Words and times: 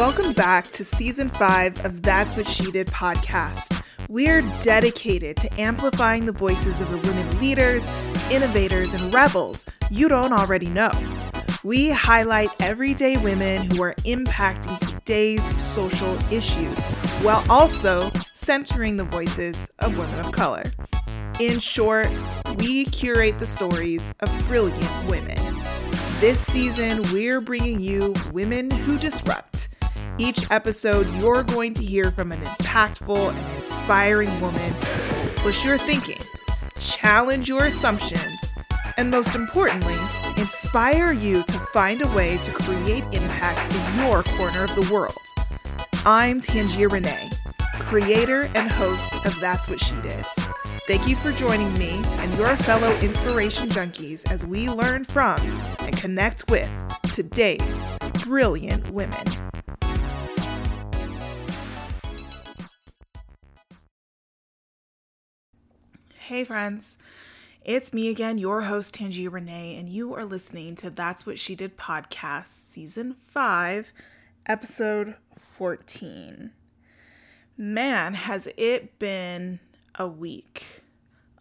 Welcome 0.00 0.32
back 0.32 0.66
to 0.72 0.82
season 0.82 1.28
five 1.28 1.84
of 1.84 2.00
That's 2.00 2.34
What 2.34 2.46
She 2.46 2.70
Did 2.70 2.86
podcast. 2.86 3.84
We're 4.08 4.40
dedicated 4.62 5.36
to 5.36 5.60
amplifying 5.60 6.24
the 6.24 6.32
voices 6.32 6.80
of 6.80 6.90
the 6.90 6.96
women 7.06 7.38
leaders, 7.38 7.84
innovators, 8.30 8.94
and 8.94 9.12
rebels 9.12 9.66
you 9.90 10.08
don't 10.08 10.32
already 10.32 10.70
know. 10.70 10.90
We 11.64 11.90
highlight 11.90 12.48
everyday 12.62 13.18
women 13.18 13.70
who 13.70 13.82
are 13.82 13.94
impacting 14.06 14.78
today's 14.78 15.44
social 15.74 16.16
issues 16.32 16.78
while 17.20 17.44
also 17.50 18.10
centering 18.34 18.96
the 18.96 19.04
voices 19.04 19.68
of 19.80 19.98
women 19.98 20.18
of 20.20 20.32
color. 20.32 20.64
In 21.40 21.60
short, 21.60 22.08
we 22.56 22.86
curate 22.86 23.38
the 23.38 23.46
stories 23.46 24.02
of 24.20 24.48
brilliant 24.48 25.08
women. 25.10 25.36
This 26.20 26.40
season, 26.40 27.02
we're 27.12 27.42
bringing 27.42 27.80
you 27.80 28.14
Women 28.32 28.70
Who 28.70 28.96
Disrupt. 28.96 29.68
Each 30.20 30.50
episode, 30.50 31.08
you're 31.14 31.42
going 31.42 31.72
to 31.72 31.82
hear 31.82 32.10
from 32.10 32.30
an 32.30 32.42
impactful 32.42 33.30
and 33.30 33.56
inspiring 33.56 34.38
woman 34.38 34.74
push 35.36 35.64
your 35.64 35.78
thinking, 35.78 36.18
challenge 36.76 37.48
your 37.48 37.64
assumptions, 37.64 38.52
and 38.98 39.10
most 39.10 39.34
importantly, 39.34 39.96
inspire 40.36 41.12
you 41.12 41.42
to 41.44 41.58
find 41.72 42.04
a 42.04 42.08
way 42.08 42.36
to 42.36 42.52
create 42.52 43.02
impact 43.14 43.74
in 43.74 44.04
your 44.04 44.22
corner 44.22 44.64
of 44.64 44.74
the 44.74 44.86
world. 44.92 45.16
I'm 46.04 46.42
Tangier 46.42 46.90
Renee, 46.90 47.30
creator 47.78 48.42
and 48.54 48.70
host 48.70 49.14
of 49.24 49.40
That's 49.40 49.70
What 49.70 49.80
She 49.80 49.94
Did. 50.02 50.26
Thank 50.86 51.08
you 51.08 51.16
for 51.16 51.32
joining 51.32 51.72
me 51.78 52.02
and 52.18 52.34
your 52.34 52.54
fellow 52.58 52.94
inspiration 52.98 53.70
junkies 53.70 54.30
as 54.30 54.44
we 54.44 54.68
learn 54.68 55.04
from 55.04 55.40
and 55.78 55.96
connect 55.96 56.50
with 56.50 56.68
today's 57.14 57.80
brilliant 58.22 58.90
women. 58.90 59.24
Hey, 66.30 66.44
friends. 66.44 66.96
It's 67.64 67.92
me 67.92 68.08
again, 68.08 68.38
your 68.38 68.60
host, 68.60 68.94
Tangier 68.94 69.30
Renee, 69.30 69.76
and 69.76 69.88
you 69.88 70.14
are 70.14 70.24
listening 70.24 70.76
to 70.76 70.88
That's 70.88 71.26
What 71.26 71.40
She 71.40 71.56
Did 71.56 71.76
podcast, 71.76 72.46
season 72.46 73.16
5, 73.26 73.92
episode 74.46 75.16
14. 75.36 76.52
Man, 77.56 78.14
has 78.14 78.48
it 78.56 78.96
been 79.00 79.58
a 79.96 80.06
week. 80.06 80.84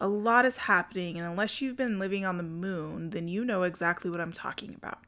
A 0.02 0.08
lot 0.08 0.44
is 0.44 0.58
happening, 0.58 1.20
and 1.20 1.28
unless 1.28 1.62
you've 1.62 1.78
been 1.78 2.00
living 2.00 2.26
on 2.26 2.38
the 2.38 2.44
moon, 2.44 3.12
then 3.12 3.28
you 3.28 3.46
know 3.46 3.62
exactly 3.62 4.10
what 4.10 4.20
I'm 4.20 4.34
talking 4.34 4.74
about. 4.74 5.04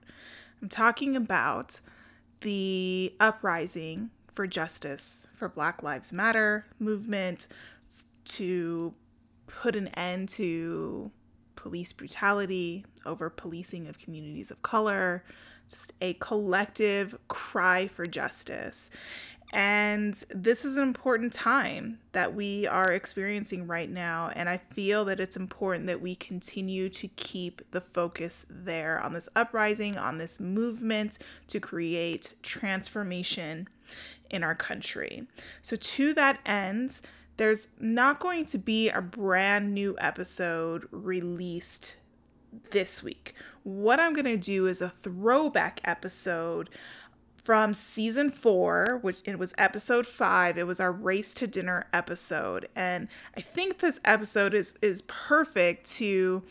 I'm 0.61 0.69
talking 0.69 1.15
about 1.15 1.79
the 2.41 3.15
uprising 3.19 4.11
for 4.31 4.45
justice 4.45 5.25
for 5.33 5.49
Black 5.49 5.81
Lives 5.81 6.13
Matter 6.13 6.67
movement 6.77 7.47
to 8.25 8.93
put 9.59 9.75
an 9.75 9.87
end 9.89 10.29
to 10.29 11.11
police 11.55 11.93
brutality 11.93 12.85
over 13.05 13.29
policing 13.29 13.87
of 13.87 13.99
communities 13.99 14.51
of 14.51 14.61
color, 14.61 15.23
just 15.69 15.93
a 16.01 16.13
collective 16.15 17.17
cry 17.27 17.87
for 17.87 18.05
justice. 18.05 18.89
And 19.53 20.13
this 20.29 20.63
is 20.63 20.77
an 20.77 20.83
important 20.83 21.33
time 21.33 21.99
that 22.13 22.33
we 22.33 22.67
are 22.67 22.91
experiencing 22.91 23.67
right 23.67 23.89
now. 23.89 24.31
And 24.33 24.47
I 24.47 24.57
feel 24.57 25.03
that 25.05 25.19
it's 25.19 25.35
important 25.35 25.87
that 25.87 26.01
we 26.01 26.15
continue 26.15 26.87
to 26.89 27.07
keep 27.09 27.61
the 27.71 27.81
focus 27.81 28.45
there 28.49 28.99
on 28.99 29.13
this 29.13 29.27
uprising, 29.35 29.97
on 29.97 30.19
this 30.19 30.39
movement 30.39 31.17
to 31.47 31.59
create 31.59 32.33
transformation 32.43 33.67
in 34.29 34.41
our 34.41 34.55
country. 34.55 35.27
So, 35.61 35.75
to 35.75 36.13
that 36.13 36.39
end, 36.45 37.01
there's 37.41 37.69
not 37.79 38.19
going 38.19 38.45
to 38.45 38.59
be 38.59 38.87
a 38.87 39.01
brand 39.01 39.73
new 39.73 39.95
episode 39.97 40.87
released 40.91 41.95
this 42.69 43.01
week. 43.01 43.33
What 43.63 43.99
I'm 43.99 44.13
going 44.13 44.25
to 44.25 44.37
do 44.37 44.67
is 44.67 44.79
a 44.79 44.89
throwback 44.89 45.81
episode 45.83 46.69
from 47.43 47.73
season 47.73 48.29
four, 48.29 48.99
which 49.01 49.21
it 49.25 49.39
was 49.39 49.55
episode 49.57 50.05
five. 50.05 50.55
It 50.55 50.67
was 50.67 50.79
our 50.79 50.91
race 50.91 51.33
to 51.33 51.47
dinner 51.47 51.87
episode, 51.91 52.69
and 52.75 53.07
I 53.35 53.41
think 53.41 53.79
this 53.79 53.99
episode 54.05 54.53
is 54.53 54.75
is 54.83 55.01
perfect 55.07 55.89
to 55.93 56.43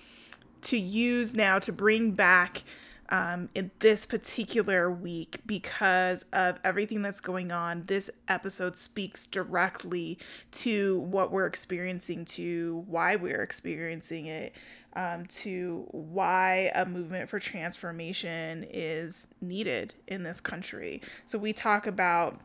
to 0.62 0.76
use 0.76 1.36
now 1.36 1.60
to 1.60 1.72
bring 1.72 2.10
back 2.10 2.64
um, 3.10 3.48
in 3.54 3.70
this 3.80 4.06
particular 4.06 4.90
week 4.90 5.40
because 5.44 6.24
of 6.32 6.58
everything 6.64 7.02
that's 7.02 7.20
going 7.20 7.50
on. 7.50 7.84
This 7.86 8.10
episode 8.28 8.76
speaks 8.76 9.26
directly 9.26 10.18
to 10.52 11.00
what 11.00 11.32
we're 11.32 11.46
experiencing, 11.46 12.24
to 12.26 12.84
why 12.86 13.16
we're 13.16 13.42
experiencing 13.42 14.26
it, 14.26 14.54
um, 14.94 15.26
to 15.26 15.86
why 15.90 16.70
a 16.74 16.86
movement 16.86 17.28
for 17.28 17.38
transformation 17.40 18.64
is 18.70 19.28
needed 19.40 19.94
in 20.06 20.22
this 20.22 20.40
country. 20.40 21.02
So 21.26 21.38
we 21.38 21.52
talk 21.52 21.86
about 21.86 22.40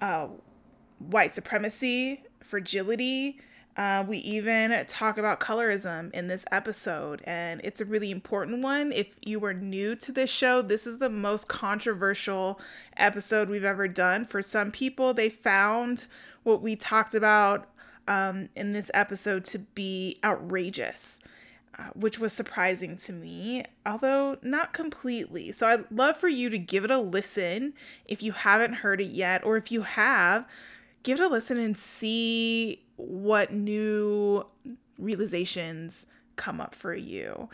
uh, 0.00 0.28
white 0.98 1.34
supremacy, 1.34 2.22
fragility. 2.42 3.40
Uh, 3.76 4.02
we 4.08 4.16
even 4.18 4.86
talk 4.86 5.18
about 5.18 5.38
colorism 5.38 6.10
in 6.14 6.28
this 6.28 6.46
episode, 6.50 7.20
and 7.24 7.60
it's 7.62 7.80
a 7.80 7.84
really 7.84 8.10
important 8.10 8.62
one. 8.62 8.90
If 8.90 9.16
you 9.20 9.38
were 9.38 9.52
new 9.52 9.94
to 9.96 10.12
this 10.12 10.30
show, 10.30 10.62
this 10.62 10.86
is 10.86 10.96
the 10.98 11.10
most 11.10 11.46
controversial 11.46 12.58
episode 12.96 13.50
we've 13.50 13.64
ever 13.64 13.86
done. 13.86 14.24
For 14.24 14.40
some 14.40 14.70
people, 14.70 15.12
they 15.12 15.28
found 15.28 16.06
what 16.42 16.62
we 16.62 16.74
talked 16.74 17.14
about 17.14 17.68
um, 18.08 18.48
in 18.56 18.72
this 18.72 18.90
episode 18.94 19.44
to 19.46 19.58
be 19.58 20.18
outrageous, 20.24 21.20
uh, 21.78 21.88
which 21.94 22.18
was 22.18 22.32
surprising 22.32 22.96
to 22.96 23.12
me, 23.12 23.62
although 23.84 24.38
not 24.40 24.72
completely. 24.72 25.52
So 25.52 25.66
I'd 25.66 25.90
love 25.90 26.16
for 26.16 26.28
you 26.28 26.48
to 26.48 26.58
give 26.58 26.84
it 26.84 26.90
a 26.90 26.98
listen 26.98 27.74
if 28.06 28.22
you 28.22 28.32
haven't 28.32 28.74
heard 28.74 29.02
it 29.02 29.10
yet, 29.10 29.44
or 29.44 29.58
if 29.58 29.70
you 29.70 29.82
have, 29.82 30.48
give 31.02 31.20
it 31.20 31.26
a 31.26 31.28
listen 31.28 31.58
and 31.58 31.76
see 31.76 32.80
what 32.96 33.52
new 33.52 34.44
realizations 34.98 36.06
come 36.36 36.60
up 36.60 36.74
for 36.74 36.94
you. 36.94 37.48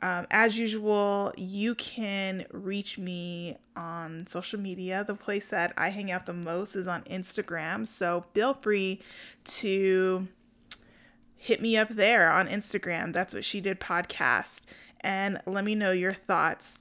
Um, 0.00 0.26
as 0.30 0.56
usual, 0.56 1.32
you 1.36 1.74
can 1.74 2.46
reach 2.52 2.98
me 2.98 3.56
on 3.74 4.26
social 4.26 4.60
media. 4.60 5.04
The 5.04 5.14
place 5.14 5.48
that 5.48 5.72
I 5.76 5.88
hang 5.88 6.10
out 6.10 6.26
the 6.26 6.32
most 6.32 6.76
is 6.76 6.86
on 6.86 7.02
Instagram. 7.02 7.86
So 7.86 8.24
feel 8.32 8.54
free 8.54 9.00
to 9.44 10.28
hit 11.36 11.60
me 11.60 11.76
up 11.76 11.88
there 11.88 12.30
on 12.30 12.46
Instagram. 12.46 13.12
That's 13.12 13.34
what 13.34 13.44
she 13.44 13.60
did 13.60 13.80
podcast. 13.80 14.62
And 15.00 15.40
let 15.46 15.64
me 15.64 15.74
know 15.74 15.90
your 15.90 16.12
thoughts 16.12 16.78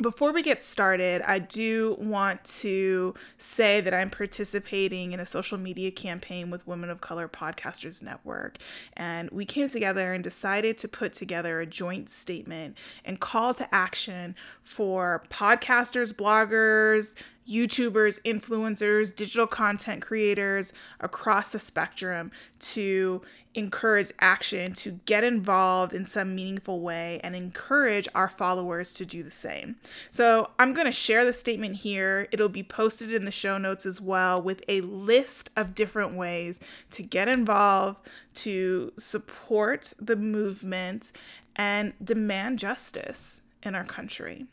before 0.00 0.32
we 0.32 0.42
get 0.42 0.62
started, 0.62 1.22
I 1.22 1.40
do 1.40 1.96
want 1.98 2.44
to 2.44 3.14
say 3.36 3.80
that 3.80 3.92
I'm 3.92 4.10
participating 4.10 5.12
in 5.12 5.20
a 5.20 5.26
social 5.26 5.58
media 5.58 5.90
campaign 5.90 6.50
with 6.50 6.66
Women 6.66 6.88
of 6.88 7.00
Color 7.00 7.28
Podcasters 7.28 8.02
Network. 8.02 8.58
And 8.96 9.28
we 9.30 9.44
came 9.44 9.68
together 9.68 10.12
and 10.12 10.22
decided 10.22 10.78
to 10.78 10.88
put 10.88 11.12
together 11.12 11.60
a 11.60 11.66
joint 11.66 12.10
statement 12.10 12.76
and 13.04 13.18
call 13.18 13.54
to 13.54 13.74
action 13.74 14.36
for 14.60 15.22
podcasters, 15.30 16.12
bloggers, 16.14 17.16
YouTubers, 17.48 18.20
influencers, 18.22 19.14
digital 19.14 19.46
content 19.46 20.02
creators 20.02 20.72
across 21.00 21.48
the 21.48 21.58
spectrum 21.58 22.30
to 22.60 23.22
encourage 23.54 24.12
action, 24.20 24.72
to 24.74 24.92
get 25.06 25.24
involved 25.24 25.92
in 25.92 26.04
some 26.04 26.34
meaningful 26.34 26.80
way, 26.80 27.20
and 27.24 27.34
encourage 27.34 28.06
our 28.14 28.28
followers 28.28 28.92
to 28.94 29.06
do 29.06 29.22
the 29.22 29.30
same. 29.30 29.76
So, 30.10 30.50
I'm 30.58 30.74
going 30.74 30.86
to 30.86 30.92
share 30.92 31.24
the 31.24 31.32
statement 31.32 31.76
here. 31.76 32.28
It'll 32.30 32.48
be 32.48 32.62
posted 32.62 33.12
in 33.12 33.24
the 33.24 33.30
show 33.30 33.58
notes 33.58 33.86
as 33.86 34.00
well 34.00 34.40
with 34.40 34.62
a 34.68 34.82
list 34.82 35.50
of 35.56 35.74
different 35.74 36.14
ways 36.14 36.60
to 36.90 37.02
get 37.02 37.28
involved, 37.28 38.06
to 38.34 38.92
support 38.98 39.92
the 39.98 40.16
movement, 40.16 41.12
and 41.56 41.92
demand 42.02 42.58
justice 42.60 43.42
in 43.62 43.74
our 43.74 43.84
country. 43.84 44.46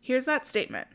Here's 0.00 0.24
that 0.24 0.46
statement. 0.46 0.88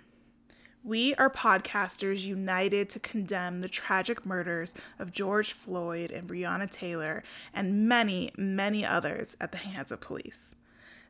We 0.84 1.14
are 1.16 1.30
podcasters 1.30 2.24
united 2.24 2.90
to 2.90 3.00
condemn 3.00 3.62
the 3.62 3.70
tragic 3.70 4.26
murders 4.26 4.74
of 4.98 5.12
George 5.12 5.54
Floyd 5.54 6.10
and 6.10 6.28
Breonna 6.28 6.70
Taylor 6.70 7.24
and 7.54 7.88
many, 7.88 8.32
many 8.36 8.84
others 8.84 9.38
at 9.40 9.52
the 9.52 9.60
hands 9.60 9.92
of 9.92 10.02
police. 10.02 10.56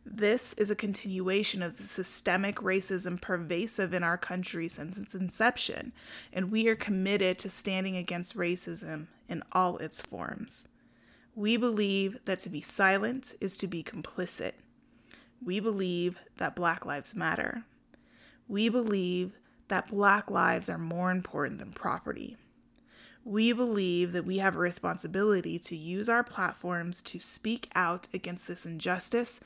This 0.05 0.51
is 0.53 0.69
a 0.69 0.75
continuation 0.75 1.61
of 1.61 1.77
the 1.77 1.83
systemic 1.83 2.57
racism 2.57 3.21
pervasive 3.21 3.93
in 3.93 4.03
our 4.03 4.17
country 4.17 4.67
since 4.67 4.97
its 4.97 5.15
inception, 5.15 5.93
and 6.33 6.51
we 6.51 6.67
are 6.67 6.75
committed 6.75 7.37
to 7.39 7.49
standing 7.49 7.95
against 7.95 8.35
racism 8.35 9.07
in 9.29 9.41
all 9.53 9.77
its 9.77 10.01
forms. 10.01 10.67
We 11.33 11.55
believe 11.55 12.19
that 12.25 12.41
to 12.41 12.49
be 12.49 12.59
silent 12.59 13.35
is 13.39 13.55
to 13.57 13.67
be 13.67 13.83
complicit. 13.83 14.51
We 15.41 15.61
believe 15.61 16.19
that 16.37 16.57
Black 16.57 16.85
Lives 16.85 17.15
Matter. 17.15 17.63
We 18.49 18.67
believe 18.67 19.31
that 19.71 19.87
Black 19.87 20.29
lives 20.29 20.67
are 20.67 20.77
more 20.77 21.11
important 21.11 21.57
than 21.57 21.71
property. 21.71 22.35
We 23.23 23.53
believe 23.53 24.11
that 24.11 24.25
we 24.25 24.39
have 24.39 24.57
a 24.57 24.59
responsibility 24.59 25.57
to 25.59 25.77
use 25.77 26.09
our 26.09 26.25
platforms 26.25 27.01
to 27.03 27.21
speak 27.21 27.69
out 27.73 28.09
against 28.13 28.47
this 28.47 28.65
injustice 28.65 29.39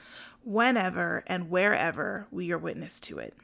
whenever 0.44 1.24
and 1.28 1.52
wherever 1.52 2.26
we 2.32 2.52
are 2.52 2.58
witness 2.58 3.00
to 3.02 3.20
it. 3.20 3.36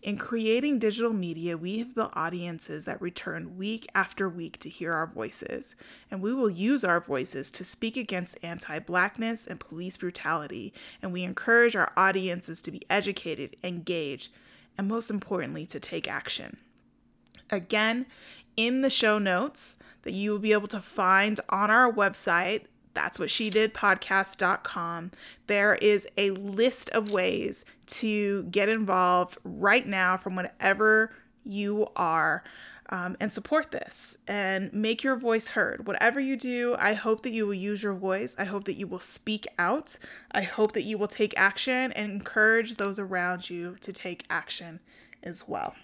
In 0.00 0.18
creating 0.18 0.78
digital 0.78 1.12
media, 1.12 1.56
we 1.56 1.78
have 1.78 1.96
built 1.96 2.12
audiences 2.14 2.84
that 2.84 3.02
return 3.02 3.58
week 3.58 3.88
after 3.92 4.28
week 4.28 4.60
to 4.60 4.68
hear 4.68 4.92
our 4.92 5.08
voices, 5.08 5.74
and 6.12 6.22
we 6.22 6.32
will 6.32 6.48
use 6.48 6.84
our 6.84 7.00
voices 7.00 7.50
to 7.50 7.64
speak 7.64 7.96
against 7.96 8.38
anti 8.44 8.78
Blackness 8.78 9.48
and 9.48 9.58
police 9.58 9.96
brutality. 9.96 10.72
And 11.02 11.12
we 11.12 11.24
encourage 11.24 11.74
our 11.74 11.92
audiences 11.96 12.62
to 12.62 12.70
be 12.70 12.82
educated, 12.88 13.56
engaged, 13.64 14.30
and 14.78 14.88
most 14.88 15.10
importantly, 15.10 15.66
to 15.66 15.80
take 15.80 16.08
action. 16.08 16.56
Again, 17.50 18.06
in 18.56 18.80
the 18.82 18.90
show 18.90 19.18
notes 19.18 19.76
that 20.02 20.12
you 20.12 20.30
will 20.30 20.38
be 20.38 20.52
able 20.52 20.68
to 20.68 20.80
find 20.80 21.40
on 21.48 21.70
our 21.70 21.92
website, 21.92 22.62
that's 22.94 23.18
what 23.18 23.30
she 23.30 23.50
did 23.50 23.74
podcast.com. 23.74 25.12
There 25.46 25.74
is 25.76 26.06
a 26.16 26.30
list 26.30 26.90
of 26.90 27.10
ways 27.10 27.64
to 27.86 28.44
get 28.44 28.68
involved 28.68 29.38
right 29.44 29.86
now 29.86 30.16
from 30.16 30.36
whenever 30.36 31.14
you 31.44 31.88
are. 31.96 32.42
Um, 32.90 33.18
and 33.20 33.30
support 33.30 33.70
this 33.70 34.16
and 34.26 34.72
make 34.72 35.02
your 35.02 35.16
voice 35.16 35.48
heard. 35.48 35.86
Whatever 35.86 36.20
you 36.20 36.38
do, 36.38 36.74
I 36.78 36.94
hope 36.94 37.22
that 37.24 37.32
you 37.32 37.46
will 37.46 37.52
use 37.52 37.82
your 37.82 37.92
voice. 37.92 38.34
I 38.38 38.44
hope 38.44 38.64
that 38.64 38.76
you 38.76 38.86
will 38.86 38.98
speak 38.98 39.46
out. 39.58 39.98
I 40.32 40.40
hope 40.40 40.72
that 40.72 40.84
you 40.84 40.96
will 40.96 41.06
take 41.06 41.34
action 41.36 41.92
and 41.92 42.10
encourage 42.10 42.76
those 42.76 42.98
around 42.98 43.50
you 43.50 43.76
to 43.82 43.92
take 43.92 44.24
action 44.30 44.80
as 45.22 45.46
well. 45.46 45.74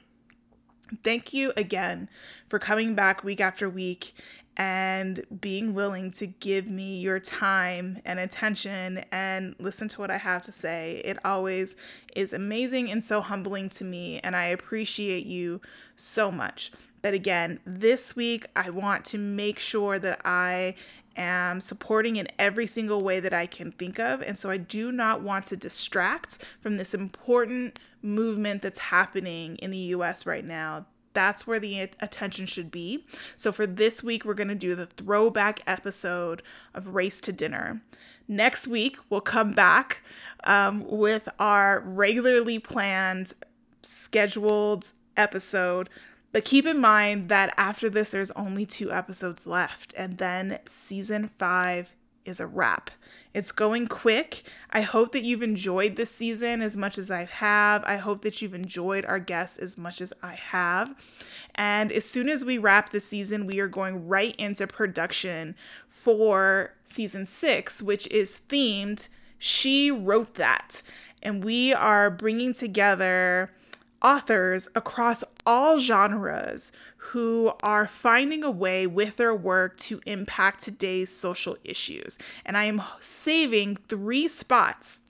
Thank 1.03 1.35
you 1.35 1.53
again 1.59 2.09
for 2.49 2.59
coming 2.59 2.95
back 2.95 3.23
week 3.23 3.41
after 3.41 3.69
week 3.69 4.15
and 4.57 5.25
being 5.41 5.75
willing 5.75 6.13
to 6.13 6.27
give 6.27 6.69
me 6.69 7.01
your 7.01 7.19
time 7.19 8.01
and 8.05 8.19
attention 8.21 9.05
and 9.11 9.57
listen 9.59 9.89
to 9.89 10.01
what 10.01 10.11
I 10.11 10.19
have 10.19 10.43
to 10.43 10.53
say. 10.53 11.03
It 11.05 11.19
always 11.25 11.77
is 12.15 12.33
amazing 12.33 12.91
and 12.91 13.05
so 13.05 13.21
humbling 13.21 13.69
to 13.71 13.85
me, 13.85 14.21
and 14.21 14.37
I 14.37 14.45
appreciate 14.47 15.27
you 15.27 15.61
so 15.97 16.31
much. 16.31 16.71
But 17.05 17.13
again, 17.13 17.61
this 17.67 18.17
week 18.17 18.47
I 18.57 18.71
want 18.71 19.05
to 19.05 19.19
make 19.19 19.61
sure 19.61 19.99
that 19.99 20.23
I 20.25 20.75
am 21.17 21.61
supporting 21.61 22.17
in 22.17 22.29
every 22.39 22.67
single 22.67 23.03
way 23.03 23.21
that 23.21 23.35
I 23.35 23.45
can 23.45 23.73
think 23.73 23.99
of. 23.99 24.23
And 24.23 24.39
so 24.39 24.49
I 24.49 24.57
do 24.57 24.91
not 24.91 25.21
want 25.21 25.45
to 25.47 25.57
distract 25.59 26.43
from 26.63 26.79
this 26.79 26.95
important 26.95 27.79
movement 28.01 28.63
that's 28.63 28.79
happening 28.79 29.57
in 29.57 29.71
the 29.71 29.77
US 29.77 30.25
right 30.25 30.47
now. 30.47 30.87
That's 31.13 31.47
where 31.47 31.61
the 31.61 31.81
attention 31.81 32.47
should 32.47 32.71
be. 32.71 33.05
So 33.37 33.53
for 33.53 33.67
this 33.67 34.03
week, 34.03 34.25
we're 34.25 34.33
going 34.33 34.49
to 34.49 34.55
do 34.55 34.75
the 34.75 34.87
throwback 34.87 35.61
episode 35.67 36.43
of 36.73 36.95
Race 36.95 37.21
to 37.21 37.35
Dinner. 37.35 37.83
Next 38.27 38.67
week, 38.67 38.97
we'll 39.11 39.21
come 39.21 39.53
back 39.53 40.03
um, 40.45 40.83
with 40.89 41.29
our 41.39 41.81
regularly 41.81 42.59
planned, 42.59 43.35
scheduled 43.83 44.93
episode 45.19 45.91
but 46.35 46.45
keep 46.45 46.67
in 46.67 46.81
mind 46.81 47.29
that 47.29 47.55
after 47.57 47.89
this, 47.89 48.09
there's 48.09 48.33
only 48.33 48.67
two 48.67 48.91
episodes 48.91 49.47
left, 49.47 49.95
and 49.97 50.19
then 50.19 50.59
season 50.67 51.29
five 51.29 51.95
is 52.25 52.41
a 52.41 52.47
wrap. 52.49 52.91
It's 53.33 53.53
going 53.53 53.87
quick. 53.87 54.43
I 54.71 54.81
hope 54.81 55.13
that 55.13 55.23
you've 55.23 55.45
enjoyed 55.45 55.95
this 55.95 56.11
season 56.11 56.61
as 56.61 56.77
much 56.77 56.99
as 56.99 57.09
I 57.09 57.27
have. 57.27 57.85
I 57.85 57.99
hope 57.99 58.23
that 58.23 58.43
you've 58.43 58.53
enjoyed 58.53 59.05
our 59.05 59.21
guests 59.21 59.59
as 59.59 59.79
much 59.79 60.01
as 60.01 60.13
I 60.25 60.35
have. 60.35 60.93
And 61.55 61.93
as 61.93 62.05
soon 62.05 62.29
as 62.29 62.45
we 62.45 62.59
wrap 62.59 62.91
the 62.91 63.01
season, 63.01 63.47
we 63.47 63.61
are 63.61 63.69
going 63.69 64.09
right 64.09 64.35
into 64.35 64.67
production 64.67 65.55
for 65.87 66.75
season 66.85 67.27
six, 67.27 67.81
which 67.81 68.09
is 68.09 68.41
themed 68.49 69.09
She 69.39 69.93
Wrote 69.93 70.35
That. 70.35 70.83
And 71.23 71.45
we 71.45 71.73
are 71.73 72.11
bringing 72.11 72.55
together 72.55 73.53
authors 74.05 74.69
across 74.75 75.25
all 75.47 75.79
genres 75.79 76.71
who 76.99 77.53
are 77.63 77.87
finding 77.87 78.45
a 78.45 78.51
way 78.51 78.87
with 78.87 79.17
their 79.17 79.35
work 79.35 79.77
to 79.79 80.01
impact 80.07 80.63
today's 80.63 81.11
social 81.11 81.57
issues. 81.65 82.19
And 82.45 82.57
I 82.57 82.65
am 82.65 82.83
saving 83.01 83.77
three 83.89 84.29
spots. 84.29 85.05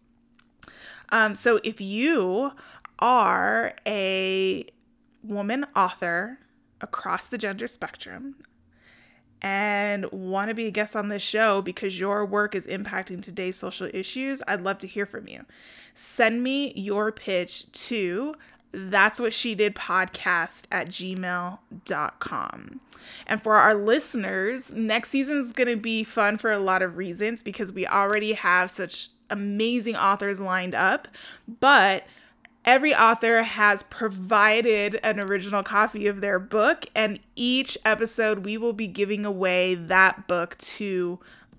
Um, 1.11 1.35
so 1.35 1.61
if 1.65 1.81
you 1.81 2.53
are 3.01 3.75
a 3.87 4.67
woman 5.23 5.67
author 5.77 6.39
across 6.81 7.27
the 7.27 7.39
gender 7.39 7.69
spectrum, 7.69 8.37
and 9.45 10.11
want 10.11 10.49
to 10.49 10.55
be 10.55 10.67
a 10.67 10.71
guest 10.71 10.97
on 10.97 11.09
this 11.09 11.23
show 11.23 11.61
because 11.61 12.01
your 12.01 12.25
work 12.25 12.55
is 12.55 12.67
impacting 12.67 13.23
today's 13.23 13.57
social 13.57 13.91
issues, 13.93 14.43
I'd 14.49 14.63
love 14.63 14.79
to 14.79 14.87
hear 14.87 15.05
from 15.05 15.29
you. 15.29 15.45
Send 15.93 16.43
me 16.43 16.73
your 16.75 17.13
pitch 17.13 17.71
to 17.73 18.35
that's 18.75 19.21
what 19.21 19.33
she 19.33 19.55
did 19.55 19.75
podcast 19.75 20.67
at 20.71 20.89
gmail.com. 20.89 21.61
And 23.27 23.43
for 23.43 23.55
our 23.55 23.75
listeners, 23.75 24.73
next 24.73 25.11
season 25.11 25.39
is 25.39 25.53
going 25.53 25.69
to 25.69 25.77
be 25.77 26.05
fun 26.05 26.39
for 26.39 26.51
a 26.51 26.59
lot 26.59 26.83
of 26.83 26.97
reasons 26.97 27.43
because 27.43 27.73
we 27.73 27.87
already 27.87 28.33
have 28.33 28.71
such 28.71 29.11
amazing 29.31 29.97
authors 29.97 30.41
lined 30.41 30.75
up, 30.75 31.09
but 31.61 32.07
every 32.65 32.95
author 32.95 33.43
has 33.43 33.83
provided 33.85 34.99
an 35.03 35.21
original 35.21 35.63
copy 35.63 36.07
of 36.07 36.21
their 36.21 36.39
book, 36.39 36.87
and 36.95 37.21
each 37.37 37.77
episode 37.85 38.45
we 38.45 38.57
will 38.57 38.73
be 38.73 38.87
giving 38.87 39.25
away 39.25 39.75
that 39.75 40.27
book 40.27 40.57
to 40.59 41.19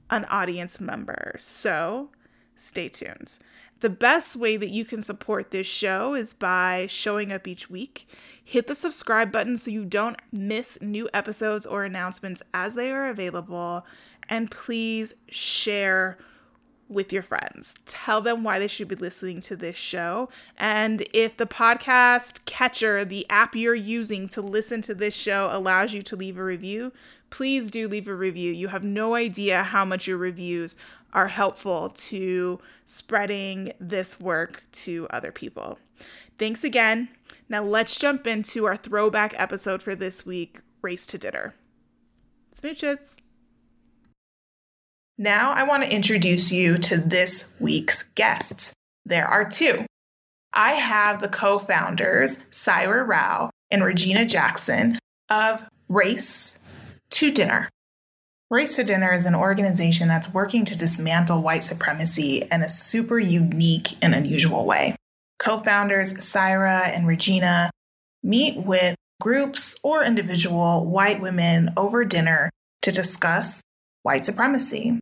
an 0.09 0.25
audience 0.25 0.79
member. 0.79 1.35
So 1.37 2.09
stay 2.55 2.89
tuned. 2.89 3.37
The 3.85 3.91
best 3.91 4.35
way 4.35 4.57
that 4.57 4.71
you 4.71 4.83
can 4.83 5.03
support 5.03 5.51
this 5.51 5.67
show 5.67 6.15
is 6.15 6.33
by 6.33 6.87
showing 6.89 7.31
up 7.31 7.47
each 7.47 7.69
week. 7.69 8.09
Hit 8.43 8.65
the 8.65 8.73
subscribe 8.73 9.31
button 9.31 9.57
so 9.57 9.69
you 9.69 9.85
don't 9.85 10.17
miss 10.31 10.81
new 10.81 11.07
episodes 11.13 11.67
or 11.67 11.83
announcements 11.83 12.41
as 12.51 12.73
they 12.73 12.91
are 12.91 13.05
available. 13.05 13.85
And 14.27 14.49
please 14.49 15.13
share 15.27 16.17
with 16.89 17.13
your 17.13 17.21
friends. 17.21 17.75
Tell 17.85 18.21
them 18.21 18.43
why 18.43 18.57
they 18.57 18.67
should 18.67 18.87
be 18.87 18.95
listening 18.95 19.39
to 19.41 19.55
this 19.55 19.77
show. 19.77 20.29
And 20.57 21.07
if 21.13 21.37
the 21.37 21.45
podcast 21.45 22.43
catcher, 22.45 23.05
the 23.05 23.29
app 23.29 23.55
you're 23.55 23.75
using 23.75 24.27
to 24.29 24.41
listen 24.41 24.81
to 24.81 24.95
this 24.95 25.13
show, 25.13 25.47
allows 25.51 25.93
you 25.93 26.01
to 26.01 26.15
leave 26.15 26.39
a 26.39 26.43
review, 26.43 26.91
please 27.29 27.69
do 27.69 27.87
leave 27.87 28.07
a 28.07 28.15
review. 28.15 28.51
You 28.51 28.69
have 28.69 28.83
no 28.83 29.13
idea 29.13 29.61
how 29.61 29.85
much 29.85 30.07
your 30.07 30.17
reviews 30.17 30.75
are 31.15 31.29
helpful 31.29 31.89
to 31.89 32.59
spreading 32.85 33.71
this 33.79 34.19
work 34.19 34.63
to 34.71 35.07
other 35.09 35.31
people. 35.31 35.79
Thanks 36.37 36.63
again. 36.63 37.09
Now 37.47 37.63
let's 37.63 37.97
jump 37.97 38.27
into 38.27 38.65
our 38.65 38.75
throwback 38.75 39.33
episode 39.39 39.81
for 39.81 39.95
this 39.95 40.25
week 40.25 40.59
Race 40.81 41.07
to 41.07 41.17
Dinner. 41.17 41.55
Smooches. 42.53 43.19
Now 45.17 45.53
I 45.53 45.63
want 45.63 45.83
to 45.83 45.91
introduce 45.91 46.51
you 46.51 46.77
to 46.79 46.97
this 46.97 47.49
week's 47.59 48.03
guests. 48.15 48.73
There 49.05 49.25
are 49.25 49.49
two. 49.49 49.85
I 50.53 50.73
have 50.73 51.21
the 51.21 51.29
co 51.29 51.59
founders, 51.59 52.37
Saira 52.51 53.07
Rao 53.07 53.49
and 53.71 53.83
Regina 53.83 54.25
Jackson, 54.25 54.99
of 55.29 55.63
Race 55.87 56.57
to 57.11 57.31
Dinner. 57.31 57.69
Race 58.51 58.75
to 58.75 58.83
Dinner 58.83 59.11
is 59.11 59.25
an 59.25 59.33
organization 59.33 60.07
that's 60.07 60.31
working 60.31 60.65
to 60.65 60.77
dismantle 60.77 61.41
white 61.41 61.63
supremacy 61.63 62.47
in 62.51 62.61
a 62.61 62.69
super 62.69 63.17
unique 63.17 63.97
and 64.03 64.13
unusual 64.13 64.65
way. 64.65 64.95
Co 65.39 65.59
founders 65.61 66.13
Saira 66.13 66.95
and 66.95 67.07
Regina 67.07 67.71
meet 68.21 68.57
with 68.57 68.95
groups 69.19 69.75
or 69.83 70.03
individual 70.03 70.85
white 70.85 71.19
women 71.19 71.73
over 71.75 72.05
dinner 72.05 72.51
to 72.83 72.91
discuss 72.91 73.63
white 74.03 74.27
supremacy 74.27 74.99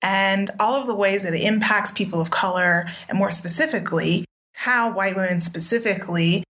and 0.00 0.52
all 0.60 0.80
of 0.80 0.86
the 0.86 0.94
ways 0.94 1.24
that 1.24 1.34
it 1.34 1.40
impacts 1.40 1.90
people 1.90 2.20
of 2.20 2.30
color, 2.30 2.86
and 3.08 3.18
more 3.18 3.32
specifically, 3.32 4.24
how 4.52 4.92
white 4.92 5.16
women 5.16 5.40
specifically, 5.40 6.44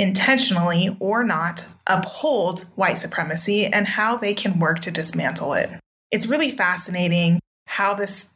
intentionally 0.00 0.96
or 0.98 1.22
not, 1.22 1.68
uphold 1.86 2.62
white 2.74 2.96
supremacy 2.96 3.66
and 3.66 3.86
how 3.86 4.16
they 4.16 4.32
can 4.32 4.58
work 4.58 4.80
to 4.80 4.90
dismantle 4.90 5.52
it. 5.52 5.70
It's 6.10 6.26
really 6.26 6.50
fascinating 6.52 7.38
how 7.66 7.94
this 7.94 8.26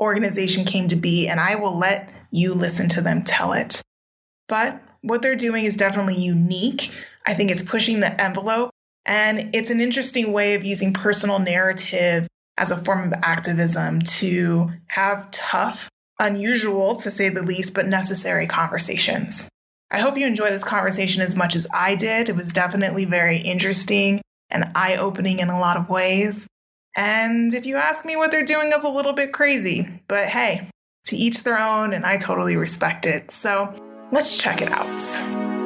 organization 0.00 0.64
came 0.64 0.86
to 0.86 0.94
be, 0.94 1.26
and 1.26 1.40
I 1.40 1.56
will 1.56 1.76
let 1.76 2.08
you 2.30 2.54
listen 2.54 2.88
to 2.90 3.00
them 3.00 3.24
tell 3.24 3.52
it. 3.52 3.82
But 4.46 4.80
what 5.02 5.20
they're 5.20 5.34
doing 5.34 5.64
is 5.64 5.76
definitely 5.76 6.22
unique. 6.22 6.92
I 7.26 7.34
think 7.34 7.50
it's 7.50 7.64
pushing 7.64 7.98
the 7.98 8.18
envelope, 8.20 8.70
and 9.04 9.52
it's 9.56 9.70
an 9.70 9.80
interesting 9.80 10.32
way 10.32 10.54
of 10.54 10.64
using 10.64 10.92
personal 10.92 11.40
narrative 11.40 12.28
as 12.56 12.70
a 12.70 12.76
form 12.76 13.12
of 13.12 13.18
activism 13.24 14.02
to 14.02 14.70
have 14.86 15.32
tough, 15.32 15.88
unusual 16.20 16.94
to 17.00 17.10
say 17.10 17.28
the 17.28 17.42
least, 17.42 17.74
but 17.74 17.86
necessary 17.86 18.46
conversations. 18.46 19.48
I 19.90 20.00
hope 20.00 20.18
you 20.18 20.26
enjoy 20.26 20.50
this 20.50 20.64
conversation 20.64 21.22
as 21.22 21.34
much 21.34 21.56
as 21.56 21.66
I 21.72 21.94
did. 21.94 22.28
It 22.28 22.36
was 22.36 22.52
definitely 22.52 23.04
very 23.04 23.38
interesting 23.38 24.20
and 24.50 24.70
eye 24.74 24.96
opening 24.96 25.38
in 25.38 25.48
a 25.48 25.58
lot 25.58 25.76
of 25.76 25.88
ways. 25.88 26.46
And 26.96 27.54
if 27.54 27.64
you 27.64 27.76
ask 27.76 28.04
me, 28.04 28.16
what 28.16 28.30
they're 28.30 28.44
doing 28.44 28.72
is 28.72 28.84
a 28.84 28.88
little 28.88 29.12
bit 29.12 29.32
crazy, 29.32 30.02
but 30.08 30.26
hey, 30.26 30.68
to 31.06 31.16
each 31.16 31.42
their 31.42 31.58
own, 31.58 31.92
and 31.92 32.04
I 32.04 32.18
totally 32.18 32.56
respect 32.56 33.06
it. 33.06 33.30
So 33.30 33.74
let's 34.12 34.36
check 34.36 34.60
it 34.60 34.70
out. 34.70 35.57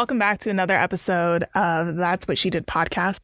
Welcome 0.00 0.18
back 0.18 0.38
to 0.38 0.48
another 0.48 0.74
episode 0.74 1.44
of 1.54 1.96
That's 1.96 2.26
What 2.26 2.38
She 2.38 2.48
Did 2.48 2.66
podcast. 2.66 3.20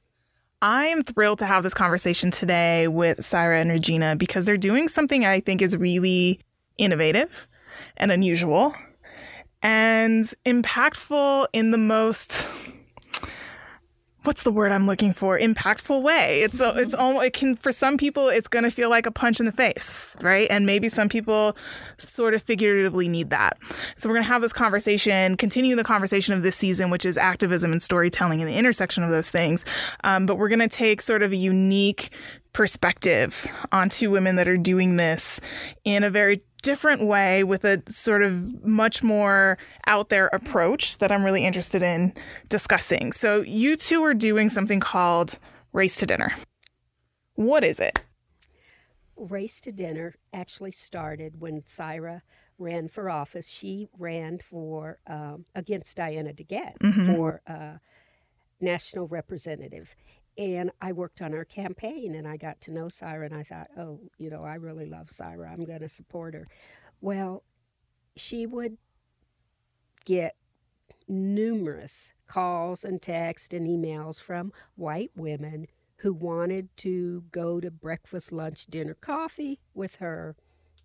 I 0.60 0.88
am 0.88 1.02
thrilled 1.02 1.38
to 1.38 1.46
have 1.46 1.62
this 1.62 1.72
conversation 1.72 2.30
today 2.30 2.86
with 2.86 3.20
Saira 3.20 3.62
and 3.62 3.70
Regina 3.70 4.14
because 4.14 4.44
they're 4.44 4.58
doing 4.58 4.88
something 4.88 5.24
I 5.24 5.40
think 5.40 5.62
is 5.62 5.74
really 5.74 6.38
innovative 6.76 7.48
and 7.96 8.12
unusual 8.12 8.74
and 9.62 10.30
impactful 10.44 11.46
in 11.54 11.70
the 11.70 11.78
most 11.78 12.46
what's 14.26 14.42
the 14.42 14.52
word 14.52 14.72
I'm 14.72 14.86
looking 14.86 15.12
for? 15.12 15.38
Impactful 15.38 16.02
way. 16.02 16.42
It's 16.42 16.60
a, 16.60 16.74
it's 16.76 16.94
almost 16.94 17.26
it 17.26 17.32
can 17.32 17.56
for 17.56 17.72
some 17.72 17.96
people 17.96 18.28
it's 18.28 18.48
going 18.48 18.64
to 18.64 18.70
feel 18.70 18.90
like 18.90 19.06
a 19.06 19.10
punch 19.10 19.40
in 19.40 19.46
the 19.46 19.52
face, 19.52 20.16
right? 20.20 20.48
And 20.50 20.66
maybe 20.66 20.88
some 20.88 21.08
people 21.08 21.56
sort 21.98 22.34
of 22.34 22.42
figuratively 22.42 23.08
need 23.08 23.30
that. 23.30 23.58
So 23.96 24.08
we're 24.08 24.16
going 24.16 24.24
to 24.24 24.32
have 24.32 24.42
this 24.42 24.52
conversation, 24.52 25.36
continue 25.36 25.76
the 25.76 25.84
conversation 25.84 26.34
of 26.34 26.42
this 26.42 26.56
season, 26.56 26.90
which 26.90 27.04
is 27.04 27.16
activism 27.16 27.72
and 27.72 27.80
storytelling 27.80 28.40
and 28.40 28.50
the 28.50 28.56
intersection 28.56 29.02
of 29.02 29.10
those 29.10 29.30
things. 29.30 29.64
Um, 30.04 30.26
but 30.26 30.36
we're 30.36 30.48
going 30.48 30.58
to 30.58 30.68
take 30.68 31.00
sort 31.00 31.22
of 31.22 31.32
a 31.32 31.36
unique 31.36 32.10
perspective 32.52 33.46
on 33.70 33.90
two 33.90 34.10
women 34.10 34.36
that 34.36 34.48
are 34.48 34.56
doing 34.56 34.96
this 34.96 35.40
in 35.84 36.02
a 36.02 36.10
very 36.10 36.42
different 36.66 37.06
way 37.06 37.44
with 37.44 37.64
a 37.64 37.80
sort 37.88 38.24
of 38.24 38.64
much 38.64 39.00
more 39.00 39.56
out 39.86 40.08
there 40.08 40.26
approach 40.32 40.98
that 40.98 41.12
I'm 41.12 41.24
really 41.24 41.46
interested 41.46 41.80
in 41.80 42.12
discussing. 42.48 43.12
So, 43.12 43.42
you 43.42 43.76
two 43.76 44.02
are 44.02 44.14
doing 44.14 44.48
something 44.48 44.80
called 44.80 45.38
Race 45.72 45.94
to 45.98 46.06
Dinner. 46.06 46.34
What 47.36 47.62
is 47.62 47.78
it? 47.78 48.00
Race 49.16 49.60
to 49.60 49.70
Dinner 49.70 50.14
actually 50.32 50.72
started 50.72 51.40
when 51.40 51.62
Saira 51.62 52.22
ran 52.58 52.88
for 52.88 53.08
office. 53.08 53.46
She 53.46 53.88
ran 53.96 54.40
for 54.40 54.98
um, 55.06 55.44
against 55.54 55.96
Diana 55.96 56.32
DeGette 56.32 56.78
mm-hmm. 56.82 57.14
for 57.14 57.42
uh, 57.46 57.74
national 58.60 59.06
representative, 59.06 59.94
and 60.38 60.70
I 60.80 60.92
worked 60.92 61.22
on 61.22 61.32
her 61.32 61.44
campaign 61.44 62.14
and 62.14 62.26
I 62.28 62.36
got 62.36 62.60
to 62.62 62.72
know 62.72 62.86
Saira 62.86 63.26
and 63.26 63.34
I 63.34 63.42
thought, 63.42 63.68
oh, 63.78 64.00
you 64.18 64.30
know, 64.30 64.44
I 64.44 64.54
really 64.54 64.86
love 64.86 65.08
Saira. 65.08 65.50
I'm 65.50 65.64
going 65.64 65.80
to 65.80 65.88
support 65.88 66.34
her. 66.34 66.46
Well, 67.00 67.42
she 68.16 68.46
would 68.46 68.76
get 70.04 70.36
numerous 71.08 72.12
calls 72.26 72.84
and 72.84 73.00
texts 73.00 73.54
and 73.54 73.66
emails 73.66 74.20
from 74.20 74.52
white 74.74 75.10
women 75.16 75.66
who 75.98 76.12
wanted 76.12 76.68
to 76.76 77.24
go 77.30 77.60
to 77.60 77.70
breakfast, 77.70 78.32
lunch, 78.32 78.66
dinner, 78.66 78.94
coffee 78.94 79.60
with 79.74 79.96
her 79.96 80.36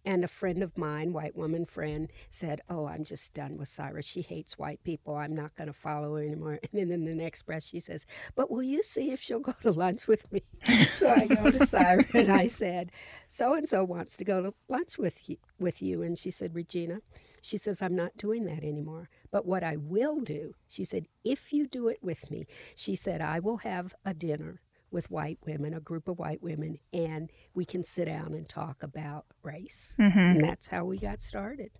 and 0.05 0.23
a 0.23 0.27
friend 0.27 0.63
of 0.63 0.77
mine, 0.77 1.13
white 1.13 1.35
woman 1.35 1.65
friend, 1.65 2.11
said, 2.29 2.61
Oh, 2.69 2.87
I'm 2.87 3.03
just 3.03 3.33
done 3.33 3.57
with 3.57 3.67
Cyrus. 3.67 4.05
She 4.05 4.21
hates 4.21 4.57
white 4.57 4.83
people. 4.83 5.15
I'm 5.15 5.35
not 5.35 5.55
going 5.55 5.67
to 5.67 5.73
follow 5.73 6.15
her 6.15 6.23
anymore. 6.23 6.59
And 6.71 6.79
then 6.79 6.91
in 6.91 7.05
the 7.05 7.13
next 7.13 7.43
breath, 7.43 7.63
she 7.63 7.79
says, 7.79 8.05
But 8.35 8.49
will 8.49 8.63
you 8.63 8.81
see 8.81 9.11
if 9.11 9.21
she'll 9.21 9.39
go 9.39 9.53
to 9.61 9.71
lunch 9.71 10.07
with 10.07 10.31
me? 10.31 10.43
so 10.93 11.09
I 11.09 11.27
go 11.27 11.51
to 11.51 11.65
Cyrus 11.65 12.07
and 12.13 12.31
I 12.31 12.47
said, 12.47 12.91
So 13.27 13.53
and 13.53 13.67
so 13.67 13.83
wants 13.83 14.17
to 14.17 14.25
go 14.25 14.41
to 14.41 14.53
lunch 14.69 14.97
with 14.97 15.29
you, 15.29 15.37
with 15.59 15.81
you. 15.81 16.01
And 16.01 16.17
she 16.17 16.31
said, 16.31 16.55
Regina, 16.55 17.01
she 17.41 17.57
says, 17.57 17.81
I'm 17.81 17.95
not 17.95 18.17
doing 18.17 18.45
that 18.45 18.63
anymore. 18.63 19.09
But 19.31 19.45
what 19.45 19.63
I 19.63 19.75
will 19.77 20.19
do, 20.19 20.53
she 20.69 20.85
said, 20.85 21.07
if 21.23 21.51
you 21.51 21.67
do 21.67 21.87
it 21.87 21.99
with 22.01 22.29
me, 22.29 22.45
she 22.75 22.95
said, 22.95 23.21
I 23.21 23.39
will 23.39 23.57
have 23.57 23.95
a 24.05 24.13
dinner 24.13 24.61
with 24.91 25.09
white 25.09 25.39
women, 25.45 25.73
a 25.73 25.79
group 25.79 26.07
of 26.07 26.19
white 26.19 26.41
women, 26.41 26.77
and 26.93 27.31
we 27.53 27.65
can 27.65 27.83
sit 27.83 28.05
down 28.05 28.33
and 28.33 28.47
talk 28.47 28.83
about 28.83 29.25
race. 29.43 29.95
Mm-hmm. 29.99 30.19
And 30.19 30.41
that's 30.41 30.67
how 30.67 30.85
we 30.85 30.97
got 30.97 31.21
started. 31.21 31.71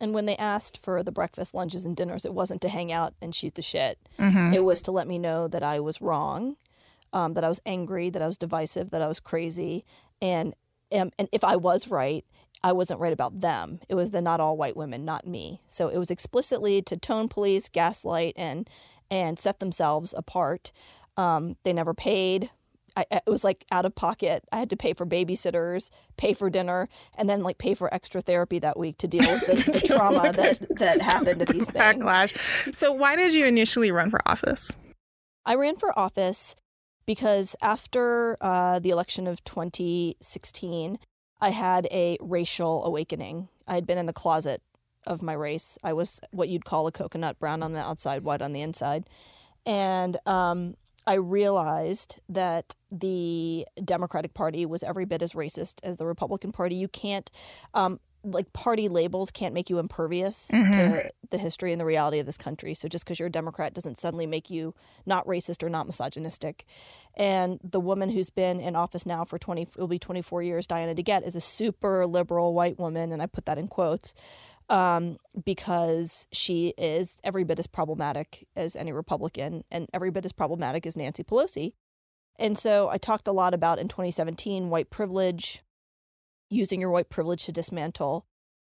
And 0.00 0.14
when 0.14 0.26
they 0.26 0.36
asked 0.36 0.78
for 0.78 1.02
the 1.02 1.12
breakfast, 1.12 1.54
lunches, 1.54 1.84
and 1.84 1.96
dinners, 1.96 2.24
it 2.24 2.34
wasn't 2.34 2.60
to 2.62 2.68
hang 2.68 2.90
out 2.92 3.14
and 3.22 3.34
shoot 3.34 3.54
the 3.54 3.62
shit. 3.62 3.98
Mm-hmm. 4.18 4.54
It 4.54 4.64
was 4.64 4.82
to 4.82 4.90
let 4.90 5.06
me 5.06 5.18
know 5.18 5.48
that 5.48 5.62
I 5.62 5.80
was 5.80 6.00
wrong, 6.00 6.56
um, 7.12 7.34
that 7.34 7.44
I 7.44 7.48
was 7.48 7.60
angry, 7.64 8.10
that 8.10 8.22
I 8.22 8.26
was 8.26 8.36
divisive, 8.36 8.90
that 8.90 9.02
I 9.02 9.06
was 9.06 9.20
crazy. 9.20 9.84
And, 10.20 10.54
and, 10.90 11.02
um, 11.02 11.10
and 11.18 11.28
if 11.32 11.44
I 11.44 11.56
was 11.56 11.88
right, 11.88 12.24
I 12.64 12.72
wasn't 12.72 13.00
right 13.00 13.12
about 13.12 13.40
them. 13.40 13.80
It 13.88 13.94
was 13.94 14.10
the 14.10 14.20
not 14.20 14.40
all 14.40 14.56
white 14.56 14.76
women, 14.76 15.04
not 15.04 15.26
me. 15.26 15.60
So 15.66 15.88
it 15.88 15.98
was 15.98 16.10
explicitly 16.10 16.82
to 16.82 16.96
tone 16.96 17.28
police, 17.28 17.68
gaslight, 17.68 18.34
and 18.36 18.68
and 19.10 19.38
set 19.38 19.60
themselves 19.60 20.14
apart. 20.16 20.72
Um, 21.16 21.56
they 21.64 21.72
never 21.72 21.94
paid. 21.94 22.50
I, 22.96 23.06
it 23.10 23.22
was 23.26 23.44
like 23.44 23.64
out 23.70 23.86
of 23.86 23.94
pocket. 23.94 24.44
I 24.52 24.58
had 24.58 24.70
to 24.70 24.76
pay 24.76 24.92
for 24.92 25.06
babysitters, 25.06 25.90
pay 26.16 26.34
for 26.34 26.50
dinner, 26.50 26.88
and 27.16 27.28
then 27.28 27.42
like 27.42 27.58
pay 27.58 27.74
for 27.74 27.92
extra 27.92 28.20
therapy 28.20 28.58
that 28.58 28.78
week 28.78 28.98
to 28.98 29.08
deal 29.08 29.22
with 29.22 29.46
the, 29.46 29.72
the 29.72 29.86
trauma 29.86 30.32
that 30.32 30.58
that 30.76 31.00
happened 31.00 31.40
to 31.40 31.52
these 31.52 31.70
things. 31.70 32.02
Backlash. 32.02 32.74
So, 32.74 32.92
why 32.92 33.16
did 33.16 33.34
you 33.34 33.46
initially 33.46 33.90
run 33.90 34.10
for 34.10 34.20
office? 34.26 34.72
I 35.44 35.54
ran 35.54 35.76
for 35.76 35.98
office 35.98 36.54
because 37.06 37.56
after 37.62 38.36
uh, 38.40 38.78
the 38.78 38.90
election 38.90 39.26
of 39.26 39.42
2016, 39.44 40.98
I 41.40 41.50
had 41.50 41.88
a 41.90 42.18
racial 42.20 42.84
awakening. 42.84 43.48
I 43.66 43.74
had 43.74 43.86
been 43.86 43.98
in 43.98 44.06
the 44.06 44.12
closet 44.12 44.62
of 45.06 45.22
my 45.22 45.32
race. 45.32 45.78
I 45.82 45.92
was 45.92 46.20
what 46.30 46.48
you'd 46.48 46.64
call 46.64 46.86
a 46.86 46.92
coconut, 46.92 47.38
brown 47.38 47.62
on 47.62 47.72
the 47.72 47.80
outside, 47.80 48.22
white 48.22 48.42
on 48.42 48.52
the 48.52 48.60
inside, 48.60 49.08
and 49.66 50.16
um, 50.26 50.76
I 51.06 51.14
realized 51.14 52.20
that 52.28 52.74
the 52.90 53.66
Democratic 53.84 54.34
Party 54.34 54.66
was 54.66 54.82
every 54.82 55.04
bit 55.04 55.22
as 55.22 55.32
racist 55.32 55.80
as 55.82 55.96
the 55.96 56.06
Republican 56.06 56.52
Party. 56.52 56.76
You 56.76 56.88
can't, 56.88 57.30
um, 57.74 57.98
like, 58.24 58.52
party 58.52 58.88
labels 58.88 59.32
can't 59.32 59.52
make 59.52 59.68
you 59.68 59.80
impervious 59.80 60.50
mm-hmm. 60.52 60.72
to 60.72 61.10
the 61.30 61.38
history 61.38 61.72
and 61.72 61.80
the 61.80 61.84
reality 61.84 62.20
of 62.20 62.26
this 62.26 62.38
country. 62.38 62.72
So 62.74 62.86
just 62.86 63.04
because 63.04 63.18
you're 63.18 63.26
a 63.26 63.32
Democrat 63.32 63.74
doesn't 63.74 63.98
suddenly 63.98 64.26
make 64.26 64.48
you 64.48 64.74
not 65.06 65.26
racist 65.26 65.64
or 65.64 65.68
not 65.68 65.86
misogynistic. 65.86 66.64
And 67.16 67.58
the 67.64 67.80
woman 67.80 68.10
who's 68.10 68.30
been 68.30 68.60
in 68.60 68.76
office 68.76 69.04
now 69.04 69.24
for 69.24 69.38
20, 69.38 69.62
it 69.62 69.76
will 69.76 69.88
be 69.88 69.98
24 69.98 70.42
years, 70.42 70.68
Diana 70.68 70.94
DeGette, 70.94 71.26
is 71.26 71.34
a 71.34 71.40
super 71.40 72.06
liberal 72.06 72.54
white 72.54 72.78
woman, 72.78 73.10
and 73.10 73.20
I 73.20 73.26
put 73.26 73.46
that 73.46 73.58
in 73.58 73.66
quotes 73.66 74.14
um, 74.68 75.18
because 75.44 76.26
she 76.32 76.74
is 76.78 77.18
every 77.24 77.44
bit 77.44 77.58
as 77.58 77.66
problematic 77.66 78.46
as 78.56 78.76
any 78.76 78.92
Republican 78.92 79.64
and 79.70 79.88
every 79.92 80.10
bit 80.10 80.24
as 80.24 80.32
problematic 80.32 80.86
as 80.86 80.96
Nancy 80.96 81.22
Pelosi. 81.22 81.72
And 82.38 82.56
so 82.56 82.88
I 82.88 82.98
talked 82.98 83.28
a 83.28 83.32
lot 83.32 83.54
about 83.54 83.78
in 83.78 83.88
2017 83.88 84.70
white 84.70 84.90
privilege, 84.90 85.62
using 86.50 86.80
your 86.80 86.90
white 86.90 87.10
privilege 87.10 87.44
to 87.44 87.52
dismantle 87.52 88.26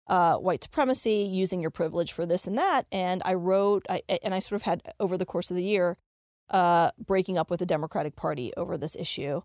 uh, 0.09 0.37
white 0.37 0.65
supremacy, 0.65 1.29
using 1.31 1.61
your 1.61 1.71
privilege 1.71 2.13
for 2.13 2.27
this 2.27 2.47
and 2.47 2.59
that. 2.59 2.87
And 2.91 3.23
I 3.25 3.35
wrote, 3.35 3.87
I, 3.89 4.03
and 4.23 4.35
I 4.35 4.41
sort 4.41 4.57
of 4.57 4.63
had 4.63 4.83
over 4.99 5.17
the 5.17 5.27
course 5.27 5.51
of 5.51 5.57
the 5.57 5.63
year, 5.63 5.97
uh, 6.51 6.91
breaking 6.99 7.39
up 7.39 7.51
with 7.51 7.61
the 7.61 7.67
Democratic 7.67 8.17
Party 8.17 8.53
over 8.57 8.77
this 8.77 8.97
issue. 8.97 9.43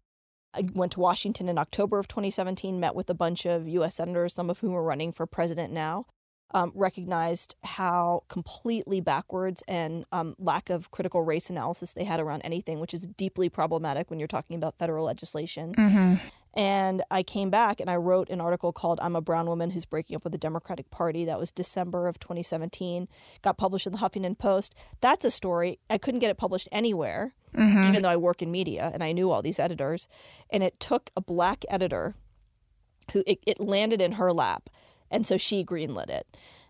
I 0.53 0.63
went 0.73 0.93
to 0.93 0.99
Washington 0.99 1.49
in 1.49 1.57
October 1.57 1.99
of 1.99 2.07
2017, 2.07 2.79
met 2.79 2.95
with 2.95 3.09
a 3.09 3.13
bunch 3.13 3.45
of 3.45 3.67
U.S. 3.67 3.95
senators, 3.95 4.33
some 4.33 4.49
of 4.49 4.59
whom 4.59 4.73
are 4.73 4.83
running 4.83 5.11
for 5.11 5.25
president 5.25 5.71
now, 5.71 6.05
um, 6.51 6.71
recognized 6.75 7.55
how 7.63 8.23
completely 8.29 9.01
backwards 9.01 9.63
and 9.67 10.05
um, 10.11 10.33
lack 10.39 10.69
of 10.69 10.91
critical 10.91 11.23
race 11.23 11.49
analysis 11.49 11.93
they 11.93 12.03
had 12.03 12.19
around 12.19 12.41
anything, 12.41 12.79
which 12.79 12.93
is 12.93 13.01
deeply 13.01 13.49
problematic 13.49 14.09
when 14.09 14.19
you're 14.19 14.27
talking 14.27 14.55
about 14.55 14.77
federal 14.77 15.05
legislation. 15.05 15.73
Mm-hmm. 15.75 16.15
And 16.57 17.03
I 17.11 17.21
came 17.21 17.51
back 17.51 17.79
and 17.79 17.87
I 17.87 17.97
wrote 17.97 18.29
an 18.29 18.41
article 18.41 18.73
called 18.73 18.99
I'm 18.99 19.15
a 19.15 19.21
Brown 19.21 19.45
Woman 19.45 19.69
Who's 19.69 19.85
Breaking 19.85 20.15
Up 20.15 20.23
with 20.23 20.31
the 20.31 20.39
Democratic 20.39 20.89
Party. 20.89 21.23
That 21.23 21.37
was 21.37 21.51
December 21.51 22.07
of 22.07 22.19
2017. 22.19 23.07
Got 23.43 23.59
published 23.59 23.85
in 23.85 23.91
the 23.91 23.99
Huffington 23.99 24.37
Post. 24.37 24.73
That's 24.99 25.23
a 25.23 25.29
story. 25.29 25.77
I 25.87 25.99
couldn't 25.99 26.19
get 26.19 26.31
it 26.31 26.37
published 26.37 26.67
anywhere, 26.71 27.35
mm-hmm. 27.55 27.89
even 27.89 28.01
though 28.01 28.09
I 28.09 28.15
work 28.15 28.41
in 28.41 28.49
media 28.49 28.89
and 28.91 29.03
I 29.03 29.11
knew 29.11 29.29
all 29.29 29.43
these 29.43 29.59
editors. 29.59 30.07
And 30.49 30.63
it 30.63 30.79
took 30.79 31.11
a 31.15 31.21
black 31.21 31.63
editor 31.69 32.15
who 33.13 33.23
it, 33.27 33.37
it 33.45 33.59
landed 33.59 34.01
in 34.01 34.13
her 34.13 34.33
lap. 34.33 34.67
And 35.09 35.25
so 35.25 35.37
she 35.37 35.63
greenlit 35.63 36.09
it. 36.09 36.27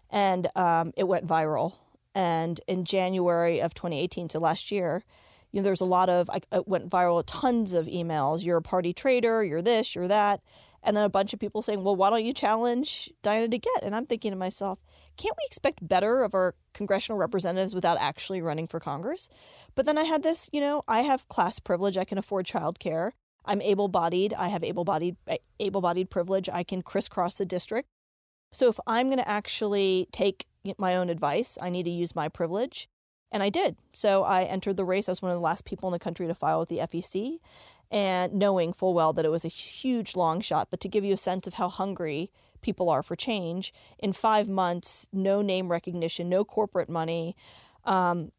And 0.10 0.48
um, 0.56 0.92
it 0.96 1.08
went 1.08 1.28
viral. 1.28 1.76
And 2.16 2.60
in 2.68 2.86
January 2.86 3.60
of 3.60 3.74
2018, 3.74 4.30
so 4.30 4.40
last 4.40 4.72
year, 4.72 5.04
you 5.52 5.60
know, 5.60 5.64
there's 5.64 5.82
a 5.82 5.86
lot 5.86 6.10
of, 6.10 6.30
I, 6.30 6.42
it 6.52 6.68
went 6.68 6.90
viral, 6.90 7.24
tons 7.26 7.74
of 7.74 7.88
emails. 7.88 8.44
You're 8.44 8.58
a 8.58 8.62
party 8.62 8.94
traitor, 8.94 9.44
you're 9.44 9.62
this, 9.62 9.96
you're 9.96 10.08
that. 10.08 10.42
And 10.84 10.96
then 10.96 11.04
a 11.04 11.10
bunch 11.10 11.34
of 11.34 11.40
people 11.40 11.62
saying, 11.62 11.84
well, 11.84 11.96
why 11.96 12.10
don't 12.10 12.24
you 12.24 12.34
challenge 12.34 13.12
Diana 13.22 13.48
DeGette? 13.48 13.84
And 13.84 13.96
I'm 13.96 14.06
thinking 14.06 14.32
to 14.32 14.38
myself, 14.38 14.80
can't 15.18 15.36
we 15.38 15.46
expect 15.46 15.86
better 15.86 16.24
of 16.24 16.34
our 16.34 16.56
congressional 16.74 17.18
representatives 17.18 17.74
without 17.74 17.98
actually 18.00 18.42
running 18.42 18.68
for 18.68 18.80
Congress? 18.80 19.30
But 19.76 19.86
then 19.86 19.98
I 19.98 20.04
had 20.04 20.24
this, 20.24 20.50
you 20.54 20.62
know, 20.62 20.84
I 20.88 21.02
have 21.02 21.28
class 21.28 21.60
privilege. 21.60 21.98
I 21.98 22.06
can 22.06 22.18
afford 22.18 22.46
childcare. 22.46 23.12
I'm 23.44 23.62
able-bodied. 23.62 24.34
I 24.34 24.50
have 24.50 24.64
able-bodied 24.64 25.16
able-bodied 25.60 26.10
privilege. 26.10 26.50
I 26.50 26.64
can 26.64 26.82
crisscross 26.82 27.36
the 27.36 27.46
district. 27.46 27.90
So 28.52 28.70
if 28.70 28.80
I'm 28.88 29.08
going 29.08 29.18
to 29.18 29.30
actually 29.30 30.08
take 30.12 30.48
my 30.78 30.96
own 30.96 31.10
advice, 31.10 31.58
I 31.62 31.70
need 31.70 31.84
to 31.84 31.90
use 31.90 32.16
my 32.16 32.30
privilege. 32.30 32.90
And 33.32 33.44
I 33.44 33.50
did. 33.50 33.76
So 33.94 34.24
I 34.24 34.44
entered 34.44 34.78
the 34.78 34.86
race. 34.86 35.10
I 35.10 35.12
was 35.12 35.22
one 35.22 35.32
of 35.32 35.36
the 35.36 35.42
last 35.42 35.66
people 35.66 35.90
in 35.90 35.94
the 35.94 36.00
country 36.00 36.28
to 36.28 36.36
file 36.36 36.60
with 36.60 36.70
the 36.70 36.78
FEC, 36.78 37.40
and 37.92 38.34
knowing 38.34 38.72
full 38.72 38.94
well 38.94 39.12
that 39.14 39.26
it 39.26 39.32
was 39.32 39.44
a 39.44 39.50
huge 39.50 40.16
long 40.16 40.40
shot. 40.40 40.70
But 40.72 40.80
to 40.80 40.88
give 40.88 41.04
you 41.04 41.14
a 41.14 41.18
sense 41.18 41.46
of 41.46 41.56
how 41.56 41.68
hungry 41.68 42.32
people 42.62 42.90
are 42.90 43.04
for 43.04 43.18
change, 43.18 43.74
in 44.00 44.14
five 44.14 44.48
months, 44.48 45.10
no 45.12 45.42
name 45.42 45.70
recognition, 45.70 46.30
no 46.30 46.46
corporate 46.46 46.90
money. 46.90 47.36
Um, 47.84 48.32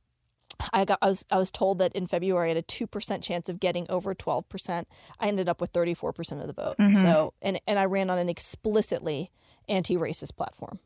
I 0.72 0.86
got. 0.86 0.98
I 1.02 1.08
was. 1.08 1.24
I 1.30 1.36
was 1.36 1.50
told 1.50 1.78
that 1.80 1.92
in 1.92 2.06
February 2.06 2.46
I 2.46 2.48
had 2.48 2.56
a 2.56 2.62
two 2.62 2.86
percent 2.86 3.22
chance 3.22 3.48
of 3.48 3.60
getting 3.60 3.86
over 3.90 4.14
twelve 4.14 4.48
percent. 4.48 4.88
I 5.20 5.28
ended 5.28 5.48
up 5.50 5.60
with 5.60 5.70
thirty 5.70 5.94
four 5.94 6.12
percent 6.14 6.40
of 6.40 6.46
the 6.46 6.52
vote. 6.54 6.76
Mm-hmm. 6.78 6.96
So, 6.96 7.34
and 7.42 7.60
and 7.66 7.78
I 7.78 7.84
ran 7.84 8.10
on 8.10 8.18
an 8.18 8.28
explicitly 8.28 9.30
anti 9.68 9.96
racist 9.96 10.36
platform. 10.36 10.78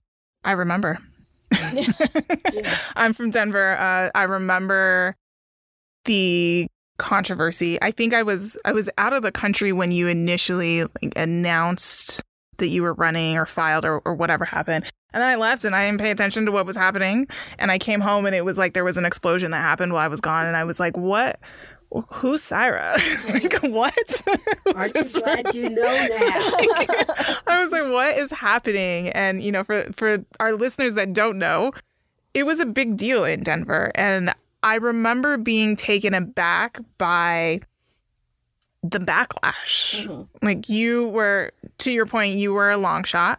I 0.44 0.52
remember. 0.52 0.98
I'm 2.96 3.12
from 3.12 3.30
Denver. 3.30 3.72
Uh, 3.72 4.10
I 4.14 4.22
remember 4.24 5.16
the 6.04 6.66
controversy. 6.98 7.80
I 7.82 7.90
think 7.90 8.14
I 8.14 8.22
was 8.22 8.56
I 8.64 8.72
was 8.72 8.88
out 8.98 9.12
of 9.12 9.22
the 9.22 9.32
country 9.32 9.72
when 9.72 9.90
you 9.90 10.08
initially 10.08 10.82
like, 10.82 11.12
announced 11.16 12.22
that 12.58 12.68
you 12.68 12.82
were 12.82 12.94
running 12.94 13.36
or 13.36 13.46
filed 13.46 13.84
or, 13.84 13.98
or 14.00 14.14
whatever 14.14 14.44
happened. 14.44 14.84
And 15.12 15.20
then 15.20 15.28
I 15.28 15.34
left 15.34 15.64
and 15.64 15.74
I 15.74 15.86
didn't 15.86 16.00
pay 16.00 16.10
attention 16.10 16.46
to 16.46 16.52
what 16.52 16.64
was 16.64 16.76
happening. 16.76 17.26
And 17.58 17.70
I 17.70 17.78
came 17.78 18.00
home 18.00 18.24
and 18.24 18.34
it 18.34 18.44
was 18.44 18.56
like 18.56 18.72
there 18.72 18.84
was 18.84 18.96
an 18.96 19.04
explosion 19.04 19.50
that 19.50 19.60
happened 19.60 19.92
while 19.92 20.04
I 20.04 20.08
was 20.08 20.20
gone. 20.20 20.46
And 20.46 20.56
I 20.56 20.64
was 20.64 20.80
like, 20.80 20.96
what? 20.96 21.38
Who's 22.08 22.42
Saira? 22.42 22.94
like, 23.42 23.72
what? 23.72 23.94
Aren't 24.76 24.96
you 24.96 25.20
glad 25.20 25.54
you 25.54 25.68
know 25.68 25.82
now? 25.82 26.50
like, 26.70 26.90
I 27.46 27.62
was 27.62 27.70
like, 27.70 27.90
what 27.90 28.16
is 28.16 28.30
happening? 28.30 29.10
And, 29.10 29.42
you 29.42 29.52
know, 29.52 29.64
for, 29.64 29.84
for 29.94 30.24
our 30.40 30.54
listeners 30.54 30.94
that 30.94 31.12
don't 31.12 31.38
know, 31.38 31.72
it 32.34 32.44
was 32.44 32.60
a 32.60 32.66
big 32.66 32.96
deal 32.96 33.24
in 33.24 33.42
Denver. 33.42 33.92
And 33.94 34.34
I 34.62 34.76
remember 34.76 35.36
being 35.36 35.76
taken 35.76 36.14
aback 36.14 36.80
by 36.96 37.60
the 38.82 38.98
backlash. 38.98 40.06
Mm-hmm. 40.06 40.22
Like, 40.40 40.68
you 40.68 41.08
were, 41.08 41.50
to 41.78 41.92
your 41.92 42.06
point, 42.06 42.38
you 42.38 42.54
were 42.54 42.70
a 42.70 42.78
long 42.78 43.04
shot. 43.04 43.38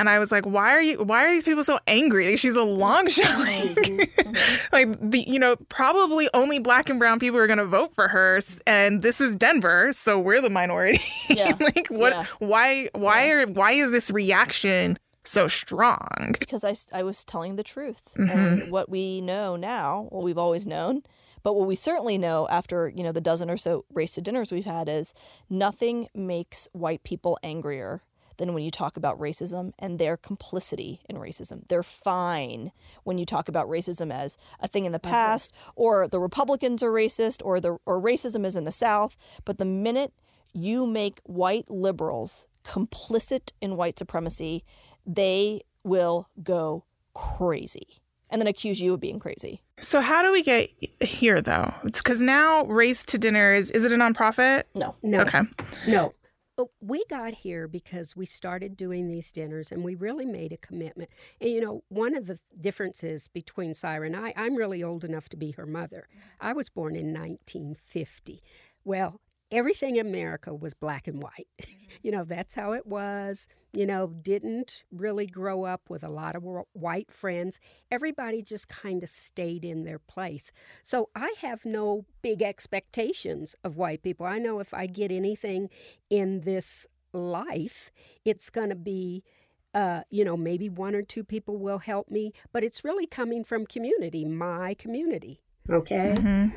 And 0.00 0.08
I 0.08 0.18
was 0.18 0.32
like, 0.32 0.46
why 0.46 0.74
are 0.74 0.80
you 0.80 1.04
why 1.04 1.26
are 1.26 1.30
these 1.30 1.44
people 1.44 1.62
so 1.62 1.78
angry? 1.86 2.30
Like 2.30 2.38
she's 2.38 2.56
a 2.56 2.62
long 2.62 3.06
shot. 3.10 3.26
Mm-hmm. 3.26 4.32
like 4.72 5.10
the 5.10 5.20
you 5.28 5.38
know, 5.38 5.56
probably 5.68 6.26
only 6.32 6.58
black 6.58 6.88
and 6.88 6.98
brown 6.98 7.18
people 7.18 7.38
are 7.38 7.46
gonna 7.46 7.66
vote 7.66 7.94
for 7.94 8.08
her 8.08 8.40
and 8.66 9.02
this 9.02 9.20
is 9.20 9.36
Denver, 9.36 9.92
so 9.92 10.18
we're 10.18 10.40
the 10.40 10.48
minority. 10.48 11.00
Yeah. 11.28 11.54
like 11.60 11.86
what 11.88 12.12
yeah. 12.14 12.24
why 12.38 12.88
why 12.94 13.26
yeah. 13.26 13.32
are 13.32 13.46
why 13.46 13.72
is 13.72 13.90
this 13.90 14.10
reaction 14.10 14.98
so 15.22 15.48
strong? 15.48 16.34
Because 16.40 16.64
I, 16.64 16.74
I 16.98 17.02
was 17.02 17.22
telling 17.22 17.56
the 17.56 17.62
truth. 17.62 18.02
Mm-hmm. 18.16 18.30
And 18.30 18.72
what 18.72 18.88
we 18.88 19.20
know 19.20 19.54
now, 19.54 20.08
well 20.10 20.22
we've 20.22 20.38
always 20.38 20.66
known, 20.66 21.02
but 21.42 21.54
what 21.54 21.68
we 21.68 21.76
certainly 21.76 22.16
know 22.16 22.48
after, 22.48 22.88
you 22.88 23.02
know, 23.02 23.12
the 23.12 23.20
dozen 23.20 23.50
or 23.50 23.58
so 23.58 23.84
race 23.92 24.12
to 24.12 24.22
dinners 24.22 24.50
we've 24.50 24.64
had 24.64 24.88
is 24.88 25.12
nothing 25.50 26.08
makes 26.14 26.68
white 26.72 27.04
people 27.04 27.38
angrier 27.42 28.02
than 28.40 28.54
when 28.54 28.64
you 28.64 28.70
talk 28.70 28.96
about 28.96 29.20
racism 29.20 29.72
and 29.78 29.98
their 29.98 30.16
complicity 30.16 31.02
in 31.08 31.16
racism. 31.16 31.68
They're 31.68 31.82
fine 31.82 32.72
when 33.04 33.18
you 33.18 33.26
talk 33.26 33.48
about 33.48 33.68
racism 33.68 34.10
as 34.10 34.38
a 34.60 34.66
thing 34.66 34.86
in 34.86 34.92
the 34.92 34.98
mm-hmm. 34.98 35.12
past, 35.12 35.52
or 35.76 36.08
the 36.08 36.18
Republicans 36.18 36.82
are 36.82 36.90
racist, 36.90 37.42
or 37.44 37.60
the 37.60 37.78
or 37.84 38.00
racism 38.00 38.46
is 38.46 38.56
in 38.56 38.64
the 38.64 38.72
South. 38.72 39.16
But 39.44 39.58
the 39.58 39.66
minute 39.66 40.12
you 40.54 40.86
make 40.86 41.20
white 41.24 41.70
liberals 41.70 42.48
complicit 42.64 43.52
in 43.60 43.76
white 43.76 43.98
supremacy, 43.98 44.64
they 45.06 45.60
will 45.84 46.28
go 46.42 46.84
crazy 47.12 48.00
and 48.30 48.40
then 48.40 48.46
accuse 48.46 48.80
you 48.80 48.94
of 48.94 49.00
being 49.00 49.18
crazy. 49.18 49.60
So 49.82 50.00
how 50.00 50.22
do 50.22 50.32
we 50.32 50.42
get 50.42 50.70
here 51.02 51.42
though? 51.42 51.74
It's 51.84 51.98
because 51.98 52.22
now 52.22 52.64
Race 52.64 53.04
to 53.06 53.18
Dinner 53.18 53.52
is 53.52 53.70
is 53.70 53.84
it 53.84 53.92
a 53.92 53.96
nonprofit? 53.96 54.64
No. 54.74 54.96
No. 55.02 55.20
Okay. 55.20 55.40
No. 55.86 56.14
But 56.60 56.68
we 56.82 57.06
got 57.08 57.32
here 57.32 57.66
because 57.66 58.14
we 58.14 58.26
started 58.26 58.76
doing 58.76 59.08
these 59.08 59.32
dinners 59.32 59.72
and 59.72 59.82
we 59.82 59.94
really 59.94 60.26
made 60.26 60.52
a 60.52 60.58
commitment. 60.58 61.08
And 61.40 61.48
you 61.48 61.58
know, 61.58 61.84
one 61.88 62.14
of 62.14 62.26
the 62.26 62.38
differences 62.60 63.28
between 63.28 63.72
Saira 63.72 64.04
and 64.04 64.14
I, 64.14 64.34
I'm 64.36 64.56
really 64.56 64.82
old 64.82 65.02
enough 65.02 65.30
to 65.30 65.38
be 65.38 65.52
her 65.52 65.64
mother. 65.64 66.06
I 66.38 66.52
was 66.52 66.68
born 66.68 66.96
in 66.96 67.14
1950. 67.14 68.42
Well, 68.84 69.22
everything 69.50 69.96
in 69.96 70.06
America 70.06 70.54
was 70.54 70.74
black 70.74 71.08
and 71.08 71.22
white. 71.22 71.48
you 72.02 72.10
know, 72.10 72.24
that's 72.24 72.54
how 72.54 72.72
it 72.72 72.86
was. 72.86 73.46
You 73.72 73.86
know, 73.86 74.08
didn't 74.08 74.84
really 74.90 75.26
grow 75.26 75.64
up 75.64 75.82
with 75.88 76.02
a 76.02 76.08
lot 76.08 76.36
of 76.36 76.44
white 76.72 77.12
friends. 77.12 77.60
Everybody 77.90 78.42
just 78.42 78.68
kind 78.68 79.02
of 79.02 79.10
stayed 79.10 79.64
in 79.64 79.84
their 79.84 79.98
place. 79.98 80.50
So 80.82 81.08
I 81.14 81.34
have 81.40 81.64
no 81.64 82.04
big 82.22 82.42
expectations 82.42 83.54
of 83.62 83.76
white 83.76 84.02
people. 84.02 84.26
I 84.26 84.38
know 84.38 84.58
if 84.60 84.74
I 84.74 84.86
get 84.86 85.12
anything 85.12 85.70
in 86.08 86.40
this 86.40 86.86
life, 87.12 87.90
it's 88.24 88.50
going 88.50 88.70
to 88.70 88.76
be. 88.76 89.24
Uh, 89.72 90.02
you 90.10 90.24
know, 90.24 90.36
maybe 90.36 90.68
one 90.68 90.96
or 90.96 91.02
two 91.02 91.22
people 91.22 91.56
will 91.56 91.78
help 91.78 92.10
me, 92.10 92.32
but 92.52 92.64
it's 92.64 92.82
really 92.82 93.06
coming 93.06 93.44
from 93.44 93.64
community, 93.64 94.24
my 94.24 94.74
community. 94.74 95.40
Okay. 95.70 96.16
Mm-hmm. 96.16 96.56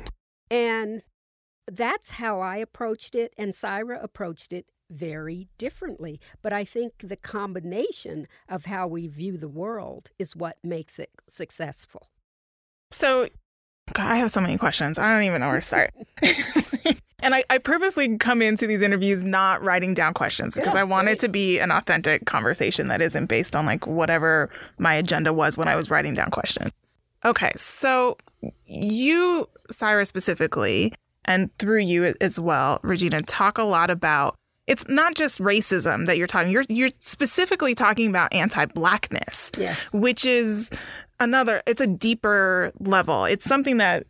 And 0.50 1.02
that's 1.70 2.10
how 2.10 2.40
I 2.40 2.56
approached 2.56 3.14
it, 3.14 3.32
and 3.38 3.52
Saira 3.52 4.02
approached 4.02 4.52
it 4.52 4.66
very 4.90 5.48
differently. 5.58 6.20
But 6.42 6.52
I 6.52 6.64
think 6.64 6.92
the 6.98 7.16
combination 7.16 8.28
of 8.48 8.66
how 8.66 8.86
we 8.86 9.06
view 9.06 9.36
the 9.36 9.48
world 9.48 10.10
is 10.18 10.36
what 10.36 10.58
makes 10.62 10.98
it 10.98 11.10
successful. 11.28 12.08
So, 12.90 13.28
God, 13.92 14.06
I 14.06 14.16
have 14.16 14.30
so 14.30 14.40
many 14.40 14.56
questions. 14.56 14.98
I 14.98 15.12
don't 15.12 15.24
even 15.24 15.40
know 15.40 15.48
where 15.48 15.60
to 15.60 15.62
start. 15.62 15.92
and 17.20 17.34
I, 17.34 17.44
I, 17.50 17.58
purposely 17.58 18.16
come 18.18 18.40
into 18.40 18.66
these 18.66 18.82
interviews 18.82 19.24
not 19.24 19.62
writing 19.62 19.94
down 19.94 20.14
questions 20.14 20.54
because 20.54 20.74
yeah, 20.74 20.80
I 20.80 20.84
want 20.84 21.06
right. 21.06 21.14
it 21.14 21.18
to 21.20 21.28
be 21.28 21.58
an 21.58 21.70
authentic 21.70 22.24
conversation 22.24 22.88
that 22.88 23.02
isn't 23.02 23.26
based 23.26 23.56
on 23.56 23.66
like 23.66 23.86
whatever 23.86 24.50
my 24.78 24.94
agenda 24.94 25.32
was 25.32 25.58
when 25.58 25.68
I 25.68 25.76
was 25.76 25.90
writing 25.90 26.14
down 26.14 26.30
questions. 26.30 26.72
Okay, 27.24 27.52
so 27.56 28.18
you, 28.66 29.48
Saira 29.72 30.06
specifically, 30.06 30.92
and 31.24 31.50
through 31.58 31.80
you 31.80 32.14
as 32.20 32.38
well, 32.38 32.80
Regina, 32.82 33.22
talk 33.22 33.58
a 33.58 33.64
lot 33.64 33.90
about 33.90 34.36
it's 34.66 34.88
not 34.88 35.14
just 35.14 35.40
racism 35.40 36.06
that 36.06 36.16
you're 36.16 36.26
talking. 36.26 36.50
You're 36.50 36.64
you're 36.68 36.90
specifically 36.98 37.74
talking 37.74 38.08
about 38.08 38.32
anti-blackness, 38.32 39.52
yes. 39.58 39.92
which 39.92 40.24
is 40.24 40.70
another. 41.20 41.62
It's 41.66 41.80
a 41.80 41.86
deeper 41.86 42.72
level. 42.80 43.24
It's 43.24 43.44
something 43.44 43.76
that 43.78 44.06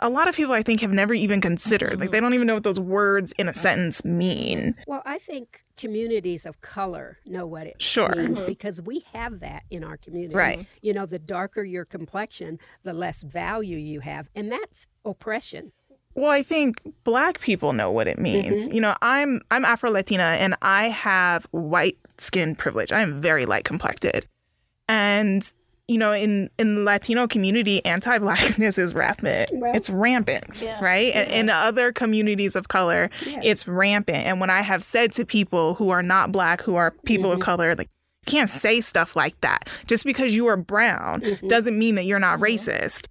a 0.00 0.08
lot 0.08 0.28
of 0.28 0.34
people 0.34 0.54
I 0.54 0.62
think 0.62 0.80
have 0.80 0.92
never 0.92 1.14
even 1.14 1.40
considered. 1.40 1.92
Mm-hmm. 1.92 2.00
Like 2.00 2.10
they 2.10 2.20
don't 2.20 2.34
even 2.34 2.46
know 2.46 2.54
what 2.54 2.64
those 2.64 2.78
words 2.78 3.32
in 3.38 3.48
a 3.48 3.54
sentence 3.54 4.04
mean. 4.04 4.74
Well, 4.86 5.02
I 5.04 5.18
think 5.18 5.64
communities 5.76 6.44
of 6.44 6.60
color 6.60 7.18
know 7.24 7.46
what 7.46 7.66
it 7.66 7.80
sure. 7.80 8.10
means 8.14 8.38
mm-hmm. 8.38 8.48
because 8.48 8.82
we 8.82 9.04
have 9.12 9.40
that 9.40 9.62
in 9.70 9.84
our 9.84 9.96
community. 9.96 10.34
Right. 10.34 10.66
You 10.82 10.92
know, 10.92 11.06
the 11.06 11.18
darker 11.18 11.62
your 11.62 11.84
complexion, 11.84 12.58
the 12.82 12.92
less 12.92 13.22
value 13.22 13.76
you 13.78 14.00
have, 14.00 14.28
and 14.34 14.52
that's 14.52 14.86
oppression. 15.04 15.72
Well, 16.18 16.30
I 16.30 16.42
think 16.42 16.80
black 17.04 17.40
people 17.40 17.72
know 17.72 17.90
what 17.90 18.08
it 18.08 18.18
means. 18.18 18.62
Mm-hmm. 18.62 18.74
You 18.74 18.80
know, 18.80 18.96
I'm 19.02 19.40
I'm 19.50 19.64
Afro 19.64 19.90
Latina 19.90 20.36
and 20.40 20.56
I 20.62 20.88
have 20.88 21.46
white 21.52 21.96
skin 22.18 22.56
privilege. 22.56 22.90
I 22.92 23.00
am 23.02 23.20
very 23.20 23.46
light 23.46 23.64
complected. 23.64 24.26
And 24.88 25.50
you 25.86 25.96
know, 25.96 26.12
in 26.12 26.50
in 26.58 26.74
the 26.74 26.80
Latino 26.82 27.26
community, 27.26 27.82
anti-blackness 27.84 28.76
is 28.78 28.94
rampant. 28.94 29.50
Well, 29.54 29.72
it's 29.74 29.88
rampant, 29.88 30.62
yeah, 30.62 30.82
right? 30.84 31.14
And 31.14 31.30
in 31.30 31.50
other 31.50 31.92
communities 31.92 32.56
of 32.56 32.68
color, 32.68 33.10
Yes. 33.24 33.42
it's 33.44 33.68
rampant. 33.68 34.26
And 34.26 34.40
when 34.40 34.50
I 34.50 34.60
have 34.62 34.82
said 34.84 35.12
to 35.14 35.24
people 35.24 35.74
who 35.74 35.90
are 35.90 36.02
not 36.02 36.30
black, 36.32 36.60
who 36.62 36.74
are 36.74 36.90
people 37.04 37.30
Mm-hmm. 37.30 37.40
of 37.40 37.44
color, 37.44 37.74
like 37.76 37.88
you 38.26 38.30
can't 38.32 38.50
say 38.50 38.80
stuff 38.82 39.16
like 39.16 39.40
that. 39.40 39.68
Just 39.86 40.04
because 40.04 40.34
you 40.34 40.46
are 40.48 40.56
brown 40.58 41.20
Mm-hmm. 41.22 41.46
doesn't 41.48 41.78
mean 41.78 41.94
that 41.94 42.04
you're 42.04 42.18
not 42.18 42.38
racist. 42.40 43.06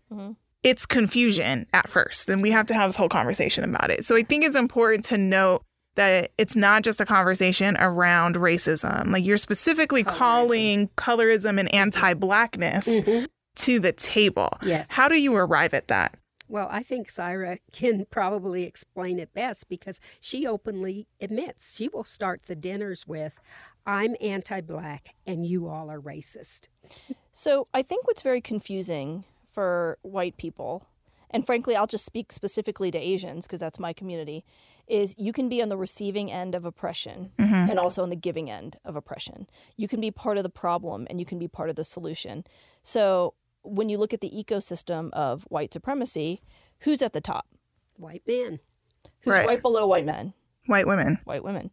It's 0.63 0.85
confusion 0.85 1.65
at 1.73 1.87
first, 1.89 2.29
and 2.29 2.41
we 2.41 2.51
have 2.51 2.65
to 2.67 2.73
have 2.73 2.89
this 2.89 2.95
whole 2.95 3.09
conversation 3.09 3.63
about 3.63 3.89
it. 3.89 4.03
So 4.05 4.15
I 4.15 4.23
think 4.23 4.43
it's 4.43 4.55
important 4.55 5.05
to 5.05 5.17
note 5.17 5.63
that 5.95 6.31
it's 6.37 6.55
not 6.55 6.83
just 6.83 7.01
a 7.01 7.05
conversation 7.05 7.75
around 7.77 8.35
racism. 8.35 9.11
Like 9.11 9.23
you're 9.25 9.37
specifically 9.37 10.03
Colorism. 10.03 10.17
calling 10.17 10.87
colorism 10.97 11.59
and 11.59 11.73
anti-blackness 11.73 12.87
Mhm. 12.87 13.27
to 13.57 13.79
the 13.79 13.91
table. 13.93 14.49
Yes. 14.63 14.89
How 14.91 15.07
do 15.07 15.19
you 15.19 15.35
arrive 15.35 15.73
at 15.73 15.87
that? 15.87 16.15
Well, 16.49 16.67
I 16.71 16.81
think 16.83 17.09
Saira 17.09 17.57
can 17.73 18.05
probably 18.09 18.63
explain 18.63 19.19
it 19.19 19.33
best 19.33 19.67
because 19.69 19.99
she 20.21 20.45
openly 20.47 21.07
admits 21.19 21.75
she 21.75 21.89
will 21.89 22.05
start 22.05 22.43
the 22.47 22.55
dinners 22.55 23.05
with, 23.05 23.33
I'm 23.85 24.15
anti 24.21 24.61
black 24.61 25.15
and 25.25 25.45
you 25.45 25.67
all 25.67 25.89
are 25.89 25.99
racist. 25.99 26.67
So 27.31 27.67
I 27.73 27.81
think 27.81 28.07
what's 28.07 28.21
very 28.21 28.39
confusing 28.39 29.23
for 29.57 29.97
white 30.03 30.37
people, 30.37 30.85
and 31.31 31.43
frankly, 31.43 31.75
I'll 31.75 31.87
just 31.87 32.05
speak 32.05 32.31
specifically 32.31 32.91
to 32.91 32.97
Asians 32.99 33.47
because 33.47 33.59
that's 33.59 33.79
my 33.79 33.91
community, 33.91 34.45
is 34.87 35.15
you 35.17 35.33
can 35.33 35.49
be 35.49 35.63
on 35.63 35.69
the 35.69 35.77
receiving 35.77 36.31
end 36.31 36.53
of 36.53 36.63
oppression 36.63 37.31
and 37.39 37.79
also 37.79 38.03
on 38.03 38.11
the 38.11 38.15
giving 38.15 38.51
end 38.51 38.77
of 38.85 38.95
oppression. 38.95 39.47
You 39.75 39.87
can 39.87 39.99
be 39.99 40.11
part 40.11 40.37
of 40.37 40.43
the 40.43 40.51
problem 40.51 41.07
and 41.09 41.19
you 41.19 41.25
can 41.25 41.39
be 41.39 41.47
part 41.47 41.69
of 41.71 41.75
the 41.75 41.83
solution. 41.83 42.43
So 42.83 43.33
when 43.63 43.89
you 43.89 43.97
look 43.97 44.13
at 44.13 44.21
the 44.21 44.29
ecosystem 44.29 45.09
of 45.13 45.41
white 45.49 45.73
supremacy, 45.73 46.39
who's 46.81 47.01
at 47.01 47.13
the 47.13 47.19
top? 47.21 47.47
White 47.95 48.21
men, 48.27 48.59
Who's 49.21 49.33
Right. 49.33 49.47
right 49.47 49.61
below 49.61 49.87
white 49.87 50.05
men? 50.05 50.33
White 50.67 50.85
women, 50.85 51.17
White 51.25 51.43
women. 51.43 51.71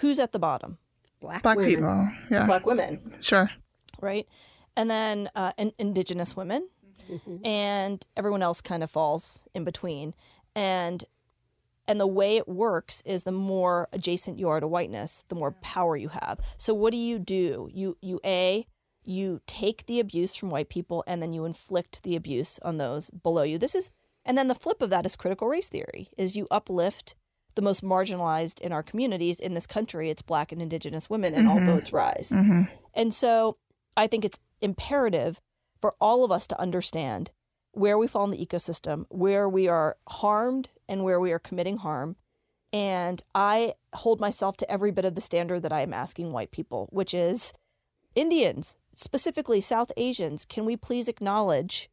Who's 0.00 0.18
at 0.18 0.32
the 0.32 0.40
bottom? 0.40 0.78
black, 1.20 1.42
black 1.44 1.56
women. 1.56 1.70
people. 1.72 2.08
Yeah, 2.32 2.46
Black 2.46 2.66
women. 2.66 3.14
sure. 3.20 3.48
right? 4.02 4.26
And 4.78 4.90
then 4.90 5.30
uh, 5.34 5.52
in- 5.56 5.72
indigenous 5.78 6.36
women, 6.36 6.68
Mm-hmm. 7.10 7.44
and 7.46 8.04
everyone 8.16 8.42
else 8.42 8.60
kind 8.60 8.82
of 8.82 8.90
falls 8.90 9.44
in 9.54 9.64
between. 9.64 10.14
And 10.54 11.04
and 11.88 12.00
the 12.00 12.06
way 12.06 12.36
it 12.36 12.48
works 12.48 13.02
is 13.06 13.22
the 13.22 13.32
more 13.32 13.88
adjacent 13.92 14.38
you 14.38 14.48
are 14.48 14.60
to 14.60 14.66
whiteness, 14.66 15.24
the 15.28 15.36
more 15.36 15.52
power 15.52 15.96
you 15.96 16.08
have. 16.08 16.40
So 16.56 16.74
what 16.74 16.90
do 16.90 16.96
you 16.96 17.18
do? 17.18 17.68
You 17.72 17.96
you 18.00 18.20
a 18.24 18.66
you 19.04 19.40
take 19.46 19.86
the 19.86 20.00
abuse 20.00 20.34
from 20.34 20.50
white 20.50 20.68
people 20.68 21.04
and 21.06 21.22
then 21.22 21.32
you 21.32 21.44
inflict 21.44 22.02
the 22.02 22.16
abuse 22.16 22.58
on 22.62 22.78
those 22.78 23.10
below 23.10 23.44
you. 23.44 23.58
This 23.58 23.74
is 23.74 23.90
and 24.24 24.36
then 24.36 24.48
the 24.48 24.54
flip 24.54 24.82
of 24.82 24.90
that 24.90 25.06
is 25.06 25.14
critical 25.14 25.46
race 25.48 25.68
theory 25.68 26.08
is 26.18 26.34
you 26.36 26.48
uplift 26.50 27.14
the 27.54 27.62
most 27.62 27.82
marginalized 27.82 28.60
in 28.60 28.72
our 28.72 28.82
communities 28.82 29.40
in 29.40 29.54
this 29.54 29.66
country 29.66 30.10
it's 30.10 30.22
black 30.22 30.52
and 30.52 30.60
indigenous 30.60 31.08
women 31.08 31.34
and 31.34 31.48
all 31.48 31.56
mm-hmm. 31.56 31.66
boats 31.66 31.92
rise. 31.92 32.32
Mm-hmm. 32.34 32.62
And 32.94 33.14
so 33.14 33.56
I 33.96 34.06
think 34.08 34.24
it's 34.24 34.38
imperative 34.60 35.40
for 35.80 35.94
all 36.00 36.24
of 36.24 36.32
us 36.32 36.46
to 36.48 36.60
understand 36.60 37.30
where 37.72 37.98
we 37.98 38.06
fall 38.06 38.24
in 38.24 38.30
the 38.30 38.44
ecosystem, 38.44 39.04
where 39.10 39.48
we 39.48 39.68
are 39.68 39.96
harmed 40.08 40.70
and 40.88 41.04
where 41.04 41.20
we 41.20 41.32
are 41.32 41.38
committing 41.38 41.78
harm. 41.78 42.16
And 42.72 43.22
I 43.34 43.74
hold 43.94 44.20
myself 44.20 44.56
to 44.58 44.70
every 44.70 44.90
bit 44.90 45.04
of 45.04 45.14
the 45.14 45.20
standard 45.20 45.60
that 45.60 45.72
I 45.72 45.82
am 45.82 45.92
asking 45.92 46.32
white 46.32 46.50
people, 46.50 46.88
which 46.90 47.12
is 47.14 47.52
Indians, 48.14 48.76
specifically 48.94 49.60
South 49.60 49.92
Asians, 49.96 50.44
can 50.46 50.64
we 50.64 50.76
please 50.76 51.06
acknowledge 51.06 51.90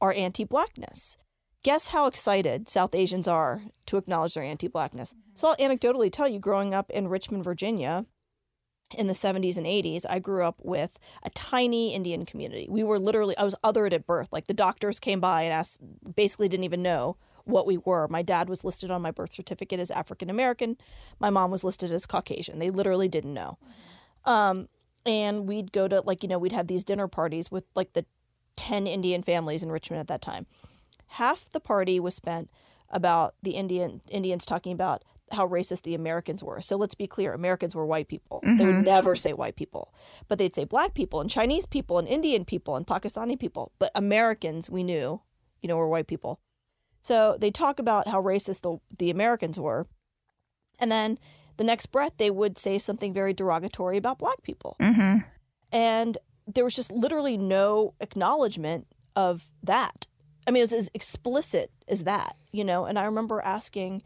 our 0.00 0.12
anti 0.12 0.44
blackness? 0.44 1.18
Guess 1.62 1.88
how 1.88 2.06
excited 2.06 2.68
South 2.68 2.94
Asians 2.94 3.28
are 3.28 3.62
to 3.86 3.98
acknowledge 3.98 4.34
their 4.34 4.42
anti 4.42 4.68
blackness. 4.68 5.12
Mm-hmm. 5.12 5.30
So 5.34 5.48
I'll 5.48 5.56
anecdotally 5.56 6.10
tell 6.10 6.28
you, 6.28 6.38
growing 6.38 6.72
up 6.72 6.90
in 6.90 7.08
Richmond, 7.08 7.44
Virginia, 7.44 8.06
in 8.94 9.06
the 9.06 9.12
70s 9.12 9.56
and 9.56 9.66
80s, 9.66 10.04
I 10.08 10.18
grew 10.18 10.44
up 10.44 10.56
with 10.62 10.98
a 11.22 11.30
tiny 11.30 11.94
Indian 11.94 12.24
community. 12.24 12.66
We 12.70 12.82
were 12.84 12.98
literally, 12.98 13.36
I 13.36 13.44
was 13.44 13.54
othered 13.64 13.92
at 13.92 14.06
birth. 14.06 14.32
Like 14.32 14.46
the 14.46 14.54
doctors 14.54 15.00
came 15.00 15.20
by 15.20 15.42
and 15.42 15.52
asked, 15.52 15.80
basically 16.14 16.48
didn't 16.48 16.64
even 16.64 16.82
know 16.82 17.16
what 17.44 17.66
we 17.66 17.78
were. 17.78 18.08
My 18.08 18.22
dad 18.22 18.48
was 18.48 18.64
listed 18.64 18.90
on 18.90 19.02
my 19.02 19.10
birth 19.10 19.32
certificate 19.32 19.80
as 19.80 19.90
African 19.90 20.30
American. 20.30 20.76
My 21.18 21.30
mom 21.30 21.50
was 21.50 21.64
listed 21.64 21.92
as 21.92 22.06
Caucasian. 22.06 22.58
They 22.58 22.70
literally 22.70 23.08
didn't 23.08 23.34
know. 23.34 23.58
Um, 24.24 24.68
and 25.04 25.48
we'd 25.48 25.72
go 25.72 25.86
to, 25.88 26.00
like, 26.00 26.22
you 26.22 26.28
know, 26.28 26.38
we'd 26.38 26.52
have 26.52 26.66
these 26.66 26.82
dinner 26.84 27.06
parties 27.06 27.50
with 27.50 27.64
like 27.74 27.92
the 27.92 28.04
10 28.56 28.86
Indian 28.86 29.22
families 29.22 29.62
in 29.62 29.70
Richmond 29.70 30.00
at 30.00 30.08
that 30.08 30.22
time. 30.22 30.46
Half 31.08 31.50
the 31.50 31.60
party 31.60 32.00
was 32.00 32.14
spent 32.14 32.50
about 32.90 33.34
the 33.42 33.52
Indian 33.52 34.00
Indians 34.10 34.46
talking 34.46 34.72
about 34.72 35.02
how 35.32 35.46
racist 35.46 35.82
the 35.82 35.94
Americans 35.94 36.42
were. 36.42 36.60
So 36.60 36.76
let's 36.76 36.94
be 36.94 37.06
clear, 37.06 37.32
Americans 37.32 37.74
were 37.74 37.86
white 37.86 38.08
people. 38.08 38.42
They 38.44 38.64
would 38.64 38.84
never 38.84 39.16
say 39.16 39.32
white 39.32 39.56
people. 39.56 39.92
But 40.28 40.38
they'd 40.38 40.54
say 40.54 40.64
black 40.64 40.94
people 40.94 41.20
and 41.20 41.28
Chinese 41.28 41.66
people 41.66 41.98
and 41.98 42.06
Indian 42.06 42.44
people 42.44 42.76
and 42.76 42.86
Pakistani 42.86 43.38
people. 43.38 43.72
But 43.78 43.90
Americans 43.94 44.70
we 44.70 44.84
knew, 44.84 45.20
you 45.62 45.68
know, 45.68 45.76
were 45.76 45.88
white 45.88 46.06
people. 46.06 46.38
So 47.02 47.36
they 47.40 47.50
talk 47.50 47.78
about 47.78 48.08
how 48.08 48.22
racist 48.22 48.62
the 48.62 48.78
the 48.96 49.10
Americans 49.10 49.58
were. 49.58 49.86
And 50.78 50.92
then 50.92 51.18
the 51.56 51.64
next 51.64 51.86
breath 51.86 52.12
they 52.18 52.30
would 52.30 52.58
say 52.58 52.78
something 52.78 53.12
very 53.12 53.32
derogatory 53.32 53.96
about 53.96 54.18
black 54.18 54.42
people. 54.42 54.76
Mm-hmm. 54.80 55.18
And 55.72 56.18
there 56.46 56.64
was 56.64 56.74
just 56.74 56.92
literally 56.92 57.36
no 57.36 57.94
acknowledgement 58.00 58.86
of 59.16 59.50
that. 59.62 60.06
I 60.46 60.52
mean, 60.52 60.60
it 60.60 60.64
was 60.64 60.72
as 60.72 60.90
explicit 60.94 61.72
as 61.88 62.04
that, 62.04 62.36
you 62.52 62.62
know. 62.64 62.84
And 62.84 62.98
I 62.98 63.04
remember 63.04 63.40
asking 63.40 64.02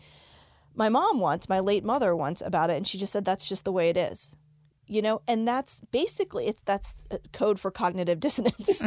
my 0.74 0.88
mom 0.88 1.18
once, 1.20 1.48
my 1.48 1.60
late 1.60 1.84
mother 1.84 2.14
once, 2.14 2.40
about 2.40 2.70
it, 2.70 2.76
and 2.76 2.86
she 2.86 2.98
just 2.98 3.12
said, 3.12 3.24
"That's 3.24 3.48
just 3.48 3.64
the 3.64 3.72
way 3.72 3.88
it 3.90 3.96
is," 3.96 4.36
you 4.86 5.02
know. 5.02 5.22
And 5.26 5.46
that's 5.46 5.80
basically 5.90 6.46
it's 6.46 6.62
that's 6.62 6.96
code 7.32 7.58
for 7.60 7.70
cognitive 7.70 8.20
dissonance, 8.26 8.82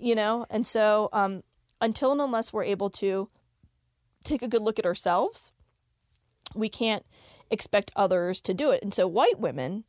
you 0.00 0.14
know. 0.14 0.46
And 0.50 0.66
so, 0.66 1.08
um, 1.12 1.42
until 1.80 2.12
and 2.12 2.20
unless 2.20 2.52
we're 2.52 2.64
able 2.64 2.90
to 2.90 3.28
take 4.24 4.42
a 4.42 4.48
good 4.48 4.62
look 4.62 4.78
at 4.78 4.86
ourselves, 4.86 5.52
we 6.54 6.68
can't 6.68 7.04
expect 7.50 7.90
others 7.96 8.40
to 8.42 8.54
do 8.54 8.70
it. 8.70 8.82
And 8.82 8.92
so, 8.94 9.06
white 9.06 9.38
women 9.38 9.84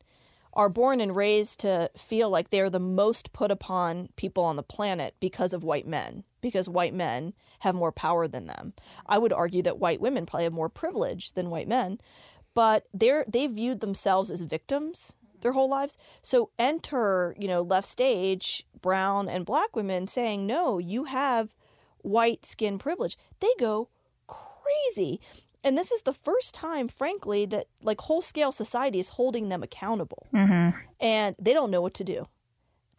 are 0.52 0.68
born 0.68 1.00
and 1.00 1.14
raised 1.14 1.60
to 1.60 1.90
feel 1.96 2.28
like 2.28 2.50
they're 2.50 2.70
the 2.70 2.80
most 2.80 3.32
put 3.32 3.50
upon 3.50 4.08
people 4.16 4.42
on 4.44 4.56
the 4.56 4.62
planet 4.62 5.14
because 5.20 5.54
of 5.54 5.62
white 5.62 5.86
men, 5.86 6.24
because 6.40 6.68
white 6.68 6.94
men 6.94 7.34
have 7.60 7.74
more 7.74 7.92
power 7.92 8.26
than 8.26 8.46
them. 8.46 8.72
I 9.06 9.18
would 9.18 9.32
argue 9.32 9.62
that 9.62 9.78
white 9.78 10.00
women 10.00 10.26
probably 10.26 10.44
have 10.44 10.52
more 10.52 10.68
privilege 10.68 11.32
than 11.32 11.50
white 11.50 11.68
men, 11.68 12.00
but 12.54 12.86
they're 12.92 13.24
they 13.28 13.46
viewed 13.46 13.80
themselves 13.80 14.30
as 14.30 14.42
victims 14.42 15.14
their 15.40 15.52
whole 15.52 15.68
lives. 15.68 15.96
So 16.22 16.50
enter, 16.58 17.34
you 17.38 17.48
know, 17.48 17.62
left 17.62 17.88
stage 17.88 18.66
brown 18.80 19.28
and 19.28 19.46
black 19.46 19.74
women 19.76 20.06
saying, 20.06 20.46
"No, 20.46 20.78
you 20.78 21.04
have 21.04 21.54
white 21.98 22.44
skin 22.44 22.78
privilege." 22.78 23.16
They 23.40 23.52
go 23.58 23.88
crazy. 24.26 25.20
And 25.62 25.76
this 25.76 25.92
is 25.92 26.02
the 26.02 26.14
first 26.14 26.54
time, 26.54 26.88
frankly, 26.88 27.44
that 27.46 27.66
like 27.82 28.00
whole 28.00 28.22
scale 28.22 28.52
society 28.52 28.98
is 28.98 29.10
holding 29.10 29.50
them 29.50 29.62
accountable, 29.62 30.26
mm-hmm. 30.32 30.78
and 31.00 31.36
they 31.40 31.52
don't 31.52 31.70
know 31.70 31.82
what 31.82 31.94
to 31.94 32.04
do. 32.04 32.26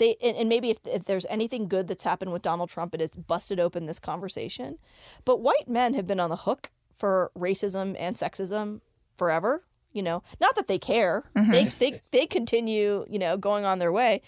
They 0.02 0.16
and, 0.20 0.36
and 0.36 0.50
maybe 0.50 0.72
if, 0.72 0.80
if 0.86 1.06
there's 1.06 1.28
anything 1.30 1.68
good 1.68 1.88
that's 1.88 2.04
happened 2.04 2.34
with 2.34 2.42
Donald 2.42 2.70
Trump, 2.70 2.96
it 2.96 3.02
has 3.02 3.12
busted 3.12 3.60
open 3.60 3.86
this 3.86 4.00
conversation. 4.00 4.80
But 5.26 5.42
white 5.42 5.68
men 5.68 5.94
have 5.94 6.08
been 6.08 6.20
on 6.20 6.32
the 6.32 6.38
hook 6.38 6.72
for 6.98 7.32
racism 7.38 7.96
and 8.00 8.16
sexism 8.16 8.82
forever. 9.16 9.64
You 9.94 10.02
know, 10.02 10.24
not 10.40 10.56
that 10.56 10.66
they 10.66 10.80
care. 10.80 11.30
Mm-hmm. 11.38 11.52
They 11.52 11.66
they 11.78 12.02
they 12.10 12.26
continue, 12.26 13.06
you 13.08 13.20
know, 13.20 13.38
going 13.38 13.64
on 13.64 13.78
their 13.78 13.92
way. 13.92 14.24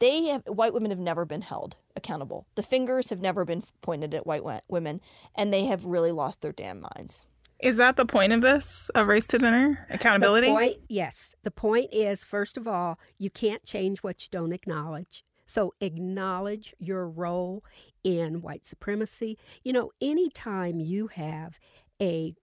They 0.00 0.24
have 0.24 0.42
white 0.46 0.74
women 0.74 0.90
have 0.90 0.98
never 0.98 1.24
been 1.24 1.42
held 1.42 1.76
accountable. 1.94 2.46
The 2.56 2.64
fingers 2.64 3.10
have 3.10 3.22
never 3.22 3.44
been 3.44 3.62
pointed 3.82 4.12
at 4.12 4.26
white 4.26 4.42
women, 4.66 5.00
and 5.36 5.52
they 5.52 5.66
have 5.66 5.84
really 5.84 6.10
lost 6.10 6.40
their 6.40 6.52
damn 6.52 6.80
minds. 6.80 7.28
Is 7.62 7.76
that 7.76 7.96
the 7.96 8.06
point 8.06 8.32
of 8.32 8.40
this, 8.40 8.90
of 8.94 9.06
Race 9.06 9.26
to 9.28 9.38
Dinner? 9.38 9.86
Accountability? 9.90 10.46
The 10.46 10.52
point, 10.52 10.76
yes. 10.88 11.34
The 11.42 11.50
point 11.50 11.90
is, 11.92 12.24
first 12.24 12.56
of 12.56 12.66
all, 12.66 12.98
you 13.18 13.30
can't 13.30 13.64
change 13.64 14.02
what 14.02 14.22
you 14.22 14.28
don't 14.30 14.52
acknowledge. 14.52 15.24
So 15.46 15.74
acknowledge 15.80 16.74
your 16.78 17.08
role 17.08 17.64
in 18.02 18.40
white 18.40 18.64
supremacy. 18.64 19.36
You 19.62 19.72
know, 19.72 19.90
anytime 20.00 20.80
you 20.80 21.08
have 21.08 21.58
a 22.00 22.34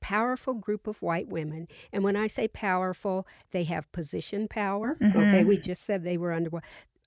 powerful 0.00 0.54
group 0.54 0.86
of 0.86 1.00
white 1.00 1.28
women, 1.28 1.68
and 1.92 2.02
when 2.02 2.16
I 2.16 2.26
say 2.26 2.48
powerful, 2.48 3.26
they 3.52 3.64
have 3.64 3.90
position 3.92 4.48
power. 4.48 4.96
Mm-hmm. 5.00 5.18
Okay, 5.18 5.44
we 5.44 5.58
just 5.58 5.84
said 5.84 6.02
they 6.02 6.18
were 6.18 6.32
under. 6.32 6.50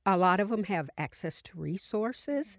A 0.05 0.17
lot 0.17 0.39
of 0.39 0.49
them 0.49 0.63
have 0.65 0.89
access 0.97 1.41
to 1.43 1.59
resources. 1.59 2.57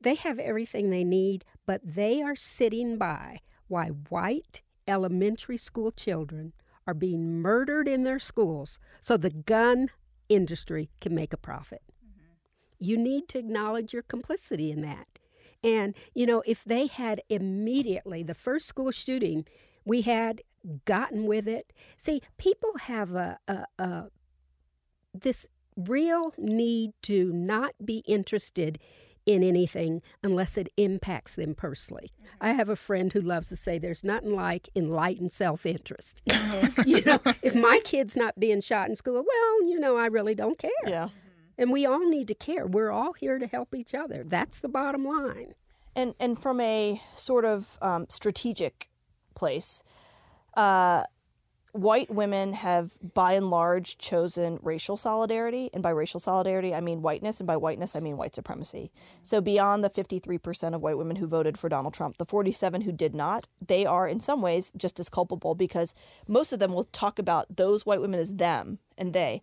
They 0.00 0.14
have 0.16 0.38
everything 0.38 0.90
they 0.90 1.04
need, 1.04 1.44
but 1.66 1.80
they 1.84 2.22
are 2.22 2.36
sitting 2.36 2.96
by 2.98 3.40
why 3.68 3.88
white 3.88 4.62
elementary 4.88 5.56
school 5.56 5.90
children 5.90 6.52
are 6.86 6.94
being 6.94 7.40
murdered 7.40 7.88
in 7.88 8.04
their 8.04 8.18
schools 8.18 8.78
so 9.00 9.16
the 9.16 9.30
gun 9.30 9.90
industry 10.28 10.90
can 11.00 11.14
make 11.14 11.32
a 11.32 11.36
profit. 11.36 11.82
Mm-hmm. 12.04 12.24
You 12.78 12.96
need 12.96 13.28
to 13.30 13.38
acknowledge 13.38 13.92
your 13.92 14.02
complicity 14.02 14.70
in 14.70 14.82
that. 14.82 15.06
And, 15.64 15.94
you 16.14 16.26
know, 16.26 16.42
if 16.46 16.64
they 16.64 16.86
had 16.86 17.22
immediately, 17.28 18.22
the 18.22 18.34
first 18.34 18.66
school 18.66 18.92
shooting, 18.92 19.46
we 19.84 20.02
had 20.02 20.42
gotten 20.84 21.26
with 21.26 21.48
it. 21.48 21.72
See, 21.96 22.22
people 22.38 22.72
have 22.82 23.14
a, 23.14 23.38
a, 23.48 23.66
a 23.78 24.04
this 25.12 25.46
real 25.76 26.32
need 26.38 26.92
to 27.02 27.32
not 27.32 27.74
be 27.84 27.98
interested 28.06 28.78
in 29.26 29.42
anything 29.42 30.00
unless 30.22 30.56
it 30.56 30.72
impacts 30.76 31.34
them 31.34 31.54
personally. 31.54 32.12
Mm-hmm. 32.14 32.36
I 32.40 32.52
have 32.52 32.68
a 32.68 32.76
friend 32.76 33.12
who 33.12 33.20
loves 33.20 33.48
to 33.48 33.56
say 33.56 33.78
there's 33.78 34.04
nothing 34.04 34.34
like 34.34 34.68
enlightened 34.74 35.32
self 35.32 35.66
interest. 35.66 36.22
Mm-hmm. 36.28 36.82
you 36.88 37.02
know, 37.04 37.20
if 37.42 37.54
my 37.54 37.80
kid's 37.84 38.16
not 38.16 38.38
being 38.38 38.60
shot 38.60 38.88
in 38.88 38.96
school, 38.96 39.14
well, 39.14 39.68
you 39.68 39.78
know, 39.78 39.96
I 39.96 40.06
really 40.06 40.34
don't 40.34 40.58
care. 40.58 40.70
Yeah. 40.86 41.08
And 41.58 41.72
we 41.72 41.86
all 41.86 42.08
need 42.08 42.28
to 42.28 42.34
care. 42.34 42.66
We're 42.66 42.90
all 42.90 43.14
here 43.14 43.38
to 43.38 43.46
help 43.46 43.74
each 43.74 43.94
other. 43.94 44.22
That's 44.24 44.60
the 44.60 44.68
bottom 44.68 45.04
line. 45.04 45.54
And 45.94 46.14
and 46.20 46.40
from 46.40 46.60
a 46.60 47.00
sort 47.14 47.44
of 47.44 47.78
um, 47.80 48.06
strategic 48.10 48.90
place, 49.34 49.82
uh, 50.54 51.04
white 51.76 52.10
women 52.10 52.54
have 52.54 52.98
by 53.14 53.34
and 53.34 53.50
large 53.50 53.98
chosen 53.98 54.58
racial 54.62 54.96
solidarity 54.96 55.68
and 55.74 55.82
by 55.82 55.90
racial 55.90 56.18
solidarity 56.18 56.74
i 56.74 56.80
mean 56.80 57.02
whiteness 57.02 57.40
and 57.40 57.46
by 57.46 57.56
whiteness 57.56 57.94
i 57.94 58.00
mean 58.00 58.16
white 58.16 58.34
supremacy 58.34 58.90
so 59.22 59.40
beyond 59.40 59.84
the 59.84 59.90
53% 59.90 60.74
of 60.74 60.80
white 60.80 60.96
women 60.96 61.16
who 61.16 61.26
voted 61.26 61.58
for 61.58 61.68
donald 61.68 61.92
trump 61.92 62.16
the 62.16 62.24
47 62.24 62.82
who 62.82 62.92
did 62.92 63.14
not 63.14 63.46
they 63.64 63.84
are 63.84 64.08
in 64.08 64.20
some 64.20 64.40
ways 64.40 64.72
just 64.76 64.98
as 64.98 65.08
culpable 65.08 65.54
because 65.54 65.94
most 66.26 66.52
of 66.52 66.58
them 66.58 66.72
will 66.72 66.84
talk 66.84 67.18
about 67.18 67.56
those 67.56 67.84
white 67.84 68.00
women 68.00 68.18
as 68.18 68.34
them 68.34 68.78
and 68.96 69.12
they 69.12 69.42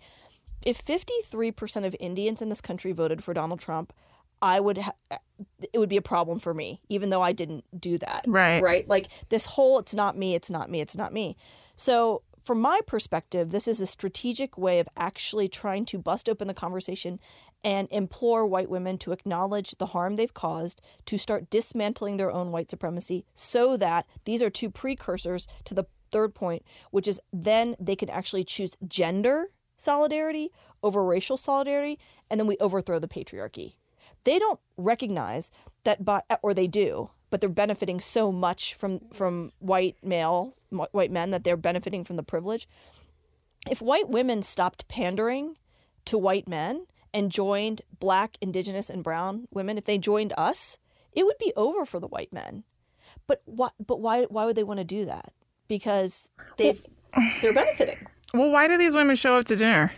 if 0.65 0.83
53% 0.83 1.85
of 1.85 1.95
indians 1.99 2.41
in 2.41 2.49
this 2.49 2.61
country 2.61 2.91
voted 2.91 3.23
for 3.23 3.33
donald 3.33 3.59
trump 3.59 3.93
I 4.41 4.59
would 4.59 4.77
ha- 4.79 5.19
it 5.71 5.79
would 5.79 5.87
be 5.87 5.95
a 5.95 6.01
problem 6.01 6.37
for 6.37 6.53
me 6.53 6.81
even 6.89 7.09
though 7.09 7.21
I 7.21 7.31
didn't 7.31 7.63
do 7.79 7.97
that. 7.99 8.25
Right. 8.27 8.61
Right? 8.61 8.85
Like 8.85 9.07
this 9.29 9.45
whole 9.45 9.79
it's 9.79 9.95
not 9.95 10.17
me, 10.17 10.35
it's 10.35 10.49
not 10.49 10.69
me, 10.69 10.81
it's 10.81 10.97
not 10.97 11.13
me. 11.13 11.37
So, 11.75 12.23
from 12.43 12.59
my 12.59 12.81
perspective, 12.85 13.51
this 13.51 13.69
is 13.69 13.79
a 13.79 13.87
strategic 13.87 14.57
way 14.57 14.79
of 14.79 14.89
actually 14.97 15.47
trying 15.47 15.85
to 15.85 15.97
bust 15.97 16.27
open 16.27 16.47
the 16.49 16.53
conversation 16.53 17.19
and 17.63 17.87
implore 17.89 18.45
white 18.45 18.69
women 18.69 18.97
to 18.97 19.13
acknowledge 19.13 19.71
the 19.77 19.87
harm 19.87 20.17
they've 20.17 20.33
caused, 20.33 20.81
to 21.05 21.17
start 21.17 21.49
dismantling 21.49 22.17
their 22.17 22.31
own 22.31 22.51
white 22.51 22.69
supremacy, 22.69 23.25
so 23.33 23.77
that 23.77 24.05
these 24.25 24.41
are 24.41 24.49
two 24.49 24.69
precursors 24.69 25.47
to 25.63 25.73
the 25.73 25.85
third 26.11 26.35
point, 26.35 26.63
which 26.91 27.07
is 27.07 27.21
then 27.31 27.75
they 27.79 27.95
can 27.95 28.09
actually 28.09 28.43
choose 28.43 28.75
gender 28.87 29.45
solidarity 29.77 30.51
over 30.83 31.03
racial 31.03 31.37
solidarity, 31.37 31.97
and 32.29 32.39
then 32.39 32.47
we 32.47 32.57
overthrow 32.59 32.99
the 32.99 33.07
patriarchy. 33.07 33.75
They 34.25 34.37
don't 34.37 34.59
recognize 34.77 35.49
that, 35.85 36.03
by, 36.03 36.21
or 36.41 36.53
they 36.53 36.67
do, 36.67 37.09
but 37.33 37.41
they're 37.41 37.49
benefiting 37.49 37.99
so 37.99 38.31
much 38.31 38.75
from 38.75 38.99
from 39.11 39.51
white 39.57 39.95
male 40.03 40.53
white 40.69 41.09
men 41.09 41.31
that 41.31 41.43
they're 41.43 41.57
benefiting 41.57 42.03
from 42.03 42.15
the 42.15 42.21
privilege. 42.21 42.69
If 43.67 43.81
white 43.81 44.07
women 44.07 44.43
stopped 44.43 44.87
pandering 44.87 45.57
to 46.05 46.15
white 46.19 46.47
men 46.47 46.85
and 47.11 47.31
joined 47.31 47.81
black, 47.99 48.37
indigenous, 48.39 48.87
and 48.87 49.03
brown 49.03 49.47
women, 49.49 49.79
if 49.79 49.85
they 49.85 49.97
joined 49.97 50.31
us, 50.37 50.77
it 51.11 51.25
would 51.25 51.39
be 51.39 51.51
over 51.55 51.87
for 51.87 51.99
the 51.99 52.05
white 52.05 52.31
men. 52.31 52.65
But 53.25 53.41
why? 53.45 53.69
But 53.83 53.99
why? 53.99 54.25
Why 54.25 54.45
would 54.45 54.55
they 54.55 54.63
want 54.63 54.81
to 54.81 54.83
do 54.83 55.05
that? 55.05 55.33
Because 55.67 56.29
they've 56.57 56.85
they're 57.41 57.51
benefiting. 57.51 57.97
Well, 58.35 58.51
why 58.51 58.67
do 58.67 58.77
these 58.77 58.93
women 58.93 59.15
show 59.15 59.33
up 59.37 59.45
to 59.45 59.55
dinner? 59.55 59.91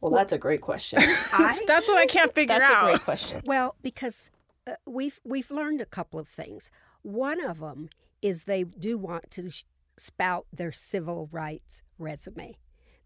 Well, 0.00 0.12
that's 0.12 0.32
a 0.32 0.38
great 0.38 0.60
question. 0.60 1.00
I, 1.32 1.60
That's 1.66 1.88
what 1.88 1.98
I 1.98 2.06
can't 2.06 2.32
figure 2.32 2.56
that's 2.56 2.70
out. 2.70 2.84
a 2.84 2.90
great 2.92 3.02
question. 3.02 3.42
well, 3.44 3.74
because 3.82 4.30
uh, 4.66 4.72
we've 4.86 5.20
we've 5.24 5.50
learned 5.50 5.80
a 5.80 5.86
couple 5.86 6.18
of 6.18 6.28
things. 6.28 6.70
One 7.02 7.44
of 7.44 7.60
them 7.60 7.88
is 8.22 8.44
they 8.44 8.64
do 8.64 8.98
want 8.98 9.30
to 9.32 9.50
sh- 9.50 9.64
spout 9.96 10.46
their 10.52 10.72
civil 10.72 11.28
rights 11.32 11.82
resume. 11.98 12.56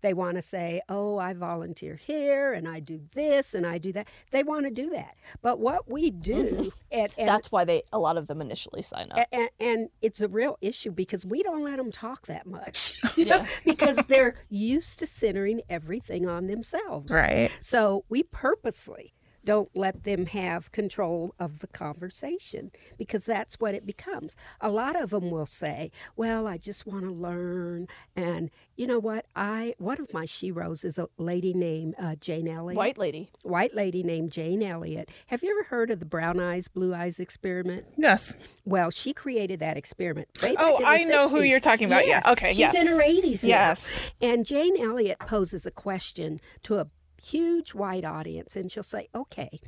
They 0.00 0.12
want 0.12 0.36
to 0.36 0.42
say, 0.42 0.82
"Oh, 0.88 1.16
I 1.16 1.32
volunteer 1.32 1.94
here 1.96 2.52
and 2.52 2.68
I 2.68 2.80
do 2.80 3.00
this 3.14 3.54
and 3.54 3.66
I 3.66 3.78
do 3.78 3.90
that." 3.94 4.06
They 4.32 4.42
want 4.42 4.66
to 4.66 4.70
do 4.70 4.90
that. 4.90 5.14
But 5.40 5.60
what 5.60 5.90
we 5.90 6.10
do, 6.10 6.70
and, 6.92 7.14
and 7.16 7.26
That's 7.26 7.50
why 7.50 7.64
they 7.64 7.84
a 7.90 7.98
lot 7.98 8.18
of 8.18 8.26
them 8.26 8.42
initially 8.42 8.82
sign 8.82 9.10
up. 9.12 9.26
and, 9.32 9.48
and 9.58 9.88
it's 10.02 10.20
a 10.20 10.28
real 10.28 10.58
issue 10.60 10.90
because 10.90 11.24
we 11.24 11.42
don't 11.42 11.64
let 11.64 11.78
them 11.78 11.90
talk 11.90 12.26
that 12.26 12.46
much, 12.46 13.00
you 13.16 13.24
know, 13.24 13.46
because 13.64 13.96
they're 14.08 14.34
used 14.50 14.98
to 14.98 15.06
centering 15.06 15.62
everything 15.70 16.28
on 16.28 16.48
themselves. 16.48 17.10
Right. 17.10 17.56
So 17.60 18.04
we 18.10 18.24
purposely 18.24 19.14
don't 19.44 19.70
let 19.74 20.04
them 20.04 20.26
have 20.26 20.72
control 20.72 21.34
of 21.38 21.60
the 21.60 21.66
conversation 21.66 22.70
because 22.98 23.24
that's 23.24 23.60
what 23.60 23.74
it 23.74 23.86
becomes. 23.86 24.36
A 24.60 24.70
lot 24.70 25.00
of 25.00 25.10
them 25.10 25.30
will 25.30 25.46
say, 25.46 25.90
"Well, 26.16 26.46
I 26.46 26.58
just 26.58 26.86
want 26.86 27.04
to 27.04 27.10
learn," 27.10 27.88
and 28.16 28.50
you 28.76 28.86
know 28.86 28.98
what? 28.98 29.26
I 29.36 29.74
one 29.78 30.00
of 30.00 30.12
my 30.12 30.24
sheroes 30.26 30.84
is 30.84 30.98
a 30.98 31.08
lady 31.18 31.52
named 31.54 31.94
uh, 31.98 32.14
Jane 32.16 32.48
Elliott, 32.48 32.76
White 32.76 32.98
lady. 32.98 33.30
white 33.42 33.74
lady 33.74 34.02
named 34.02 34.32
Jane 34.32 34.62
Elliott. 34.62 35.08
Have 35.28 35.42
you 35.42 35.50
ever 35.50 35.64
heard 35.68 35.90
of 35.90 35.98
the 36.00 36.06
brown 36.06 36.40
eyes, 36.40 36.68
blue 36.68 36.94
eyes 36.94 37.18
experiment? 37.20 37.86
Yes. 37.96 38.34
Well, 38.64 38.90
she 38.90 39.12
created 39.12 39.60
that 39.60 39.76
experiment. 39.76 40.28
Oh, 40.42 40.78
back 40.80 40.80
in 40.80 40.86
I 40.86 41.04
know 41.04 41.28
who 41.28 41.42
you're 41.42 41.60
talking 41.60 41.86
about. 41.86 42.06
Yeah, 42.06 42.14
Yes, 42.24 42.26
okay, 42.28 42.48
She's 42.50 42.58
yes. 42.60 42.74
in 42.74 42.86
her 42.86 42.98
80s 43.00 43.42
now. 43.42 43.48
Yes. 43.48 43.92
And 44.20 44.46
Jane 44.46 44.80
Elliott 44.80 45.18
poses 45.20 45.66
a 45.66 45.70
question 45.70 46.40
to 46.62 46.78
a 46.78 46.86
huge 47.24 47.74
white 47.74 48.04
audience, 48.04 48.56
and 48.56 48.70
she'll 48.70 48.82
say, 48.82 49.08
"Okay, 49.14 49.60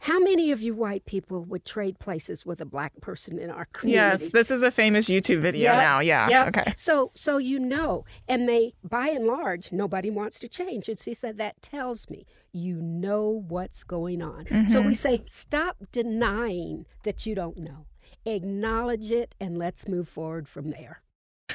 how 0.00 0.18
many 0.18 0.50
of 0.50 0.60
you 0.60 0.74
white 0.74 1.04
people 1.04 1.44
would 1.44 1.64
trade 1.64 1.98
places 2.00 2.44
with 2.44 2.60
a 2.60 2.64
black 2.64 2.92
person 3.00 3.38
in 3.38 3.50
our 3.50 3.66
community?" 3.66 4.24
Yes. 4.24 4.32
This 4.32 4.50
is 4.50 4.62
a 4.62 4.70
famous 4.70 5.08
YouTube 5.08 5.40
video 5.40 5.72
Yep, 5.72 5.76
now. 5.82 6.00
Yeah. 6.00 6.28
yep. 6.28 6.48
Okay. 6.48 6.74
So, 6.76 7.10
so 7.14 7.36
you 7.38 7.58
know, 7.60 8.04
and 8.28 8.48
they, 8.48 8.74
by 8.82 9.08
and 9.08 9.26
large, 9.26 9.70
nobody 9.72 10.10
wants 10.10 10.38
to 10.40 10.48
change. 10.48 10.88
And 10.88 10.98
she 10.98 11.14
said 11.14 11.38
that 11.38 11.62
tells 11.62 12.10
me 12.10 12.26
you 12.52 12.76
know 12.82 13.44
what's 13.48 13.82
going 13.84 14.20
on. 14.22 14.46
So 14.68 14.78
Mm-hmm. 14.80 14.86
we 14.88 14.94
say, 14.94 15.22
stop 15.26 15.76
denying 15.92 16.84
that 17.04 17.24
you 17.26 17.34
don't 17.34 17.56
know. 17.58 17.86
Acknowledge 18.26 19.10
it, 19.10 19.34
and 19.40 19.58
let's 19.58 19.88
move 19.88 20.08
forward 20.08 20.48
from 20.48 20.70
there. 20.70 21.02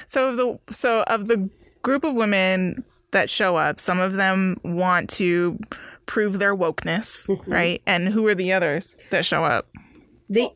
So 0.05 0.29
of 0.29 0.35
the 0.37 0.59
so 0.73 1.01
of 1.03 1.27
the 1.27 1.49
group 1.81 2.03
of 2.03 2.13
women 2.13 2.83
that 3.11 3.29
show 3.29 3.55
up, 3.55 3.79
some 3.79 3.99
of 3.99 4.13
them 4.13 4.59
want 4.63 5.09
to 5.11 5.57
prove 6.05 6.39
their 6.39 6.55
wokeness, 6.55 7.27
Mm-hmm. 7.27 7.51
right? 7.51 7.81
And 7.85 8.09
who 8.09 8.27
are 8.27 8.35
the 8.35 8.53
others 8.53 8.95
that 9.11 9.25
show 9.25 9.43
up? 9.43 9.67
The 10.29 10.49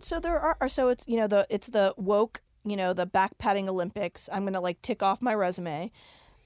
so 0.00 0.18
there 0.18 0.38
are 0.38 0.68
so 0.68 0.88
it's 0.88 1.06
you 1.06 1.16
know 1.18 1.26
the 1.26 1.46
it's 1.50 1.66
the 1.66 1.92
woke 1.98 2.40
you 2.64 2.74
know 2.76 2.94
the 2.94 3.04
back 3.04 3.36
patting 3.36 3.68
olympics 3.68 4.30
i'm 4.32 4.44
gonna 4.44 4.60
like 4.60 4.80
tick 4.80 5.02
off 5.02 5.20
my 5.20 5.34
resume 5.34 5.90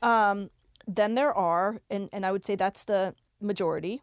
um 0.02 0.50
then 0.88 1.14
there 1.14 1.32
are 1.32 1.80
and 1.88 2.08
and 2.12 2.26
i 2.26 2.32
would 2.32 2.44
say 2.44 2.56
that's 2.56 2.82
the 2.82 3.14
majority 3.40 4.02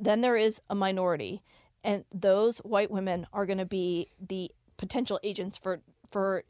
then 0.00 0.20
there 0.20 0.36
is 0.36 0.60
a 0.70 0.74
minority 0.76 1.42
and 1.82 2.04
those 2.14 2.58
white 2.58 2.92
women 2.92 3.26
are 3.32 3.44
going 3.44 3.58
to 3.58 3.64
be 3.66 4.08
the 4.20 4.50
potential 4.76 5.18
agents 5.24 5.56
for 5.56 5.80
for 6.10 6.44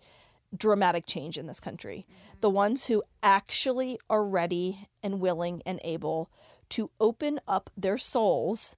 dramatic 0.57 1.05
change 1.07 1.37
in 1.37 1.47
this 1.47 1.61
country 1.61 2.07
the 2.41 2.51
ones 2.51 2.87
who 2.87 3.03
actually 3.23 3.99
are 4.09 4.25
ready 4.25 4.89
and 5.03 5.21
willing 5.21 5.63
and 5.67 5.79
able 5.85 6.31
to 6.69 6.91
open 7.01 7.39
up 7.47 7.71
their 7.77 7.99
souls 7.99 8.77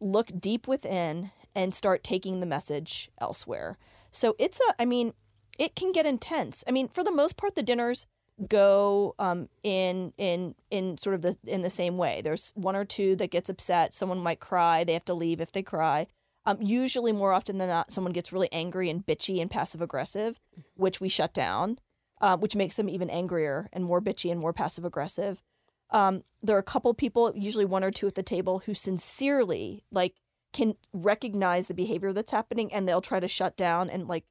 look 0.00 0.30
deep 0.38 0.68
within 0.68 1.30
and 1.54 1.74
start 1.74 2.04
taking 2.04 2.40
the 2.40 2.46
message 2.46 3.10
elsewhere. 3.20 3.78
So 4.10 4.36
it's 4.38 4.60
a, 4.60 4.74
I 4.78 4.84
mean, 4.84 5.12
it 5.58 5.74
can 5.74 5.92
get 5.92 6.06
intense. 6.06 6.62
I 6.66 6.70
mean, 6.70 6.88
for 6.88 7.02
the 7.02 7.10
most 7.10 7.36
part, 7.36 7.54
the 7.54 7.62
dinners 7.62 8.06
go 8.48 9.16
um, 9.18 9.48
in 9.64 10.12
in 10.16 10.54
in 10.70 10.96
sort 10.96 11.16
of 11.16 11.22
the 11.22 11.36
in 11.44 11.62
the 11.62 11.70
same 11.70 11.98
way. 11.98 12.20
There's 12.22 12.52
one 12.54 12.76
or 12.76 12.84
two 12.84 13.16
that 13.16 13.32
gets 13.32 13.50
upset. 13.50 13.94
Someone 13.94 14.20
might 14.20 14.40
cry. 14.40 14.84
They 14.84 14.92
have 14.92 15.04
to 15.06 15.14
leave 15.14 15.40
if 15.40 15.52
they 15.52 15.62
cry. 15.62 16.06
Um, 16.48 16.62
usually, 16.62 17.12
more 17.12 17.34
often 17.34 17.58
than 17.58 17.68
not, 17.68 17.92
someone 17.92 18.14
gets 18.14 18.32
really 18.32 18.48
angry 18.52 18.88
and 18.88 19.04
bitchy 19.04 19.38
and 19.42 19.50
passive 19.50 19.82
aggressive, 19.82 20.40
which 20.76 20.98
we 20.98 21.10
shut 21.10 21.34
down, 21.34 21.78
uh, 22.22 22.38
which 22.38 22.56
makes 22.56 22.76
them 22.76 22.88
even 22.88 23.10
angrier 23.10 23.68
and 23.70 23.84
more 23.84 24.00
bitchy 24.00 24.32
and 24.32 24.40
more 24.40 24.54
passive 24.54 24.86
aggressive. 24.86 25.42
Um, 25.90 26.24
there 26.42 26.56
are 26.56 26.60
a 26.60 26.62
couple 26.62 26.94
people, 26.94 27.34
usually 27.36 27.66
one 27.66 27.84
or 27.84 27.90
two 27.90 28.06
at 28.06 28.14
the 28.14 28.22
table, 28.22 28.60
who 28.60 28.72
sincerely 28.72 29.84
like 29.92 30.14
can 30.54 30.74
recognize 30.94 31.68
the 31.68 31.74
behavior 31.74 32.14
that's 32.14 32.30
happening, 32.30 32.72
and 32.72 32.88
they'll 32.88 33.02
try 33.02 33.20
to 33.20 33.28
shut 33.28 33.54
down 33.58 33.90
and 33.90 34.08
like 34.08 34.24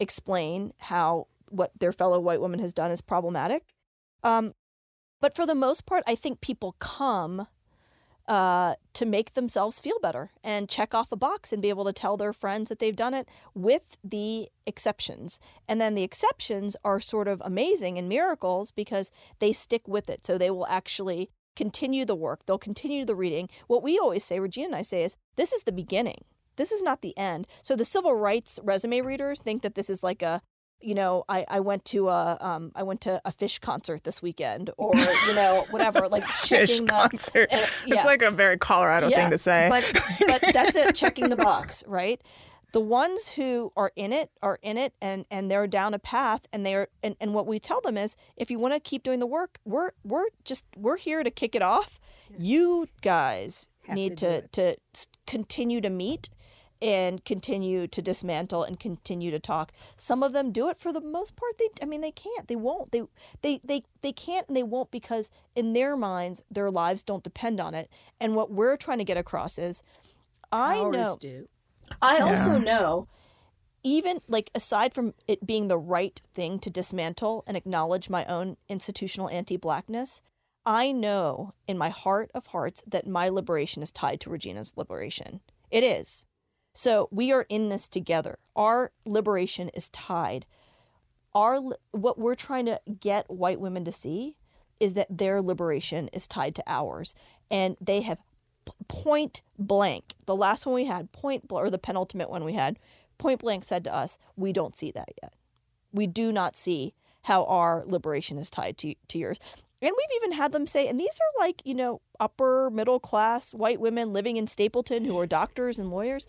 explain 0.00 0.72
how 0.78 1.28
what 1.50 1.70
their 1.78 1.92
fellow 1.92 2.18
white 2.18 2.40
woman 2.40 2.58
has 2.58 2.72
done 2.72 2.90
is 2.90 3.00
problematic. 3.00 3.62
Um, 4.24 4.54
but 5.20 5.36
for 5.36 5.46
the 5.46 5.54
most 5.54 5.86
part, 5.86 6.02
I 6.04 6.16
think 6.16 6.40
people 6.40 6.74
come 6.80 7.46
uh, 8.30 8.76
to 8.94 9.04
make 9.04 9.34
themselves 9.34 9.80
feel 9.80 9.98
better 9.98 10.30
and 10.44 10.68
check 10.68 10.94
off 10.94 11.10
a 11.10 11.16
box 11.16 11.52
and 11.52 11.60
be 11.60 11.68
able 11.68 11.84
to 11.84 11.92
tell 11.92 12.16
their 12.16 12.32
friends 12.32 12.68
that 12.68 12.78
they've 12.78 12.94
done 12.94 13.12
it 13.12 13.28
with 13.56 13.98
the 14.04 14.48
exceptions. 14.64 15.40
And 15.68 15.80
then 15.80 15.96
the 15.96 16.04
exceptions 16.04 16.76
are 16.84 17.00
sort 17.00 17.26
of 17.26 17.42
amazing 17.44 17.98
and 17.98 18.08
miracles 18.08 18.70
because 18.70 19.10
they 19.40 19.52
stick 19.52 19.88
with 19.88 20.08
it. 20.08 20.24
So 20.24 20.38
they 20.38 20.52
will 20.52 20.68
actually 20.68 21.30
continue 21.56 22.04
the 22.04 22.14
work, 22.14 22.46
they'll 22.46 22.56
continue 22.56 23.04
the 23.04 23.16
reading. 23.16 23.48
What 23.66 23.82
we 23.82 23.98
always 23.98 24.22
say, 24.22 24.38
Regina 24.38 24.68
and 24.68 24.76
I 24.76 24.82
say, 24.82 25.02
is 25.02 25.16
this 25.34 25.52
is 25.52 25.64
the 25.64 25.72
beginning. 25.72 26.24
This 26.54 26.70
is 26.70 26.82
not 26.82 27.02
the 27.02 27.18
end. 27.18 27.48
So 27.64 27.74
the 27.74 27.84
civil 27.84 28.14
rights 28.14 28.60
resume 28.62 29.00
readers 29.00 29.40
think 29.40 29.62
that 29.62 29.74
this 29.74 29.90
is 29.90 30.04
like 30.04 30.22
a 30.22 30.40
you 30.80 30.94
know, 30.94 31.24
I, 31.28 31.44
I 31.48 31.60
went 31.60 31.84
to 31.86 32.08
a 32.08 32.38
um 32.40 32.72
I 32.74 32.82
went 32.82 33.00
to 33.02 33.20
a 33.24 33.30
Phish 33.32 33.60
concert 33.60 34.04
this 34.04 34.22
weekend, 34.22 34.70
or 34.76 34.94
you 34.96 35.34
know, 35.34 35.66
whatever, 35.70 36.08
like 36.08 36.26
checking 36.44 36.86
Phish 36.86 36.86
the 36.86 36.86
concert. 36.86 37.48
uh, 37.52 37.66
It's 37.86 38.04
like 38.04 38.22
a 38.22 38.30
very 38.30 38.58
Colorado 38.58 39.08
Yeah, 39.08 39.22
thing 39.22 39.30
to 39.30 39.38
say. 39.38 39.68
But 39.68 39.84
but 40.26 40.42
that's 40.52 40.76
it, 40.76 40.94
checking 40.94 41.28
the 41.28 41.36
box, 41.36 41.84
right? 41.86 42.20
The 42.72 42.80
ones 42.80 43.28
who 43.28 43.72
are 43.76 43.90
in 43.96 44.12
it 44.12 44.30
are 44.42 44.58
in 44.62 44.78
it 44.78 44.94
and 45.02 45.24
and 45.30 45.50
they're 45.50 45.66
down 45.66 45.92
a 45.92 45.98
path 45.98 46.46
and 46.52 46.64
they're 46.64 46.86
and, 47.02 47.16
and 47.20 47.34
what 47.34 47.46
we 47.46 47.58
tell 47.58 47.80
them 47.80 47.96
is 47.96 48.16
if 48.36 48.50
you 48.50 48.58
want 48.60 48.74
to 48.74 48.80
keep 48.80 49.02
doing 49.02 49.18
the 49.18 49.26
work, 49.26 49.58
we're 49.64 49.90
we're 50.04 50.26
just 50.44 50.64
we're 50.76 50.96
here 50.96 51.22
to 51.24 51.30
kick 51.30 51.54
it 51.54 51.62
off. 51.62 51.98
You 52.38 52.86
guys 53.02 53.68
Have 53.86 53.96
need 53.96 54.16
to 54.18 54.42
to 54.48 54.76
to 54.76 55.06
continue 55.26 55.80
to 55.80 55.90
meet 55.90 56.30
and 56.82 57.24
continue 57.24 57.86
to 57.86 58.00
dismantle 58.00 58.64
and 58.64 58.80
continue 58.80 59.30
to 59.30 59.38
talk. 59.38 59.72
Some 59.96 60.22
of 60.22 60.32
them 60.32 60.50
do 60.50 60.68
it 60.68 60.78
for 60.78 60.92
the 60.92 61.00
most 61.00 61.36
part. 61.36 61.58
They, 61.58 61.68
I 61.82 61.84
mean, 61.84 62.00
they 62.00 62.10
can't. 62.10 62.48
They 62.48 62.56
won't. 62.56 62.92
They, 62.92 63.02
they, 63.42 63.60
they, 63.62 63.82
they 64.02 64.12
can't 64.12 64.48
and 64.48 64.56
they 64.56 64.62
won't 64.62 64.90
because 64.90 65.30
in 65.54 65.72
their 65.72 65.96
minds, 65.96 66.42
their 66.50 66.70
lives 66.70 67.02
don't 67.02 67.24
depend 67.24 67.60
on 67.60 67.74
it. 67.74 67.90
And 68.20 68.34
what 68.34 68.50
we're 68.50 68.76
trying 68.76 68.98
to 68.98 69.04
get 69.04 69.16
across 69.16 69.58
is, 69.58 69.82
I 70.50 70.78
Ours 70.78 70.96
know. 70.96 71.18
do. 71.20 71.48
I 72.00 72.18
also 72.18 72.56
know, 72.58 73.08
even 73.82 74.20
like 74.28 74.50
aside 74.54 74.94
from 74.94 75.12
it 75.26 75.46
being 75.46 75.68
the 75.68 75.78
right 75.78 76.20
thing 76.34 76.58
to 76.60 76.70
dismantle 76.70 77.44
and 77.46 77.56
acknowledge 77.56 78.08
my 78.08 78.24
own 78.26 78.56
institutional 78.68 79.28
anti-blackness, 79.28 80.22
I 80.64 80.92
know 80.92 81.54
in 81.66 81.78
my 81.78 81.88
heart 81.88 82.30
of 82.34 82.48
hearts 82.48 82.82
that 82.86 83.06
my 83.06 83.28
liberation 83.28 83.82
is 83.82 83.90
tied 83.90 84.20
to 84.20 84.30
Regina's 84.30 84.74
liberation. 84.76 85.40
It 85.70 85.82
is. 85.82 86.26
So 86.80 87.08
we 87.10 87.30
are 87.30 87.44
in 87.50 87.68
this 87.68 87.88
together. 87.88 88.38
Our 88.56 88.90
liberation 89.04 89.68
is 89.74 89.90
tied. 89.90 90.46
Our 91.34 91.60
what 91.90 92.18
we're 92.18 92.34
trying 92.34 92.64
to 92.64 92.80
get 92.98 93.30
white 93.30 93.60
women 93.60 93.84
to 93.84 93.92
see 93.92 94.38
is 94.80 94.94
that 94.94 95.18
their 95.18 95.42
liberation 95.42 96.08
is 96.14 96.26
tied 96.26 96.54
to 96.54 96.64
ours, 96.66 97.14
and 97.50 97.76
they 97.82 98.00
have 98.00 98.16
point 98.88 99.42
blank. 99.58 100.14
The 100.24 100.34
last 100.34 100.64
one 100.64 100.74
we 100.74 100.86
had, 100.86 101.12
point 101.12 101.44
or 101.50 101.68
the 101.68 101.76
penultimate 101.76 102.30
one 102.30 102.44
we 102.44 102.54
had, 102.54 102.78
point 103.18 103.40
blank 103.40 103.64
said 103.64 103.84
to 103.84 103.94
us, 103.94 104.16
"We 104.34 104.50
don't 104.50 104.74
see 104.74 104.90
that 104.92 105.10
yet. 105.22 105.34
We 105.92 106.06
do 106.06 106.32
not 106.32 106.56
see 106.56 106.94
how 107.24 107.44
our 107.44 107.84
liberation 107.86 108.38
is 108.38 108.48
tied 108.48 108.78
to 108.78 108.94
to 109.08 109.18
yours." 109.18 109.38
And 109.82 109.92
we've 109.94 110.22
even 110.22 110.32
had 110.32 110.52
them 110.52 110.66
say, 110.66 110.88
and 110.88 111.00
these 111.00 111.18
are 111.20 111.44
like, 111.44 111.62
you 111.64 111.74
know, 111.74 112.00
upper 112.18 112.70
middle 112.70 113.00
class 113.00 113.52
white 113.52 113.80
women 113.80 114.14
living 114.14 114.36
in 114.36 114.46
Stapleton 114.46 115.04
who 115.04 115.18
are 115.18 115.26
doctors 115.26 115.78
and 115.78 115.90
lawyers. 115.90 116.26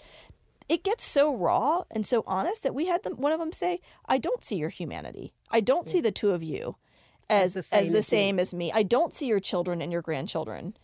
It 0.71 0.85
gets 0.85 1.03
so 1.03 1.35
raw 1.35 1.83
and 1.91 2.07
so 2.07 2.23
honest 2.25 2.63
that 2.63 2.73
we 2.73 2.85
had 2.85 3.03
them 3.03 3.17
one 3.17 3.33
of 3.33 3.39
them 3.39 3.51
say, 3.51 3.81
I 4.05 4.17
don't 4.17 4.41
see 4.41 4.55
your 4.55 4.69
humanity. 4.69 5.33
I 5.49 5.59
don't 5.59 5.85
see 5.85 5.99
the 5.99 6.13
two 6.13 6.31
of 6.31 6.41
you 6.41 6.77
as 7.29 7.57
As 7.57 7.89
the 7.89 7.95
the 7.95 8.01
same 8.01 8.37
same, 8.37 8.39
as 8.39 8.53
me." 8.53 8.69
as 8.69 8.73
me. 8.75 8.79
I 8.79 8.83
don't 8.83 9.13
see 9.13 9.25
your 9.25 9.41
children 9.41 9.81
and 9.81 9.91
your 9.91 10.01
grandchildren. 10.01 10.77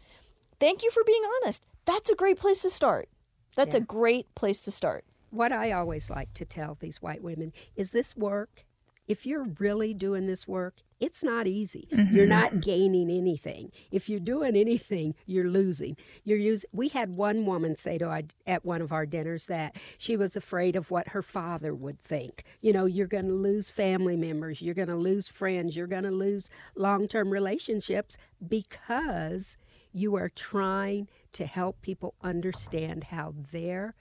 Thank 0.60 0.84
you 0.84 0.92
for 0.92 1.06
being 1.06 1.24
honest. 1.38 1.64
That's 1.86 2.10
a 2.10 2.16
great 2.16 2.38
place 2.38 2.64
to 2.64 2.70
start. 2.70 3.08
That's 3.56 3.76
a 3.76 3.80
great 3.80 4.36
place 4.36 4.60
to 4.64 4.72
start. 4.72 5.06
What 5.30 5.54
I 5.54 5.72
always 5.72 6.10
like 6.10 6.34
to 6.34 6.44
tell 6.44 6.76
these 6.78 7.02
white 7.02 7.24
women 7.24 7.54
is 7.78 7.92
this 7.92 8.14
work, 8.18 8.66
if 9.08 9.26
you're 9.26 9.48
really 9.58 9.94
doing 9.94 10.28
this 10.28 10.46
work, 10.46 10.76
it's 11.00 11.24
not 11.24 11.46
easy. 11.46 11.88
You're 11.92 12.26
mm-hmm. 12.26 12.30
not 12.30 12.62
gaining 12.62 13.12
anything. 13.12 13.72
If 13.92 14.10
you're 14.10 14.20
doing 14.20 14.56
anything, 14.56 15.14
you're 15.26 15.48
losing. 15.48 15.96
You're 16.24 16.40
using. 16.40 16.70
We 16.74 16.90
had 16.90 17.16
one 17.16 17.46
woman 17.46 17.76
say 17.76 17.98
to 18.00 18.08
I, 18.08 18.24
at 18.48 18.66
one 18.66 18.82
of 18.82 18.92
our 18.92 19.06
dinners 19.06 19.46
that 19.46 19.76
she 19.98 20.18
was 20.18 20.36
afraid 20.36 20.76
of 20.76 20.90
what 20.90 21.10
her 21.10 21.22
father 21.22 21.74
would 21.74 22.02
think. 22.02 22.44
You 22.62 22.74
know, 22.74 22.86
you're 22.86 23.08
going 23.08 23.28
to 23.28 23.34
lose 23.34 23.70
family 23.70 24.16
members, 24.16 24.62
you're 24.62 24.74
going 24.74 24.88
to 24.88 24.96
lose 24.96 25.28
friends, 25.28 25.76
you're 25.76 25.88
going 25.88 26.04
to 26.04 26.12
lose 26.12 26.50
long-term 26.76 27.30
relationships 27.30 28.18
because 28.46 29.58
you 29.92 30.16
are 30.16 30.30
trying 30.30 31.08
to 31.34 31.46
help 31.46 31.82
people 31.82 32.16
understand 32.24 33.06
how 33.06 33.34
their 33.52 33.94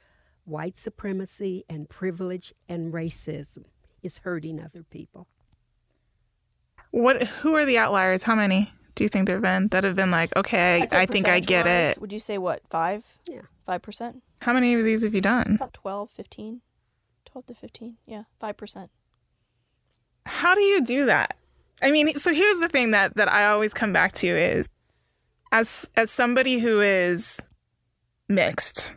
white 0.45 0.77
supremacy 0.77 1.65
and 1.69 1.89
privilege 1.89 2.55
and 2.69 2.93
racism 2.93 3.65
is 4.03 4.19
hurting 4.19 4.61
other 4.61 4.83
people. 4.83 5.27
What? 7.03 7.23
Who 7.23 7.55
are 7.55 7.65
the 7.65 7.79
outliers? 7.79 8.23
How 8.23 8.35
many 8.35 8.73
do 8.95 9.05
you 9.05 9.09
think 9.09 9.29
there've 9.29 9.43
been 9.43 9.69
that 9.69 9.85
have 9.85 9.97
been 9.97 10.11
like, 10.11 10.35
okay, 10.37 10.83
I'd 10.83 10.95
I 10.95 11.07
think 11.07 11.29
I 11.29 11.41
get 11.41 11.65
percentage-wise, 11.65 11.97
it? 11.97 12.01
Would 12.01 12.13
you 12.13 12.19
say 12.19 12.39
what, 12.39 12.63
five? 12.71 13.05
Yeah. 13.29 13.43
5%? 13.67 14.21
How 14.41 14.53
many 14.53 14.75
of 14.75 14.85
these 14.85 15.03
have 15.03 15.15
you 15.15 15.21
done? 15.21 15.57
About 15.57 15.73
12, 15.73 16.11
15? 16.11 16.61
12 17.27 17.47
to 17.47 17.55
15. 17.55 17.97
Yeah, 18.07 18.23
5%. 18.43 18.89
How 20.25 20.55
do 20.55 20.63
you 20.63 20.83
do 20.83 21.07
that? 21.07 21.37
I 21.83 21.91
mean, 21.91 22.15
so 22.19 22.33
here's 22.33 22.59
the 22.59 22.69
thing 22.69 22.93
that 22.93 23.17
that 23.17 23.31
I 23.31 23.47
always 23.49 23.75
come 23.75 23.93
back 23.93 24.13
to 24.13 24.27
is 24.27 24.69
as 25.53 25.87
as 25.95 26.11
somebody 26.11 26.59
who 26.59 26.81
is 26.81 27.39
mixed 28.29 28.95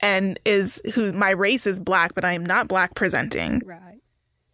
and 0.00 0.38
is 0.44 0.80
who 0.94 1.12
my 1.12 1.30
race 1.30 1.66
is 1.66 1.78
black, 1.78 2.14
but 2.14 2.24
I 2.24 2.32
am 2.32 2.44
not 2.44 2.66
black 2.66 2.94
presenting. 2.94 3.62
Right. 3.64 3.89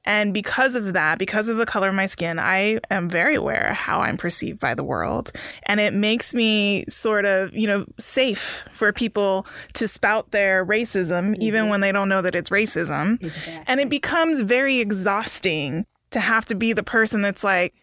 And 0.06 0.32
because 0.32 0.76
of 0.76 0.92
that, 0.92 1.18
because 1.18 1.48
of 1.48 1.56
the 1.56 1.66
color 1.66 1.88
of 1.88 1.94
my 1.94 2.06
skin, 2.06 2.38
I 2.38 2.78
am 2.90 3.10
very 3.10 3.34
aware 3.34 3.68
of 3.68 3.76
how 3.76 4.00
I'm 4.00 4.16
perceived 4.16 4.60
by 4.60 4.74
the 4.74 4.84
world. 4.84 5.32
And 5.64 5.80
it 5.80 5.92
makes 5.92 6.32
me 6.32 6.84
sort 6.88 7.24
of, 7.24 7.52
you 7.52 7.66
know, 7.66 7.84
safe 7.98 8.64
for 8.70 8.92
people 8.92 9.46
to 9.74 9.88
spout 9.88 10.30
their 10.30 10.64
racism, 10.64 11.36
even 11.40 11.62
mm-hmm. 11.62 11.70
when 11.70 11.80
they 11.80 11.92
don't 11.92 12.08
know 12.08 12.22
that 12.22 12.36
it's 12.36 12.50
racism. 12.50 13.20
Exactly. 13.22 13.64
And 13.66 13.80
it 13.80 13.88
becomes 13.88 14.42
very 14.42 14.78
exhausting 14.78 15.84
to 16.12 16.20
have 16.20 16.44
to 16.46 16.54
be 16.54 16.72
the 16.72 16.84
person 16.84 17.20
that's 17.20 17.42
like, 17.42 17.74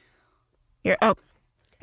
you're, 0.84 0.98
oh, 1.02 1.16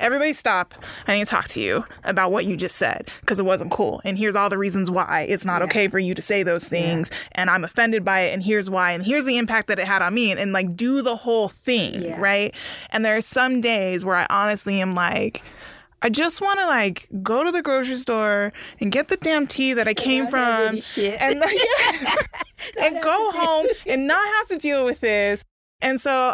everybody 0.01 0.33
stop. 0.33 0.73
I 1.07 1.13
need 1.15 1.23
to 1.25 1.29
talk 1.29 1.47
to 1.49 1.61
you 1.61 1.85
about 2.03 2.31
what 2.31 2.45
you 2.45 2.57
just 2.57 2.75
said 2.75 3.09
because 3.21 3.39
it 3.39 3.45
wasn't 3.45 3.71
cool. 3.71 4.01
And 4.03 4.17
here's 4.17 4.35
all 4.35 4.49
the 4.49 4.57
reasons 4.57 4.89
why 4.91 5.25
it's 5.29 5.45
not 5.45 5.61
Yeah. 5.61 5.65
okay 5.65 5.87
for 5.87 5.99
you 5.99 6.13
to 6.15 6.21
say 6.21 6.43
those 6.43 6.67
things. 6.67 7.09
And 7.33 7.49
I'm 7.49 7.63
offended 7.63 8.03
by 8.03 8.21
it. 8.21 8.33
And 8.33 8.43
here's 8.43 8.69
why. 8.69 8.91
And 8.91 9.03
here's 9.05 9.25
the 9.25 9.37
impact 9.37 9.67
that 9.67 9.79
it 9.79 9.85
had 9.85 10.01
on 10.01 10.13
me. 10.13 10.31
And, 10.31 10.39
and 10.39 10.51
like 10.51 10.75
do 10.75 11.01
the 11.01 11.15
whole 11.15 11.49
thing. 11.49 12.01
Yeah. 12.01 12.19
Right. 12.19 12.53
And 12.89 13.05
there 13.05 13.15
are 13.15 13.21
some 13.21 13.61
days 13.61 14.03
where 14.03 14.15
I 14.15 14.27
honestly 14.29 14.81
am 14.81 14.95
like, 14.95 15.43
I 16.03 16.09
just 16.09 16.41
want 16.41 16.59
to 16.59 16.65
like 16.65 17.07
go 17.21 17.43
to 17.43 17.51
the 17.51 17.61
grocery 17.61 17.95
store 17.95 18.51
and 18.79 18.91
get 18.91 19.07
the 19.09 19.17
damn 19.17 19.45
tea 19.45 19.73
that 19.73 19.87
I 19.87 19.93
came 19.93 20.27
from 20.27 20.79
and 20.97 21.39
like, 21.39 21.57
and 22.81 23.01
go 23.01 23.31
home 23.31 23.67
and 23.85 24.07
not 24.07 24.25
have 24.37 24.47
to 24.47 24.57
deal 24.57 24.83
with 24.83 24.99
this. 25.01 25.43
And 25.79 26.01
so 26.01 26.33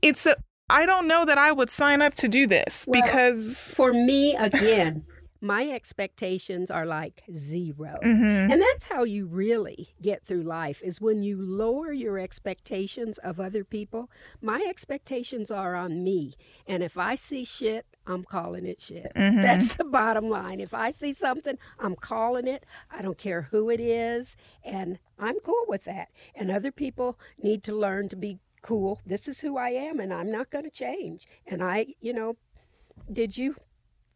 it's 0.00 0.24
a, 0.24 0.36
I 0.70 0.86
don't 0.86 1.06
know 1.06 1.24
that 1.24 1.38
I 1.38 1.52
would 1.52 1.70
sign 1.70 2.02
up 2.02 2.14
to 2.14 2.28
do 2.28 2.46
this 2.46 2.84
Well, 2.86 3.02
because 3.02 3.56
For 3.56 3.92
me, 3.92 4.34
again, 4.36 5.04
my 5.40 5.68
expectations 5.68 6.70
are 6.70 6.84
like 6.84 7.22
0 7.36 7.98
Mhm. 8.02 8.52
And 8.52 8.60
that's 8.60 8.86
how 8.86 9.04
you 9.04 9.26
really 9.26 9.94
get 10.02 10.24
through 10.26 10.42
life 10.42 10.82
is 10.82 11.00
when 11.00 11.22
you 11.22 11.40
lower 11.40 11.92
your 11.92 12.18
expectations 12.18 13.18
of 13.18 13.38
other 13.38 13.64
people. 13.64 14.10
My 14.42 14.64
expectations 14.68 15.50
are 15.50 15.76
on 15.76 16.02
me. 16.02 16.34
And 16.66 16.82
if 16.82 16.98
I 16.98 17.14
see 17.14 17.44
shit, 17.44 17.86
I'm 18.06 18.24
calling 18.24 18.66
it 18.66 18.80
shit. 18.80 19.12
Mm-hmm. 19.14 19.42
That's 19.42 19.76
the 19.76 19.84
bottom 19.84 20.28
line. 20.28 20.60
If 20.60 20.74
I 20.74 20.90
see 20.90 21.12
something, 21.12 21.58
I'm 21.78 21.94
calling 21.94 22.48
it. 22.48 22.64
I 22.90 23.02
don't 23.02 23.18
care 23.18 23.42
who 23.42 23.70
it 23.70 23.80
is. 23.80 24.34
And 24.64 24.98
I'm 25.18 25.38
cool 25.40 25.64
with 25.68 25.84
that. 25.84 26.08
And 26.34 26.50
other 26.50 26.72
people 26.72 27.18
need 27.40 27.62
to 27.64 27.74
learn 27.74 28.08
to 28.08 28.16
be 28.16 28.38
cool. 28.62 29.00
This 29.06 29.28
is 29.28 29.40
who 29.40 29.56
I 29.56 29.70
am, 29.70 30.00
and 30.00 30.12
I'm 30.12 30.30
not 30.30 30.50
going 30.50 30.64
to 30.64 30.70
change. 30.70 31.26
And 31.46 31.62
I, 31.62 31.86
you 32.00 32.12
know, 32.12 32.36
did 33.12 33.36
you 33.36 33.56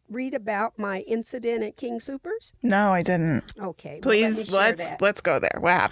read 0.09 0.33
about 0.33 0.77
my 0.77 0.99
incident 1.01 1.63
at 1.63 1.77
King 1.77 1.99
Supers? 1.99 2.53
no, 2.61 2.91
I 2.91 3.01
didn't. 3.01 3.53
Okay. 3.59 3.99
well, 4.03 4.15
let 4.15 4.33
Please 4.35 4.51
let's 4.51 5.01
let's 5.01 5.21
go 5.21 5.39
there. 5.39 5.59
Wow. 5.61 5.89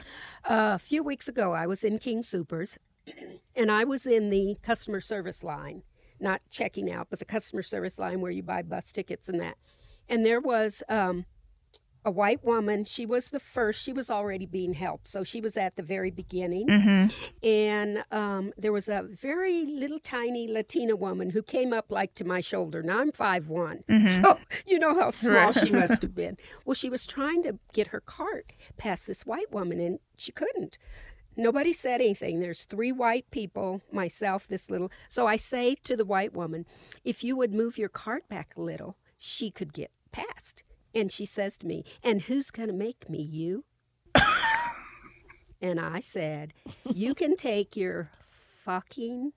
Uh, 0.50 0.74
a 0.76 0.80
few 0.80 1.04
weeks 1.04 1.28
ago, 1.28 1.54
I 1.54 1.66
was 1.68 1.84
in 1.84 2.00
King 2.00 2.24
Supers, 2.24 2.78
and 3.56 3.72
I 3.72 3.84
was 3.84 4.06
in 4.06 4.30
the 4.30 4.58
customer 4.62 5.02
service 5.02 5.44
line, 5.44 5.84
not 6.20 6.42
checking 6.50 6.92
out, 6.92 7.08
but 7.10 7.20
the 7.20 7.26
customer 7.26 7.64
service 7.64 7.98
line 7.98 8.22
where 8.22 8.32
you 8.32 8.44
buy 8.44 8.62
bus 8.62 8.92
tickets 8.92 9.30
and 9.30 9.40
that. 9.42 9.58
And 10.10 10.26
there 10.26 10.42
was 10.42 10.84
um, 10.90 11.26
a 12.04 12.12
white 12.12 12.44
woman. 12.44 12.84
She 12.86 13.06
was 13.06 13.30
the 13.30 13.40
first. 13.40 13.82
She 13.82 13.94
was 13.94 14.10
already 14.10 14.46
being 14.46 14.74
helped, 14.74 15.08
so 15.08 15.24
she 15.24 15.42
was 15.42 15.58
at 15.58 15.76
the 15.76 15.84
very 15.84 16.12
beginning. 16.12 16.68
hmm 16.68 17.06
And 17.44 18.04
um, 18.12 18.54
there 18.58 18.72
was 18.72 18.90
a 18.90 19.04
very 19.04 19.66
little 19.66 20.00
tiny 20.00 20.48
Latina 20.48 20.96
woman 20.96 21.30
who 21.30 21.42
came 21.44 21.74
up 21.74 21.92
like 21.92 22.14
to 22.16 22.26
my 22.26 22.42
shoulder. 22.42 22.82
Now 22.82 23.00
I'm 23.02 23.12
five 23.12 23.48
so 24.22 24.40
you 24.66 24.80
know 24.80 24.96
how 25.00 25.12
small 25.12 25.52
she 25.52 25.72
must 25.72 26.02
have 26.02 26.16
been. 26.16 26.38
Well, 26.66 26.74
she 26.76 26.90
was 26.90 27.06
trying 27.06 27.44
to 27.44 27.60
get 27.74 27.88
her 27.88 28.02
cart 28.02 28.54
past 28.78 29.08
this 29.08 29.26
white 29.26 29.52
woman, 29.52 29.80
and 29.80 30.00
she 30.18 30.32
couldn't. 30.32 30.78
Nobody 31.38 31.72
said 31.72 32.02
anything. 32.02 32.40
There's 32.40 32.66
three 32.66 32.92
white 32.92 33.30
people, 33.32 33.82
myself, 33.92 34.48
this 34.48 34.70
little. 34.70 34.92
So 35.08 35.28
I 35.28 35.38
say 35.38 35.76
to 35.76 35.96
the 35.96 36.06
white 36.06 36.34
woman, 36.34 36.66
if 37.06 37.24
you 37.24 37.38
would 37.38 37.54
move 37.54 37.78
your 37.78 37.90
cart 37.90 38.28
back 38.28 38.54
a 38.58 38.62
little, 38.62 38.98
she 39.18 39.50
could 39.50 39.72
get 39.72 39.92
past. 40.12 40.64
And 40.94 41.12
she 41.12 41.26
says 41.26 41.58
to 41.60 41.68
me, 41.68 41.84
and 42.04 42.22
who's 42.24 42.52
going 42.52 42.68
to 42.68 42.74
make 42.74 43.10
me, 43.10 43.22
you? 43.22 43.64
and 45.62 45.80
I 45.80 46.00
said, 46.00 46.54
you 46.94 47.14
can 47.16 47.36
take 47.36 47.76
your 47.78 48.10
fucking 48.66 49.32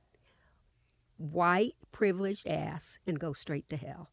white 1.17 1.75
privileged 1.93 2.47
ass 2.49 2.99
and 3.07 3.19
go 3.21 3.33
straight 3.33 3.69
to 3.71 3.77
hell. 3.77 4.11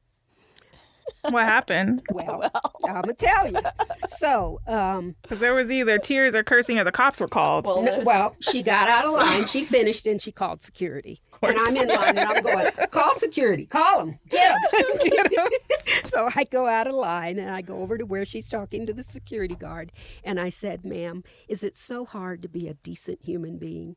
What 1.29 1.43
happened? 1.43 2.01
Well, 2.11 2.41
I'm 2.87 3.01
gonna 3.01 3.13
tell 3.13 3.51
you. 3.51 3.59
So, 4.07 4.61
um, 4.67 5.15
Because 5.21 5.39
there 5.39 5.53
was 5.53 5.69
either 5.71 5.97
tears 5.97 6.33
or 6.35 6.43
cursing, 6.43 6.79
or 6.79 6.83
the 6.83 6.91
cops 6.91 7.19
were 7.19 7.27
called. 7.27 7.65
Well, 7.65 7.81
no- 7.83 8.01
well, 8.05 8.35
she 8.39 8.63
got 8.63 8.87
out 8.87 9.05
of 9.05 9.13
line. 9.17 9.45
She 9.45 9.65
finished 9.65 10.05
and 10.05 10.21
she 10.21 10.31
called 10.31 10.61
security. 10.61 11.21
And 11.41 11.57
I'm 11.59 11.75
in 11.75 11.87
line 11.87 12.17
and 12.17 12.19
I'm 12.19 12.43
going, 12.43 12.71
call 12.91 13.15
security, 13.15 13.65
call 13.65 14.05
them, 14.05 14.19
get 14.29 14.55
them. 14.71 15.49
so 16.03 16.29
I 16.35 16.43
go 16.43 16.67
out 16.67 16.87
of 16.87 16.93
line 16.93 17.39
and 17.39 17.49
I 17.49 17.61
go 17.61 17.81
over 17.81 17.97
to 17.97 18.05
where 18.05 18.25
she's 18.25 18.47
talking 18.47 18.85
to 18.85 18.93
the 18.93 19.03
security 19.03 19.55
guard. 19.55 19.91
And 20.23 20.39
I 20.39 20.49
said, 20.49 20.85
ma'am, 20.85 21.23
is 21.47 21.63
it 21.63 21.75
so 21.75 22.05
hard 22.05 22.41
to 22.43 22.47
be 22.47 22.67
a 22.67 22.75
decent 22.75 23.23
human 23.23 23.57
being? 23.57 23.95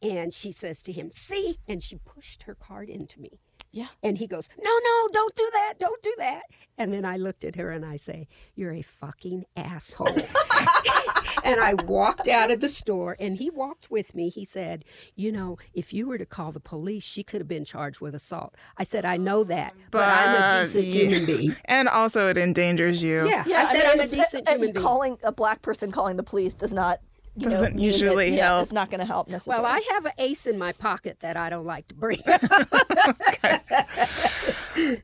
And 0.00 0.32
she 0.32 0.52
says 0.52 0.82
to 0.84 0.92
him, 0.92 1.10
see? 1.12 1.58
And 1.68 1.82
she 1.82 1.98
pushed 1.98 2.44
her 2.44 2.54
card 2.54 2.88
into 2.88 3.20
me. 3.20 3.40
Yeah. 3.72 3.86
And 4.02 4.18
he 4.18 4.26
goes, 4.26 4.48
No, 4.60 4.70
no, 4.70 5.08
don't 5.12 5.34
do 5.34 5.48
that. 5.52 5.74
Don't 5.78 6.02
do 6.02 6.14
that. 6.18 6.42
And 6.76 6.92
then 6.92 7.04
I 7.04 7.18
looked 7.18 7.44
at 7.44 7.54
her 7.56 7.70
and 7.70 7.84
I 7.84 7.96
say, 7.96 8.26
You're 8.56 8.72
a 8.72 8.82
fucking 8.82 9.44
asshole. 9.56 10.08
and 11.44 11.60
I 11.60 11.74
walked 11.84 12.28
out 12.28 12.50
of 12.50 12.60
the 12.60 12.68
store 12.68 13.16
and 13.18 13.36
he 13.36 13.50
walked 13.50 13.90
with 13.90 14.14
me. 14.14 14.28
He 14.28 14.44
said, 14.44 14.84
You 15.14 15.32
know, 15.32 15.58
if 15.74 15.92
you 15.92 16.06
were 16.06 16.18
to 16.18 16.26
call 16.26 16.52
the 16.52 16.60
police, 16.60 17.02
she 17.02 17.22
could 17.22 17.40
have 17.40 17.48
been 17.48 17.64
charged 17.64 18.00
with 18.00 18.14
assault. 18.14 18.54
I 18.76 18.84
said, 18.84 19.04
I 19.04 19.16
know 19.16 19.44
that, 19.44 19.74
but, 19.90 20.08
I'm 20.08 20.58
a 20.58 20.62
decent 20.62 20.84
you- 20.84 21.08
human 21.08 21.26
being. 21.26 21.56
and 21.66 21.88
also, 21.88 22.28
it 22.28 22.38
endangers 22.38 23.02
you. 23.02 23.26
Yeah. 23.28 23.44
Yeah, 23.46 23.62
I 23.62 23.72
said, 23.72 23.82
mean, 23.82 23.90
I'm 23.92 24.00
a 24.00 24.06
decent 24.06 24.48
uh, 24.48 24.52
human 24.52 24.60
being. 24.60 24.76
And 24.76 24.84
calling 24.84 25.18
a 25.22 25.32
black 25.32 25.62
person 25.62 25.90
calling 25.90 26.16
the 26.16 26.22
police 26.22 26.54
does 26.54 26.72
not 26.72 27.00
you 27.36 27.48
Doesn't 27.48 27.76
mean 27.76 27.84
usually 27.84 28.30
that, 28.30 28.36
yeah, 28.36 28.46
help. 28.46 28.62
It's 28.62 28.72
not 28.72 28.90
going 28.90 28.98
to 29.00 29.06
help 29.06 29.28
necessarily. 29.28 29.62
Well, 29.62 29.72
I 29.72 29.80
have 29.94 30.04
an 30.04 30.12
ace 30.18 30.46
in 30.46 30.58
my 30.58 30.72
pocket 30.72 31.18
that 31.20 31.36
I 31.36 31.48
don't 31.48 31.64
like 31.64 31.86
to 31.88 31.94
bring. 31.94 32.20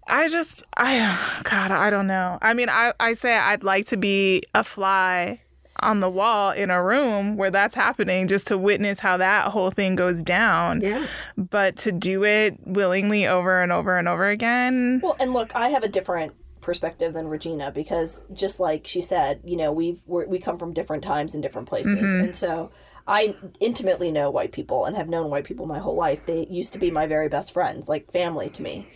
I 0.06 0.28
just, 0.28 0.64
I, 0.76 1.40
God, 1.44 1.70
I 1.70 1.88
don't 1.88 2.08
know. 2.08 2.38
I 2.42 2.52
mean, 2.52 2.68
I, 2.68 2.92
I 2.98 3.14
say 3.14 3.34
I'd 3.36 3.62
like 3.62 3.86
to 3.86 3.96
be 3.96 4.42
a 4.54 4.64
fly 4.64 5.40
on 5.80 6.00
the 6.00 6.10
wall 6.10 6.50
in 6.50 6.70
a 6.70 6.82
room 6.82 7.36
where 7.36 7.50
that's 7.50 7.74
happening 7.74 8.28
just 8.28 8.46
to 8.48 8.58
witness 8.58 8.98
how 8.98 9.16
that 9.16 9.48
whole 9.48 9.70
thing 9.70 9.94
goes 9.96 10.22
down. 10.22 10.80
yeah. 10.80 11.06
But 11.36 11.76
to 11.78 11.92
do 11.92 12.24
it 12.24 12.58
willingly 12.66 13.26
over 13.26 13.60
and 13.62 13.72
over 13.72 13.96
and 13.98 14.08
over 14.08 14.28
again, 14.28 15.00
Well, 15.02 15.16
and 15.20 15.32
look, 15.32 15.54
I 15.54 15.68
have 15.68 15.82
a 15.82 15.88
different 15.88 16.32
perspective 16.60 17.14
than 17.14 17.28
Regina 17.28 17.70
because 17.70 18.24
just 18.32 18.58
like 18.58 18.86
she 18.86 19.00
said, 19.00 19.40
you 19.44 19.56
know, 19.56 19.70
we've 19.72 20.00
we're, 20.06 20.26
we 20.26 20.38
come 20.38 20.58
from 20.58 20.72
different 20.72 21.04
times 21.04 21.34
and 21.34 21.42
different 21.42 21.68
places, 21.68 22.12
and 22.12 22.34
so 22.34 22.70
I 23.06 23.36
intimately 23.60 24.10
know 24.10 24.30
white 24.30 24.50
people 24.50 24.84
and 24.84 24.96
have 24.96 25.08
known 25.08 25.30
white 25.30 25.44
people 25.44 25.66
my 25.66 25.78
whole 25.78 25.94
life. 25.94 26.26
They 26.26 26.46
used 26.50 26.72
to 26.72 26.78
be 26.80 26.90
my 26.90 27.06
very 27.06 27.28
best 27.28 27.52
friends, 27.52 27.88
like 27.88 28.10
family 28.10 28.50
to 28.50 28.62
me, 28.62 28.88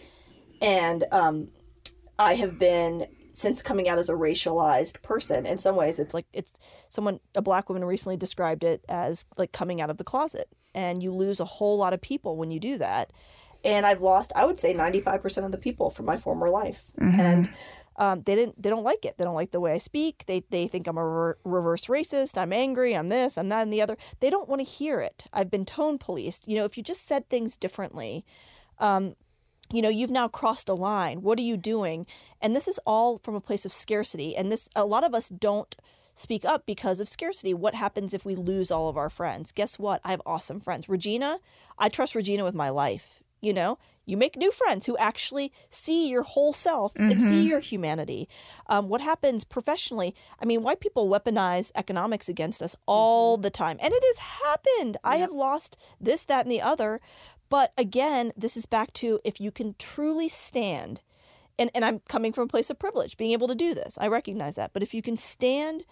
and 0.60 1.04
um, 1.12 1.48
I 2.18 2.34
have 2.34 2.58
been 2.58 3.06
since 3.40 3.62
coming 3.62 3.88
out 3.88 3.98
as 3.98 4.08
a 4.08 4.14
racialized 4.14 5.02
person. 5.02 5.46
In 5.46 5.58
some 5.58 5.76
ways, 5.76 5.98
it's 5.98 6.14
like 6.14 6.26
it's 6.32 6.52
someone 6.88 7.20
a 7.34 7.42
black 7.42 7.68
woman 7.68 7.84
recently 7.84 8.16
described 8.16 8.64
it 8.64 8.84
as 8.88 9.24
like 9.36 9.52
coming 9.52 9.80
out 9.80 9.90
of 9.90 9.96
the 9.96 10.04
closet, 10.04 10.48
and 10.74 11.02
you 11.02 11.12
lose 11.12 11.40
a 11.40 11.44
whole 11.44 11.78
lot 11.78 11.92
of 11.92 12.00
people 12.00 12.36
when 12.36 12.50
you 12.50 12.60
do 12.60 12.78
that. 12.78 13.12
And 13.64 13.84
I've 13.84 14.00
lost 14.00 14.32
I 14.36 14.46
would 14.46 14.58
say 14.58 14.74
95% 14.74 15.44
of 15.44 15.52
the 15.52 15.58
people 15.58 15.90
from 15.90 16.06
my 16.06 16.16
former 16.16 16.48
life. 16.48 16.84
And 16.98 17.50
um, 17.96 18.22
they 18.22 18.34
didn't 18.34 18.62
they 18.62 18.70
don't 18.70 18.84
like 18.84 19.04
it. 19.04 19.18
They 19.18 19.24
don't 19.24 19.34
like 19.34 19.50
the 19.50 19.60
way 19.60 19.72
I 19.72 19.78
speak. 19.78 20.24
They 20.26 20.42
they 20.50 20.66
think 20.66 20.86
I'm 20.86 20.96
a 20.96 21.06
re- 21.06 21.34
reverse 21.44 21.86
racist. 21.86 22.38
I'm 22.38 22.52
angry. 22.52 22.94
I'm 22.94 23.08
this. 23.08 23.36
I'm 23.36 23.48
that 23.50 23.62
and 23.62 23.72
the 23.72 23.82
other. 23.82 23.96
They 24.20 24.30
don't 24.30 24.48
want 24.48 24.60
to 24.60 24.64
hear 24.64 25.00
it. 25.00 25.24
I've 25.32 25.50
been 25.50 25.64
tone 25.64 25.98
policed. 25.98 26.48
You 26.48 26.56
know 26.56 26.64
if 26.64 26.76
you 26.76 26.82
just 26.82 27.06
said 27.06 27.28
things 27.28 27.56
differently 27.56 28.24
um, 28.80 29.14
you 29.72 29.82
know 29.82 29.88
you've 29.88 30.10
now 30.10 30.28
crossed 30.28 30.68
a 30.68 30.74
line. 30.74 31.22
What 31.22 31.38
are 31.38 31.42
you 31.42 31.56
doing? 31.56 32.06
And 32.40 32.54
this 32.54 32.68
is 32.68 32.80
all 32.86 33.18
from 33.18 33.34
a 33.34 33.40
place 33.40 33.64
of 33.64 33.72
scarcity. 33.72 34.36
And 34.36 34.50
this 34.50 34.68
a 34.74 34.84
lot 34.84 35.04
of 35.04 35.14
us 35.14 35.28
don't 35.28 35.74
speak 36.14 36.44
up 36.44 36.66
because 36.66 37.00
of 37.00 37.08
scarcity. 37.08 37.54
What 37.54 37.74
happens 37.74 38.12
if 38.12 38.24
we 38.24 38.34
lose 38.34 38.70
all 38.70 38.88
of 38.88 38.96
our 38.96 39.10
friends? 39.10 39.52
Guess 39.52 39.78
what? 39.78 40.00
I 40.04 40.10
have 40.10 40.22
awesome 40.26 40.60
friends. 40.60 40.88
Regina 40.88 41.38
i 41.78 41.88
trust 41.88 42.14
regina 42.14 42.44
with 42.44 42.54
my 42.54 42.70
life. 42.70 43.22
You 43.40 43.52
know 43.52 43.78
you 44.06 44.16
make 44.16 44.36
new 44.36 44.50
friends 44.50 44.86
who 44.86 44.96
actually 44.96 45.52
see 45.70 46.08
your 46.08 46.22
whole 46.22 46.52
self 46.52 46.92
and 46.96 47.22
see 47.22 47.48
your 47.48 47.60
humanity. 47.60 48.28
Um, 48.66 48.88
what 48.88 49.00
happens 49.00 49.44
professionally 49.44 50.14
i 50.40 50.44
mean 50.44 50.62
white 50.62 50.80
people 50.80 51.08
weaponize 51.08 51.70
economics 51.74 52.28
against 52.28 52.62
us 52.62 52.76
all 52.86 53.36
the 53.36 53.50
time. 53.50 53.78
And 53.80 53.94
it 53.94 54.02
has 54.04 54.18
happened. 54.18 54.96
I 55.04 55.18
have 55.18 55.32
lost 55.32 55.76
this 56.00 56.24
that 56.24 56.44
and 56.44 56.52
the 56.52 56.60
other 56.60 57.00
but 57.50 57.72
again 57.76 58.32
this 58.36 58.56
is 58.56 58.64
back 58.64 58.92
to 58.94 59.20
if 59.24 59.38
you 59.40 59.50
can 59.50 59.74
truly 59.78 60.28
stand 60.28 61.02
and, 61.60 61.70
and 61.74 61.84
I'm 61.84 61.98
coming 62.08 62.32
from 62.32 62.44
a 62.44 62.48
place 62.48 62.70
of 62.70 62.78
privilege, 62.78 63.18
being 63.18 63.32
able 63.32 63.46
to 63.48 63.54
do 63.54 63.74
this. 63.74 63.98
I 64.00 64.08
recognize 64.08 64.56
that. 64.56 64.72
But 64.72 64.82
if 64.82 64.94
you 64.94 65.02
can 65.02 65.18
stand 65.18 65.84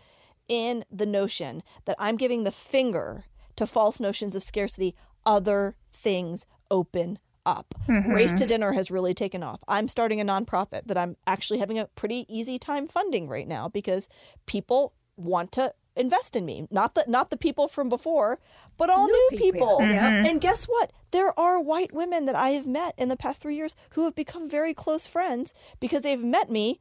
in 0.49 0.83
the 0.91 1.05
notion 1.05 1.63
that 1.85 1.97
I'm 1.99 2.17
giving 2.17 2.45
the 2.45 2.51
finger 2.51 3.25
to 3.57 3.67
false 3.67 4.01
notions 4.01 4.35
of 4.35 4.43
scarcity, 4.43 4.95
other 5.27 5.77
things 5.93 6.47
open 6.71 7.19
up. 7.45 7.75
Mm-hmm. 7.87 8.13
Race 8.13 8.33
to 8.35 8.47
Dinner 8.47 8.73
has 8.73 8.91
really 8.91 9.13
taken 9.13 9.43
off. 9.43 9.61
I'm 9.69 9.89
starting 9.89 10.23
a 10.23 10.25
nonprofit 10.25 10.87
that 10.87 10.97
I'm 10.97 11.17
actually 11.27 11.59
having 11.59 11.79
a 11.79 11.87
pretty 11.87 12.25
easy 12.29 12.59
time 12.59 12.89
funding 12.89 13.29
right 13.29 13.47
now 13.47 13.69
because 13.69 14.09
people 14.47 14.95
want 15.17 15.53
to 15.53 15.75
invest 15.99 16.37
in 16.37 16.45
me. 16.45 16.67
Not 16.71 16.95
the 16.95 17.05
not 17.07 17.31
the 17.31 17.37
people 17.37 17.69
from 17.69 17.89
before, 17.89 18.39
but 18.77 18.91
all 18.91 19.07
new, 19.07 19.29
people. 19.33 19.53
people. 19.53 19.79
Yeah. 19.83 20.25
And 20.25 20.41
guess 20.41 20.67
what? 20.67 20.93
There 21.11 21.39
are 21.39 21.61
white 21.61 21.93
women 21.93 22.27
that 22.27 22.35
I 22.35 22.51
have 22.51 22.67
met 22.67 22.95
in 22.97 23.09
the 23.09 23.17
past 23.17 23.43
three 23.43 23.57
years 23.57 23.75
who 23.91 24.05
have 24.05 24.15
become 24.15 24.49
very 24.49 24.75
close 24.75 25.07
friends 25.07 25.55
because 25.81 26.03
they've 26.03 26.23
met 26.23 26.51
me 26.51 26.81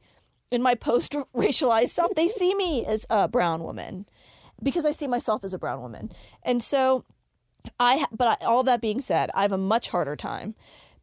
in 0.50 0.62
my 0.62 0.74
post 0.88 1.12
racialized 1.34 1.88
self. 1.88 2.14
They 2.14 2.28
see 2.28 2.54
me 2.54 2.86
as 2.86 3.06
a 3.10 3.28
brown 3.28 3.62
woman 3.62 4.06
because 4.62 4.84
I 4.84 4.92
see 4.92 5.06
myself 5.06 5.44
as 5.44 5.54
a 5.54 5.58
brown 5.58 5.80
woman. 5.80 6.10
And 6.42 6.62
so 6.62 7.04
I, 7.78 8.04
but 8.12 8.40
I, 8.40 8.44
all 8.44 8.62
that 8.64 8.80
being 8.80 9.00
said, 9.00 9.30
I 9.34 9.42
have 9.42 9.52
a 9.52 9.58
much 9.58 9.90
harder 9.90 10.16
time 10.16 10.54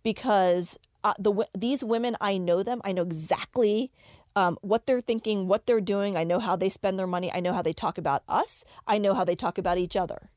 because 0.04 0.78
uh, 1.04 1.14
the 1.20 1.46
these 1.56 1.84
women, 1.84 2.16
I 2.20 2.38
know 2.38 2.64
them. 2.64 2.82
I 2.84 2.92
know 2.92 3.04
exactly 3.04 3.92
um, 4.36 4.58
what 4.62 4.86
they're 4.86 5.02
thinking, 5.02 5.48
what 5.48 5.66
they're 5.66 5.82
doing. 5.82 6.18
I 6.18 6.24
know 6.24 6.40
how 6.40 6.56
they 6.56 6.70
spend 6.70 7.00
their 7.00 7.08
money. 7.08 7.32
I 7.34 7.40
know 7.40 7.54
how 7.54 7.62
they 7.62 7.74
talk 7.74 7.98
about 7.98 8.24
us. 8.28 8.66
I 8.86 8.98
know 8.98 9.14
how 9.14 9.24
they 9.24 9.36
talk 9.36 9.58
about 9.58 9.78
each 9.78 9.96
other. 9.96 10.30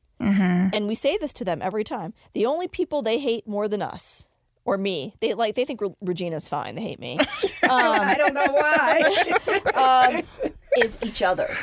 And 0.73 0.87
we 0.87 0.95
say 0.95 1.17
this 1.17 1.33
to 1.33 1.45
them 1.45 1.61
every 1.61 1.83
time. 1.83 2.13
The 2.33 2.45
only 2.45 2.67
people 2.67 3.01
they 3.01 3.19
hate 3.19 3.47
more 3.47 3.67
than 3.67 3.81
us 3.81 4.29
or 4.65 4.77
me, 4.77 5.15
they 5.21 5.33
like 5.33 5.55
they 5.55 5.65
think 5.65 5.81
Re- 5.81 5.95
Regina's 6.01 6.49
fine. 6.49 6.75
They 6.75 6.81
hate 6.81 6.99
me. 6.99 7.19
I 7.63 8.15
don't 8.17 8.33
know 8.33 8.51
why. 8.51 10.13
um, 10.45 10.51
is 10.77 10.97
each 11.01 11.21
other. 11.21 11.55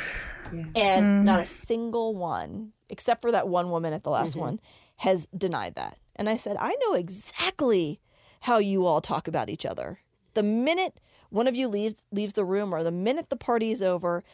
And 0.75 1.25
not 1.25 1.41
a 1.41 1.45
single 1.45 2.15
one, 2.15 2.73
except 2.89 3.21
for 3.21 3.33
that 3.33 3.49
one 3.49 3.71
woman 3.71 3.93
at 3.93 4.05
the 4.05 4.11
last 4.11 4.37
one, 4.37 4.61
has 4.97 5.27
denied 5.37 5.75
that. 5.75 5.99
And 6.15 6.29
I 6.29 6.37
said, 6.37 6.57
I 6.59 6.75
know 6.87 6.95
exactly 6.95 8.01
how 8.43 8.59
you 8.59 8.87
all 8.87 9.01
talk 9.01 9.29
about 9.29 9.51
each 9.51 9.67
other. 9.67 10.01
The 10.35 10.43
minute 10.43 10.99
one 11.31 11.47
of 11.47 11.57
you 11.57 11.69
leaves 11.69 12.03
leaves 12.13 12.35
the 12.35 12.45
room, 12.45 12.75
or 12.75 12.83
the 12.83 12.91
minute 12.91 13.31
the 13.31 13.37
party 13.37 13.71
is 13.71 13.83
over, 13.83 14.25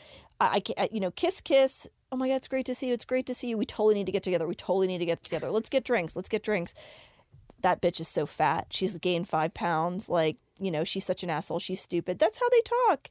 I, 0.40 0.62
I 0.76 0.88
you 0.92 1.00
know, 1.00 1.10
kiss, 1.10 1.40
kiss. 1.40 1.86
Oh 2.10 2.16
my 2.16 2.28
God, 2.28 2.36
it's 2.36 2.48
great 2.48 2.66
to 2.66 2.74
see 2.74 2.88
you. 2.88 2.92
It's 2.92 3.04
great 3.04 3.26
to 3.26 3.34
see 3.34 3.48
you. 3.48 3.56
We 3.56 3.64
totally 3.64 3.94
need 3.94 4.06
to 4.06 4.12
get 4.12 4.22
together. 4.22 4.46
We 4.46 4.54
totally 4.54 4.86
need 4.86 4.98
to 4.98 5.06
get 5.06 5.24
together. 5.24 5.50
Let's 5.50 5.70
get 5.70 5.84
drinks. 5.84 6.14
Let's 6.14 6.28
get 6.28 6.42
drinks. 6.42 6.74
That 7.62 7.80
bitch 7.80 8.00
is 8.00 8.08
so 8.08 8.26
fat. 8.26 8.66
She's 8.70 8.98
gained 8.98 9.28
five 9.28 9.54
pounds. 9.54 10.08
Like, 10.08 10.36
you 10.60 10.70
know, 10.70 10.84
she's 10.84 11.04
such 11.04 11.22
an 11.22 11.30
asshole. 11.30 11.60
She's 11.60 11.80
stupid. 11.80 12.18
That's 12.18 12.38
how 12.38 12.48
they 12.50 12.60
talk. 12.88 13.10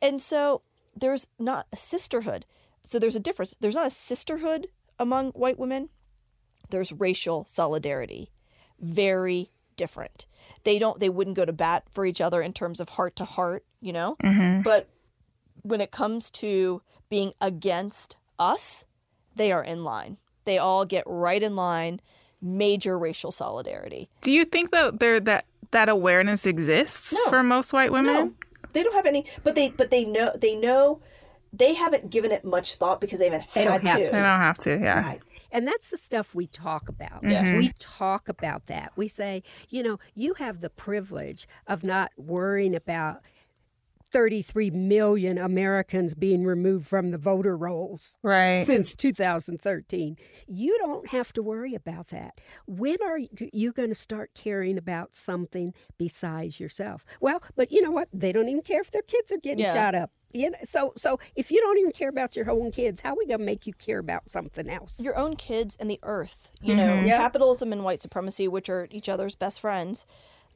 And 0.00 0.22
so 0.22 0.62
there's 0.96 1.26
not 1.38 1.66
a 1.72 1.76
sisterhood. 1.76 2.46
So 2.84 2.98
there's 2.98 3.16
a 3.16 3.20
difference. 3.20 3.54
There's 3.60 3.74
not 3.74 3.86
a 3.86 3.90
sisterhood 3.90 4.68
among 4.98 5.32
white 5.32 5.58
women. 5.58 5.88
There's 6.70 6.92
racial 6.92 7.44
solidarity. 7.44 8.30
Very 8.80 9.50
different. 9.82 10.26
They 10.64 10.78
don't 10.78 10.98
they 11.00 11.08
wouldn't 11.16 11.36
go 11.36 11.44
to 11.44 11.52
bat 11.52 11.84
for 11.90 12.06
each 12.06 12.20
other 12.20 12.40
in 12.42 12.52
terms 12.52 12.78
of 12.80 12.88
heart 12.90 13.14
to 13.16 13.24
heart, 13.24 13.64
you 13.80 13.92
know? 13.92 14.16
Mm-hmm. 14.22 14.62
But 14.62 14.88
when 15.62 15.80
it 15.80 15.90
comes 15.90 16.30
to 16.42 16.82
being 17.08 17.32
against 17.40 18.16
us, 18.38 18.86
they 19.36 19.50
are 19.52 19.64
in 19.72 19.82
line. 19.84 20.18
They 20.44 20.58
all 20.58 20.84
get 20.84 21.04
right 21.06 21.42
in 21.42 21.54
line. 21.56 22.00
Major 22.44 22.98
racial 22.98 23.30
solidarity. 23.30 24.08
do 24.20 24.30
you 24.32 24.44
think 24.44 24.72
that 24.72 24.98
there 24.98 25.20
that 25.20 25.44
that 25.70 25.88
awareness 25.88 26.44
exists 26.44 27.12
No. 27.12 27.30
for 27.30 27.42
most 27.42 27.72
white 27.72 27.92
women? 27.92 28.14
No, 28.14 28.34
they 28.72 28.82
don't 28.82 28.94
have 28.94 29.06
any. 29.06 29.22
But 29.44 29.54
they 29.54 29.68
but 29.70 29.90
they 29.92 30.04
know 30.04 30.32
they 30.36 30.54
know 30.56 31.00
they 31.52 31.74
haven't 31.74 32.10
given 32.10 32.32
it 32.32 32.44
much 32.44 32.74
thought 32.80 33.00
because 33.00 33.18
they 33.20 33.28
haven't 33.30 33.44
They 33.54 33.62
had 33.64 33.82
don't 33.84 33.88
have 33.88 33.98
to. 33.98 34.04
They 34.16 34.22
don't 34.30 34.44
have 34.48 34.58
to. 34.58 34.70
Yeah. 34.88 35.02
Right. 35.06 35.20
And 35.52 35.66
that's 35.68 35.90
the 35.90 35.98
stuff 35.98 36.34
we 36.34 36.46
talk 36.48 36.88
about. 36.88 37.22
Yeah. 37.22 37.42
Mm-hmm. 37.44 37.58
We 37.58 37.72
talk 37.78 38.28
about 38.28 38.66
that. 38.66 38.92
We 38.96 39.06
say, 39.06 39.42
you 39.68 39.82
know, 39.82 39.98
you 40.14 40.34
have 40.34 40.60
the 40.60 40.70
privilege 40.70 41.46
of 41.66 41.84
not 41.84 42.10
worrying 42.16 42.74
about 42.74 43.20
33 44.12 44.70
million 44.70 45.38
Americans 45.38 46.14
being 46.14 46.44
removed 46.44 46.86
from 46.86 47.12
the 47.12 47.18
voter 47.18 47.56
rolls 47.56 48.18
Right. 48.22 48.62
since 48.62 48.94
2013. 48.94 50.16
You 50.46 50.76
don't 50.78 51.08
have 51.08 51.32
to 51.34 51.42
worry 51.42 51.74
about 51.74 52.08
that. 52.08 52.38
When 52.66 52.96
are 53.02 53.16
you, 53.18 53.28
you 53.54 53.72
going 53.72 53.88
to 53.88 53.94
start 53.94 54.32
caring 54.34 54.76
about 54.76 55.14
something 55.14 55.72
besides 55.96 56.60
yourself? 56.60 57.06
Well, 57.22 57.42
but 57.56 57.72
you 57.72 57.80
know 57.80 57.90
what? 57.90 58.08
They 58.12 58.32
don't 58.32 58.48
even 58.50 58.62
care 58.62 58.82
if 58.82 58.90
their 58.90 59.00
kids 59.02 59.32
are 59.32 59.38
getting 59.38 59.64
Yeah. 59.64 59.72
shot 59.72 59.94
up. 59.94 60.10
You 60.32 60.50
know, 60.50 60.58
so 60.64 60.92
so 60.96 61.18
if 61.36 61.50
you 61.50 61.60
don't 61.60 61.78
even 61.78 61.92
care 61.92 62.08
about 62.08 62.34
your 62.36 62.50
own 62.50 62.70
kids, 62.70 63.00
how 63.00 63.10
are 63.12 63.16
we 63.16 63.26
going 63.26 63.38
to 63.40 63.44
make 63.44 63.66
you 63.66 63.72
care 63.74 63.98
about 63.98 64.30
something 64.30 64.68
else? 64.68 64.98
your 65.00 65.16
own 65.16 65.36
kids 65.36 65.76
and 65.76 65.90
the 65.90 66.00
earth. 66.02 66.50
You 66.60 66.74
know, 66.76 67.02
Yeah. 67.04 67.18
capitalism 67.18 67.72
and 67.72 67.84
white 67.84 68.00
supremacy, 68.02 68.48
which 68.48 68.68
are 68.68 68.88
each 68.90 69.08
other's 69.08 69.34
best 69.34 69.60
friends, 69.60 70.06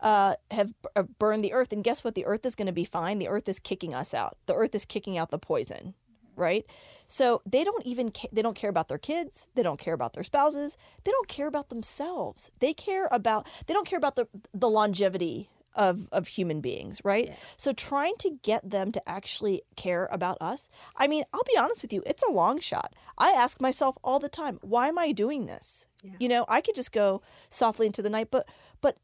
uh, 0.00 0.34
have 0.50 0.68
b- 0.82 0.88
uh, 0.96 1.02
burned 1.18 1.42
the 1.44 1.52
earth. 1.52 1.72
And 1.72 1.82
guess 1.82 2.04
what? 2.04 2.14
The 2.14 2.24
earth 2.26 2.44
is 2.46 2.54
going 2.54 2.66
to 2.66 2.72
be 2.72 2.84
fine. 2.84 3.18
The 3.18 3.28
earth 3.28 3.48
is 3.48 3.58
kicking 3.58 3.94
us 3.94 4.14
out. 4.14 4.36
The 4.46 4.54
earth 4.54 4.74
is 4.74 4.84
kicking 4.84 5.16
out 5.18 5.30
the 5.30 5.38
poison, 5.38 5.94
right? 6.36 6.64
So 7.08 7.40
they 7.46 7.64
don't 7.64 7.84
even 7.86 8.10
ca- 8.12 8.28
they 8.32 8.42
don't 8.42 8.56
care 8.56 8.70
about 8.70 8.88
their 8.88 8.98
kids. 8.98 9.46
They 9.54 9.62
don't 9.62 9.78
care 9.78 9.94
about 9.94 10.12
their 10.12 10.24
spouses. 10.24 10.76
They 11.04 11.10
don't 11.12 11.28
care 11.28 11.46
about 11.48 11.68
themselves. 11.70 12.50
They 12.60 12.72
care 12.74 13.08
about 13.10 13.46
they 13.66 13.74
don't 13.74 13.86
care 13.86 13.98
about 13.98 14.16
the 14.16 14.28
the 14.52 14.68
longevity 14.70 15.48
of 15.76 16.08
of 16.10 16.26
human 16.28 16.60
beings, 16.60 17.00
right? 17.04 17.28
So 17.56 17.72
trying 17.72 18.14
to 18.20 18.30
get 18.42 18.68
them 18.68 18.90
to 18.92 19.08
actually 19.08 19.62
care 19.76 20.08
about 20.10 20.38
us. 20.40 20.68
I 20.96 21.06
mean, 21.06 21.24
I'll 21.32 21.44
be 21.44 21.58
honest 21.58 21.82
with 21.82 21.92
you, 21.92 22.02
it's 22.06 22.22
a 22.22 22.32
long 22.32 22.58
shot. 22.58 22.94
I 23.18 23.30
ask 23.30 23.60
myself 23.60 23.96
all 24.02 24.18
the 24.18 24.28
time, 24.28 24.58
why 24.62 24.88
am 24.88 24.98
I 24.98 25.12
doing 25.12 25.46
this? 25.46 25.86
You 26.20 26.28
know, 26.28 26.44
I 26.48 26.60
could 26.60 26.74
just 26.76 26.92
go 26.92 27.20
softly 27.50 27.86
into 27.86 28.02
the 28.02 28.10
night, 28.10 28.28
but 28.30 28.48
but 28.80 28.96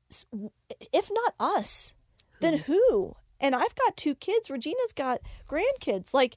if 0.92 1.10
not 1.12 1.34
us, 1.38 1.94
then 2.40 2.58
who? 2.58 3.16
And 3.40 3.54
I've 3.54 3.74
got 3.74 3.96
two 3.96 4.14
kids. 4.14 4.50
Regina's 4.50 4.92
got 4.94 5.20
grandkids. 5.48 6.14
Like, 6.14 6.36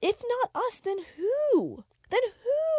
if 0.00 0.22
not 0.40 0.62
us, 0.64 0.78
then 0.80 0.98
who? 1.16 1.84
Then 2.10 2.20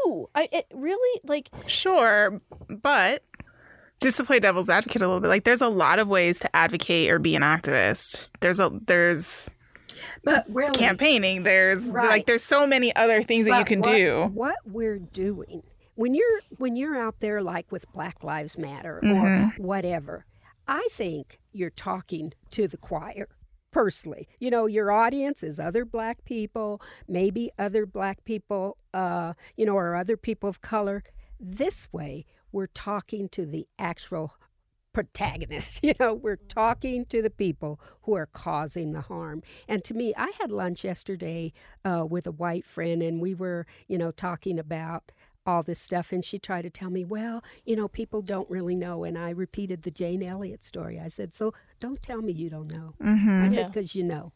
who? 0.04 0.30
I 0.34 0.50
it 0.52 0.66
really 0.74 1.22
like 1.24 1.50
Sure, 1.68 2.42
but 2.68 3.24
just 4.02 4.18
to 4.18 4.24
play 4.24 4.40
devil's 4.40 4.70
advocate 4.70 5.02
a 5.02 5.08
little 5.08 5.20
bit, 5.22 5.28
like 5.28 5.44
there's 5.44 5.62
a 5.62 5.70
lot 5.70 6.00
of 6.00 6.08
ways 6.08 6.40
to 6.40 6.56
advocate 6.56 7.10
or 7.12 7.20
be 7.20 7.36
an 7.36 7.42
activist. 7.42 8.30
There's 8.40 8.60
a 8.60 8.72
there's 8.88 9.50
but 10.24 10.46
really, 10.50 10.72
campaigning. 10.74 11.44
There's 11.44 11.86
Right. 11.86 12.10
like 12.10 12.26
there's 12.26 12.44
so 12.44 12.66
many 12.66 12.96
other 12.96 13.24
things 13.24 13.46
that 13.48 13.60
you 13.60 13.66
can 13.66 13.80
what, 13.82 13.92
do. 13.92 14.30
What 14.34 14.56
we're 14.66 15.00
doing 15.00 15.64
when 15.96 16.14
you're 16.14 16.40
when 16.58 16.78
you're 16.78 16.98
out 16.98 17.16
there 17.20 17.42
like 17.42 17.72
with 17.72 17.92
Black 17.92 18.24
Lives 18.24 18.58
Matter 18.58 19.02
Mm-hmm. 19.04 19.62
or 19.62 19.66
whatever, 19.66 20.26
I 20.68 20.88
think 20.92 21.40
you're 21.52 21.70
talking 21.70 22.34
to 22.52 22.68
the 22.68 22.78
choir. 22.78 23.28
Personally, 23.72 24.28
you 24.40 24.50
know, 24.50 24.66
your 24.66 24.92
audience 24.92 25.44
is 25.44 25.60
other 25.60 25.86
black 25.86 26.26
people, 26.26 26.82
maybe 27.08 27.52
other 27.60 27.86
black 27.86 28.24
people, 28.26 28.78
uh, 28.96 29.34
you 29.58 29.66
know, 29.66 29.76
or 29.76 29.96
other 29.96 30.18
people 30.18 30.50
of 30.50 30.62
color. 30.62 31.04
This 31.40 31.88
way, 31.94 32.26
we're 32.52 32.68
talking 32.68 33.30
to 33.30 33.46
the 33.46 33.68
actual 33.78 34.34
protagonists. 34.94 35.80
You 35.84 35.94
know, 36.00 36.14
we're 36.14 36.36
talking 36.36 37.06
to 37.06 37.22
the 37.22 37.30
people 37.30 37.80
who 38.04 38.16
are 38.16 38.26
causing 38.28 38.92
the 38.92 39.02
harm. 39.02 39.42
And 39.68 39.84
to 39.86 39.94
me, 39.94 40.14
I 40.18 40.32
had 40.40 40.52
lunch 40.52 40.84
yesterday 40.84 41.54
uh, 41.86 42.06
with 42.10 42.28
a 42.28 42.32
white 42.32 42.66
friend, 42.66 43.02
and 43.02 43.22
we 43.22 43.34
were, 43.34 43.66
you 43.88 43.98
know, 43.98 44.12
talking 44.12 44.60
about 44.60 45.12
all 45.46 45.64
this 45.64 45.80
stuff. 45.80 46.12
And 46.12 46.24
she 46.24 46.38
tried 46.38 46.64
to 46.64 46.70
tell 46.70 46.90
me, 46.90 47.06
well, 47.06 47.44
you 47.66 47.76
know, 47.76 47.88
people 47.88 48.22
don't 48.22 48.50
really 48.50 48.76
know. 48.76 49.04
And 49.04 49.18
I 49.18 49.30
repeated 49.30 49.84
the 49.84 49.92
Jane 49.92 50.22
Elliott 50.22 50.64
story. 50.64 51.00
I 51.00 51.08
said, 51.08 51.34
so 51.34 51.54
don't 51.80 52.02
tell 52.02 52.22
me 52.22 52.34
you 52.34 52.50
don't 52.50 52.68
know. 52.68 52.94
I 53.04 53.48
said, 53.48 53.58
Yeah. 53.58 53.68
because 53.68 53.96
you 53.96 54.04
know. 54.04 54.32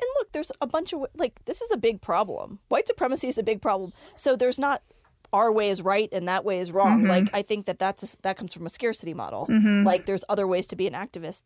and 0.00 0.08
look, 0.18 0.32
there's 0.32 0.52
a 0.60 0.66
bunch 0.66 0.92
of 0.94 1.04
like 1.16 1.44
this 1.44 1.60
is 1.60 1.70
a 1.70 1.76
big 1.76 2.00
problem. 2.00 2.60
White 2.68 2.86
supremacy 2.86 3.28
is 3.28 3.36
a 3.38 3.42
big 3.42 3.60
problem. 3.60 3.92
So 4.16 4.36
there's 4.36 4.58
not 4.58 4.82
our 5.32 5.50
way 5.52 5.70
is 5.70 5.80
right 5.82 6.08
and 6.12 6.28
that 6.28 6.44
way 6.44 6.60
is 6.60 6.70
wrong. 6.72 7.04
Like 7.04 7.30
I 7.32 7.42
think 7.42 7.66
that 7.66 7.78
that's 7.78 8.16
that 8.22 8.36
comes 8.36 8.52
from 8.54 8.66
a 8.66 8.70
scarcity 8.70 9.14
model. 9.14 9.46
Like 9.48 10.06
there's 10.06 10.24
other 10.28 10.46
ways 10.46 10.66
to 10.66 10.76
be 10.76 10.86
an 10.86 10.94
activist. 10.94 11.42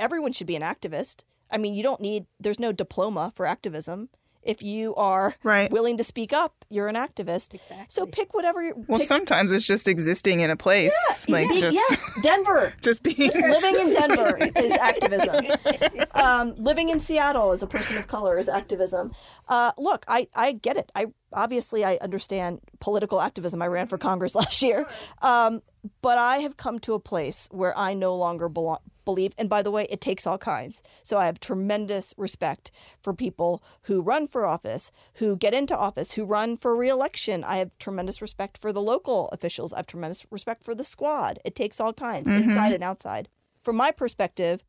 Everyone 0.00 0.32
should 0.32 0.46
be 0.46 0.56
an 0.56 0.62
activist. 0.62 1.24
I 1.50 1.58
mean, 1.58 1.74
you 1.74 1.82
don't 1.82 2.00
need 2.00 2.26
there's 2.40 2.58
no 2.60 2.72
diploma 2.72 3.32
for 3.34 3.46
activism. 3.46 4.08
If 4.42 4.60
you 4.60 4.92
are 4.96 5.36
Right. 5.44 5.70
willing 5.70 5.96
to 5.98 6.02
speak 6.02 6.32
up, 6.32 6.64
you're 6.68 6.88
an 6.88 6.96
activist. 6.96 7.54
Exactly. 7.54 7.86
So 7.88 8.06
pick 8.06 8.34
whatever. 8.34 8.60
you 8.60 8.84
Well, 8.88 8.98
pick, 8.98 9.06
sometimes 9.06 9.52
it's 9.52 9.64
just 9.64 9.86
existing 9.86 10.40
in 10.40 10.50
a 10.50 10.56
place, 10.56 10.92
like 11.28 11.48
be- 11.48 11.60
just 11.60 11.74
yes, 11.76 12.10
Denver. 12.22 12.72
just 12.80 13.04
being. 13.04 13.14
Just 13.18 13.36
living 13.40 13.76
in 13.78 13.90
Denver 13.92 14.36
is 14.56 14.72
activism. 14.72 15.46
Um, 16.14 16.54
living 16.56 16.88
in 16.88 17.00
Seattle 17.00 17.52
as 17.52 17.62
a 17.62 17.66
person 17.66 17.96
of 17.96 18.06
color 18.06 18.38
is 18.38 18.48
activism. 18.48 19.12
Uh, 19.48 19.72
look, 19.78 20.04
I, 20.08 20.28
I 20.34 20.52
get 20.52 20.76
it. 20.76 20.90
I 20.94 21.06
obviously 21.34 21.84
I 21.84 21.96
understand 22.00 22.60
political 22.80 23.20
activism. 23.20 23.62
I 23.62 23.66
ran 23.66 23.86
for 23.86 23.98
Congress 23.98 24.34
last 24.42 24.62
year, 24.62 24.86
um, 25.20 25.62
but 26.00 26.18
I 26.18 26.38
have 26.38 26.56
come 26.56 26.78
to 26.80 26.94
a 26.94 27.00
place 27.00 27.48
where 27.50 27.76
I 27.76 27.94
no 27.94 28.14
longer 28.16 28.48
belong, 28.48 28.78
believe. 29.04 29.34
And 29.36 29.48
by 29.48 29.62
the 29.62 29.70
way, 29.70 29.86
it 29.90 30.00
takes 30.00 30.26
all 30.26 30.38
kinds. 30.38 30.82
So 31.02 31.16
I 31.16 31.26
have 31.26 31.40
tremendous 31.40 32.14
respect 32.16 32.70
for 33.00 33.12
people 33.12 33.62
who 33.82 34.00
run 34.00 34.26
for 34.26 34.46
office, 34.46 34.92
who 35.14 35.36
get 35.36 35.54
into 35.54 35.76
office, 35.76 36.12
who 36.12 36.24
run 36.24 36.56
for 36.56 36.76
reelection. 36.76 37.44
I 37.44 37.56
have 37.56 37.76
tremendous 37.78 38.22
respect 38.22 38.58
for 38.58 38.72
the 38.72 38.82
local 38.82 39.28
officials. 39.30 39.72
I 39.72 39.78
have 39.78 39.86
tremendous 39.86 40.24
respect 40.30 40.64
for 40.64 40.74
the 40.74 40.84
squad. 40.84 41.38
It 41.44 41.54
takes 41.54 41.80
all 41.80 41.92
kinds, 41.92 42.28
inside 42.28 42.72
and 42.72 42.84
outside. 42.84 43.28
From 43.62 43.76
my 43.76 43.90
perspective, 43.90 44.64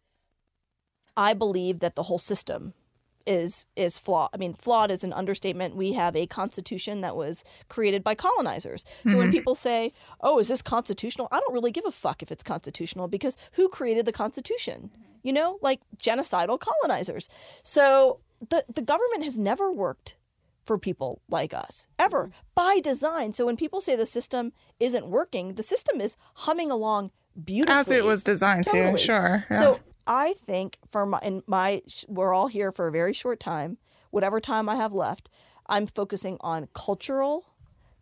I 1.15 1.33
believe 1.33 1.79
that 1.79 1.95
the 1.95 2.03
whole 2.03 2.19
system 2.19 2.73
is 3.25 3.65
is 3.75 3.97
flawed. 3.97 4.29
I 4.33 4.37
mean, 4.37 4.53
flawed 4.53 4.91
is 4.91 5.03
an 5.03 5.13
understatement. 5.13 5.75
We 5.75 5.93
have 5.93 6.15
a 6.15 6.27
constitution 6.27 7.01
that 7.01 7.15
was 7.15 7.43
created 7.69 8.03
by 8.03 8.15
colonizers. 8.15 8.83
So 9.05 9.17
when 9.17 9.27
mm-hmm. 9.27 9.31
people 9.31 9.55
say, 9.55 9.93
"Oh, 10.21 10.39
is 10.39 10.47
this 10.47 10.61
constitutional?" 10.61 11.27
I 11.31 11.39
don't 11.39 11.53
really 11.53 11.71
give 11.71 11.85
a 11.85 11.91
fuck 11.91 12.21
if 12.21 12.31
it's 12.31 12.43
constitutional 12.43 13.07
because 13.07 13.37
who 13.53 13.69
created 13.69 14.05
the 14.05 14.11
constitution? 14.11 14.91
You 15.21 15.33
know, 15.33 15.57
like 15.61 15.81
genocidal 16.01 16.59
colonizers. 16.59 17.29
So 17.63 18.19
the 18.49 18.63
the 18.73 18.81
government 18.81 19.23
has 19.23 19.37
never 19.37 19.71
worked 19.71 20.17
for 20.65 20.77
people 20.77 21.21
like 21.29 21.53
us 21.53 21.87
ever 21.99 22.25
mm-hmm. 22.25 22.37
by 22.55 22.79
design. 22.81 23.33
So 23.33 23.45
when 23.45 23.57
people 23.57 23.81
say 23.81 23.95
the 23.95 24.05
system 24.05 24.53
isn't 24.79 25.07
working, 25.07 25.55
the 25.55 25.63
system 25.63 26.01
is 26.01 26.17
humming 26.35 26.71
along 26.71 27.11
beautifully 27.41 27.79
as 27.79 28.03
it 28.03 28.05
was 28.05 28.23
designed 28.23 28.65
to. 28.65 28.71
Totally. 28.71 28.99
Sure. 28.99 29.45
yeah. 29.51 29.59
so 29.59 29.79
I 30.05 30.33
think 30.33 30.77
for 30.89 31.05
my, 31.05 31.19
in 31.23 31.43
my, 31.47 31.81
we're 32.07 32.33
all 32.33 32.47
here 32.47 32.71
for 32.71 32.87
a 32.87 32.91
very 32.91 33.13
short 33.13 33.39
time. 33.39 33.77
Whatever 34.11 34.39
time 34.39 34.69
I 34.69 34.75
have 34.75 34.93
left, 34.93 35.29
I'm 35.67 35.87
focusing 35.87 36.37
on 36.41 36.67
cultural, 36.73 37.45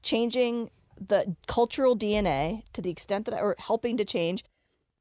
changing 0.02 0.72
the 1.00 1.36
cultural 1.48 1.96
DNA 1.98 2.64
to 2.74 2.82
the 2.82 2.90
extent 2.90 3.26
that 3.26 3.36
I, 3.36 3.40
or 3.40 3.56
helping 3.60 3.98
to 3.98 4.06
change, 4.06 4.44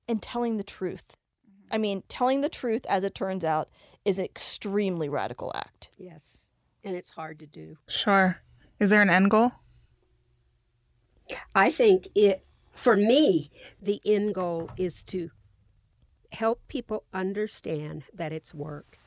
and 0.08 0.22
telling 0.22 0.56
the 0.56 0.64
truth. 0.64 1.14
Mm-hmm. 1.48 1.74
I 1.74 1.78
mean, 1.78 2.02
telling 2.08 2.42
the 2.42 2.48
truth, 2.48 2.86
as 2.88 3.04
it 3.04 3.14
turns 3.14 3.44
out, 3.44 3.68
is 4.04 4.18
an 4.18 4.24
extremely 4.24 5.08
radical 5.08 5.52
act. 5.54 5.90
Yes. 5.98 6.50
And 6.84 6.96
it's 6.96 7.10
hard 7.10 7.38
to 7.40 7.46
do. 7.46 7.76
sure. 7.88 8.38
Is 8.78 8.88
there 8.88 9.02
an 9.02 9.10
end 9.10 9.30
goal? 9.30 9.52
I 11.54 11.70
think 11.70 12.08
it, 12.14 12.44
for 12.74 12.96
me, 12.96 13.50
the 13.82 14.00
end 14.06 14.34
goal 14.34 14.70
is 14.78 15.02
to 15.04 15.30
help 16.32 16.60
people 16.68 17.04
understand 17.12 18.04
that 18.14 18.32
it's 18.32 18.54
work 18.54 18.98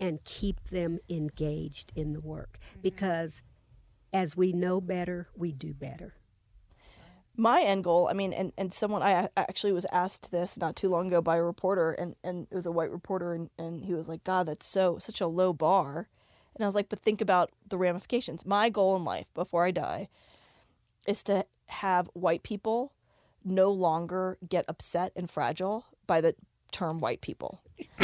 and 0.00 0.24
keep 0.24 0.70
them 0.70 0.98
engaged 1.08 1.92
in 1.94 2.12
the 2.12 2.20
work. 2.20 2.58
Mm-hmm. 2.70 2.80
Because 2.82 3.42
as 4.12 4.36
we 4.36 4.52
know 4.52 4.80
better, 4.80 5.28
we 5.36 5.52
do 5.52 5.72
better. 5.74 6.14
my 7.36 7.62
end 7.62 7.82
goal 7.82 8.08
i 8.10 8.12
mean 8.12 8.32
and, 8.34 8.52
and 8.58 8.74
someone 8.74 9.02
i 9.02 9.12
a- 9.12 9.30
actually 9.36 9.72
was 9.72 9.86
asked 9.86 10.30
this 10.30 10.58
not 10.58 10.76
too 10.76 10.90
long 10.90 11.06
ago 11.06 11.22
by 11.22 11.36
a 11.36 11.42
reporter 11.42 11.92
and, 11.92 12.14
and 12.22 12.46
it 12.50 12.54
was 12.54 12.66
a 12.66 12.70
white 12.72 12.90
reporter 12.90 13.32
and, 13.32 13.48
and 13.58 13.84
he 13.86 13.94
was 13.94 14.06
like 14.08 14.22
god 14.22 14.44
that's 14.46 14.66
so 14.66 14.98
such 14.98 15.20
a 15.20 15.26
low 15.26 15.52
bar. 15.54 16.08
And 16.54 16.62
i 16.62 16.66
was 16.68 16.74
like 16.74 16.90
but 16.90 17.00
think 17.00 17.20
about 17.22 17.50
the 17.66 17.78
ramifications. 17.78 18.44
My 18.44 18.68
goal 18.68 18.94
in 18.96 19.04
life 19.04 19.26
before 19.34 19.64
i 19.64 19.70
die 19.70 20.08
is 21.06 21.22
to 21.24 21.46
have 21.66 22.10
white 22.12 22.42
people 22.42 22.92
no 23.44 23.70
longer 23.72 24.36
get 24.46 24.66
upset 24.68 25.10
and 25.16 25.30
fragile 25.30 25.86
by 26.06 26.20
the 26.20 26.34
term 26.72 26.98
white 26.98 27.20
people 27.20 27.60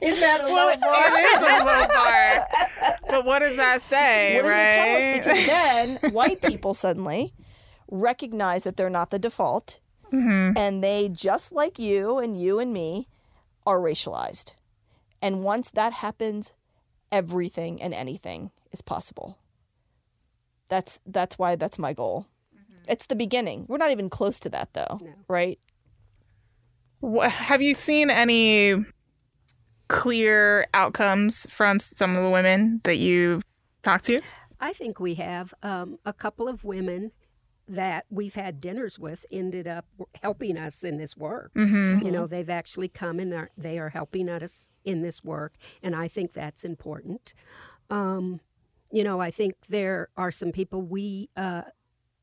Isn't 0.00 0.20
that 0.20 0.40
a 0.40 0.44
Well, 0.44 0.68
it 0.70 0.78
is 0.78 1.38
a 1.38 1.64
low 1.64 1.86
bar. 1.88 2.98
But 3.10 3.24
what 3.26 3.40
does 3.40 3.56
that 3.56 3.82
say, 3.82 4.34
what 4.36 4.42
does 4.42 4.50
right? 4.50 4.68
it 4.68 4.72
tell 4.72 4.96
us 4.96 5.18
because 5.18 5.46
then 6.02 6.12
white 6.12 6.40
people 6.40 6.72
suddenly 6.74 7.34
recognize 7.90 8.64
that 8.64 8.76
they're 8.76 8.90
not 8.90 9.10
the 9.10 9.18
default 9.18 9.80
Mm-hmm. 10.12 10.56
and 10.56 10.84
they 10.84 11.08
just 11.08 11.50
like 11.52 11.76
you 11.78 12.18
and 12.18 12.40
you 12.40 12.60
and 12.60 12.72
me 12.72 13.08
are 13.66 13.80
racialized 13.80 14.52
and 15.20 15.42
once 15.42 15.70
that 15.70 15.92
happens 15.92 16.52
everything 17.10 17.82
and 17.82 17.92
anything 17.92 18.52
is 18.70 18.80
possible 18.80 19.38
that's 20.68 21.00
that's 21.04 21.36
why 21.36 21.56
that's 21.56 21.78
my 21.80 21.92
goal 21.92 22.26
It's 22.86 23.06
the 23.06 23.16
beginning. 23.16 23.64
We're 23.68 23.78
not 23.78 23.90
even 23.90 24.08
close 24.10 24.38
to 24.40 24.50
that 24.50 24.72
though, 24.74 25.00
No. 25.02 25.10
right? 25.26 25.58
Have 27.22 27.62
you 27.62 27.74
seen 27.74 28.10
any 28.10 28.84
clear 29.88 30.66
outcomes 30.72 31.46
from 31.50 31.78
some 31.80 32.16
of 32.16 32.22
the 32.22 32.30
women 32.30 32.80
that 32.84 32.96
you've 32.96 33.42
talked 33.82 34.04
to? 34.06 34.20
I 34.60 34.72
think 34.72 34.98
we 34.98 35.14
have 35.14 35.52
um, 35.62 35.98
a 36.06 36.12
couple 36.12 36.48
of 36.48 36.64
women 36.64 37.12
that 37.68 38.04
we've 38.10 38.34
had 38.34 38.60
dinners 38.60 38.98
with 38.98 39.24
ended 39.30 39.66
up 39.66 39.86
helping 40.22 40.56
us 40.56 40.84
in 40.84 40.98
this 40.98 41.16
work. 41.16 41.52
Mm-hmm. 41.54 42.04
You 42.04 42.12
know, 42.12 42.26
they've 42.26 42.50
actually 42.50 42.88
come 42.88 43.18
and 43.18 43.32
are, 43.32 43.50
they 43.56 43.78
are 43.78 43.88
helping 43.90 44.28
us 44.28 44.68
in 44.84 45.00
this 45.00 45.24
work, 45.24 45.54
and 45.82 45.94
I 45.94 46.08
think 46.08 46.32
that's 46.32 46.64
important. 46.64 47.34
Um, 47.90 48.40
you 48.90 49.04
know, 49.04 49.20
I 49.20 49.30
think 49.30 49.54
there 49.68 50.08
are 50.16 50.30
some 50.30 50.52
people 50.52 50.82
we 50.82 51.30
uh, 51.36 51.62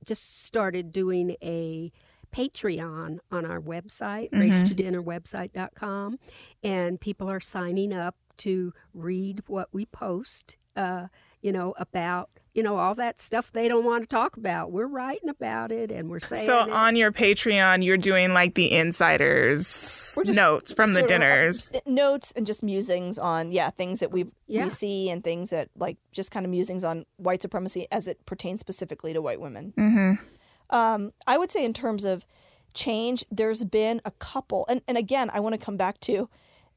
just 0.05 0.43
started 0.43 0.91
doing 0.91 1.36
a 1.41 1.91
Patreon 2.32 3.19
on 3.32 3.45
our 3.45 3.59
website, 3.59 4.29
Mhm. 4.32 4.39
race 4.39 4.63
to 4.69 4.73
dinner 4.75 5.01
website.com, 5.01 6.17
and 6.63 6.99
people 6.99 7.29
are 7.29 7.39
signing 7.39 7.93
up 7.93 8.15
to 8.38 8.73
read 8.93 9.43
what 9.47 9.69
we 9.71 9.86
post, 9.86 10.57
uh, 10.75 11.07
you 11.41 11.51
know, 11.51 11.73
about, 11.77 12.29
you 12.53 12.61
know, 12.63 12.77
all 12.77 12.95
that 12.95 13.19
stuff 13.19 13.51
they 13.51 13.67
don't 13.67 13.84
want 13.84 14.03
to 14.03 14.07
talk 14.07 14.38
about. 14.38 14.71
We're 14.71 14.86
writing 14.88 15.29
about 15.29 15.71
it 15.71 15.91
and 15.91 16.09
we're 16.09 16.19
saying 16.19 16.45
So 16.45 16.63
it. 16.65 16.69
on 16.71 16.95
your 16.95 17.11
Patreon, 17.11 17.84
you're 17.84 17.97
doing 17.97 18.34
like 18.34 18.53
the 18.55 18.71
insiders 18.71 20.17
notes 20.25 20.73
from 20.73 20.93
the 20.93 20.99
Sort 21.01 21.11
of, 21.11 21.15
uh, 21.17 21.19
dinners. 21.19 21.71
notes 21.86 22.32
and 22.36 22.45
just 22.45 22.61
musings 22.63 23.17
on 23.19 23.51
yeah 23.51 23.69
things 23.71 23.99
that 24.01 24.11
we 24.11 24.25
Yeah. 24.47 24.65
we 24.65 24.69
see 24.69 25.09
and 25.09 25.23
things 25.23 25.49
that 25.51 25.69
like 25.75 25.97
just 26.11 26.32
kind 26.32 26.45
of 26.45 26.49
musings 26.51 26.84
on 26.84 27.05
white 27.17 27.41
supremacy 27.41 27.88
as 27.91 28.07
it 28.07 28.23
pertains 28.25 28.59
specifically 28.59 29.13
to 29.13 29.21
white 29.21 29.41
women. 29.41 29.73
Mm-hmm. 29.77 30.23
Um, 30.72 31.11
I 31.28 31.38
would 31.38 31.51
say 31.51 31.63
in 31.65 31.74
terms 31.74 32.05
of 32.05 32.26
change, 32.74 33.26
there's 33.30 33.63
been 33.63 34.01
a 34.05 34.11
couple, 34.11 34.65
and 34.69 34.82
and 34.88 34.97
again, 34.97 35.30
I 35.34 35.39
want 35.39 35.53
to 35.53 35.63
come 35.63 35.78
back 35.78 35.99
to 36.01 36.30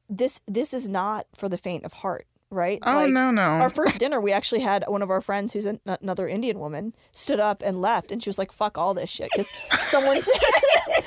this. 0.09 0.41
This 0.47 0.73
is 0.73 0.87
not 0.89 1.27
for 1.33 1.47
the 1.49 1.57
faint 1.57 1.85
of 1.85 1.93
heart, 1.93 2.27
right? 2.49 2.79
Oh 2.83 2.93
Like, 3.03 3.11
no 3.11 3.31
no. 3.31 3.41
Our 3.41 3.69
first 3.69 3.97
dinner, 3.99 4.19
we 4.19 4.31
actually 4.31 4.61
had 4.61 4.83
one 4.87 5.01
of 5.01 5.09
our 5.09 5.21
friends, 5.21 5.53
who's 5.53 5.65
an, 5.65 5.79
another 5.85 6.27
Indian 6.27 6.59
woman, 6.59 6.93
stood 7.11 7.39
up 7.39 7.63
and 7.65 7.81
left, 7.81 8.11
and 8.11 8.21
she 8.21 8.29
was 8.29 8.37
like, 8.37 8.51
"Fuck 8.51 8.77
all 8.77 8.93
this 8.93 9.09
shit," 9.09 9.29
because 9.31 9.49
someone 9.85 10.21
said. 10.21 10.33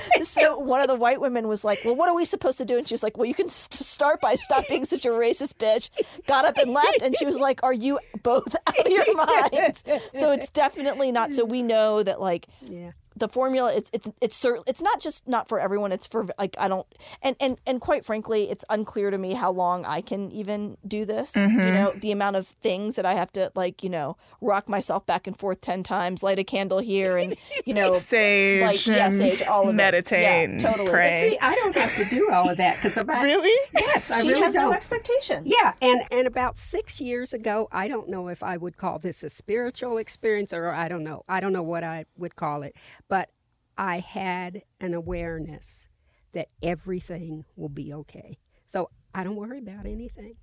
so 0.23 0.59
one 0.59 0.81
of 0.81 0.89
the 0.89 0.95
white 0.95 1.21
women 1.21 1.49
was 1.49 1.65
like, 1.65 1.81
"Well, 1.85 1.95
what 1.95 2.09
are 2.09 2.15
we 2.15 2.25
supposed 2.25 2.59
to 2.59 2.65
do?" 2.65 2.79
And 2.79 2.87
she 2.89 2.95
was 2.95 3.03
like, 3.03 3.17
"Well, 3.17 3.27
you 3.27 3.35
can 3.35 3.49
st- 3.49 3.75
start 3.75 4.21
by 4.21 4.35
stop 4.35 4.69
being 4.69 4.85
such 4.85 5.05
a 5.05 5.11
racist 5.11 5.55
bitch." 5.55 5.91
Got 6.27 6.45
up 6.45 6.57
and 6.59 6.73
left, 6.73 7.03
and 7.03 7.17
she 7.17 7.25
was 7.27 7.41
like, 7.41 7.63
"Are 7.63 7.73
you 7.73 7.99
both 8.23 8.55
out 8.67 8.79
of 8.79 8.91
your 8.91 9.15
minds?" 9.15 9.85
So 10.15 10.31
it's 10.31 10.49
definitely 10.49 11.13
not. 11.13 11.35
So 11.35 11.45
we 11.45 11.63
know 11.63 12.03
that 12.03 12.21
like 12.21 12.47
yeah. 12.63 12.93
The 13.19 13.29
formula 13.29 13.73
it's 13.75 13.91
it's 13.93 14.09
it's 14.21 14.37
cer- 14.37 14.63
it's 14.67 14.83
not 14.83 15.01
just 15.01 15.27
not 15.29 15.49
for 15.49 15.59
everyone 15.61 15.93
it's 15.93 16.07
for 16.07 16.27
like 16.39 16.57
i 16.59 16.69
don't 16.69 16.87
and 17.23 17.37
and 17.41 17.59
and 17.67 17.81
quite 17.81 18.05
frankly 18.05 18.51
it's 18.51 18.65
unclear 18.71 19.11
to 19.11 19.19
me 19.19 19.35
how 19.35 19.51
long 19.51 19.85
i 19.85 20.01
can 20.01 20.31
even 20.33 20.77
do 20.87 21.05
this 21.05 21.35
you 21.37 21.43
mm-hmm. 21.43 21.75
know 21.75 21.93
the 21.97 22.11
amount 22.13 22.37
of 22.37 22.47
things 22.47 22.97
that 22.97 23.05
i 23.07 23.15
have 23.15 23.31
to 23.33 23.51
like 23.55 23.83
you 23.83 23.91
know 23.91 24.17
rock 24.41 24.69
myself 24.69 25.05
back 25.07 25.27
and 25.27 25.39
forth 25.39 25.61
10 25.61 25.83
times 25.83 26.23
light 26.23 26.39
a 26.39 26.45
candle 26.45 26.79
here 26.79 27.17
and 27.17 27.37
you 27.65 27.75
know 27.79 27.93
Sage, 27.95 28.63
like, 28.63 28.87
yeah, 28.87 29.07
and 29.07 29.15
sage, 29.15 29.43
all 29.47 29.65
of 29.65 29.71
it. 29.71 29.73
meditate, 29.75 30.23
Yeah, 30.23 30.41
and 30.41 30.61
totally. 30.61 30.91
pray. 30.91 31.31
See, 31.31 31.39
I 31.41 31.55
don't 31.57 31.75
have 31.75 31.95
to 31.97 32.05
do 32.15 32.31
all 32.33 32.49
of 32.49 32.57
that 32.59 32.77
because 32.77 32.97
about 32.97 33.23
really? 33.23 33.55
yes, 33.75 34.11
I 34.11 34.23
she 34.23 34.29
really 34.29 34.43
has 34.43 34.55
don't. 34.55 34.71
no 34.71 34.73
expectations 34.73 35.47
Yeah, 35.47 35.73
and 35.81 36.03
and 36.11 36.27
about 36.27 36.57
six 36.57 37.01
years 37.01 37.33
ago, 37.33 37.69
I 37.73 37.89
don't 37.89 38.09
know 38.09 38.29
if 38.29 38.43
I 38.43 38.57
would 38.57 38.77
call 38.77 38.99
this 38.99 39.23
a 39.23 39.31
spiritual 39.31 39.99
experience 39.99 40.53
or 40.53 40.71
I 40.71 40.89
don't 40.89 41.05
know. 41.05 41.25
I 41.29 41.41
don't 41.41 41.53
know 41.53 41.63
what 41.63 41.85
I 41.85 42.07
would 42.17 42.37
call 42.37 42.63
it, 42.63 42.75
but 43.09 43.31
I 43.77 43.99
had 44.01 44.63
an 44.81 44.95
awareness 44.95 45.87
that 46.33 46.49
everything 46.63 47.45
will 47.57 47.69
be 47.69 47.93
okay. 47.93 48.39
So 48.67 48.91
I 49.15 49.25
don't 49.25 49.37
worry 49.37 49.59
about 49.59 49.87
anything. 49.87 50.35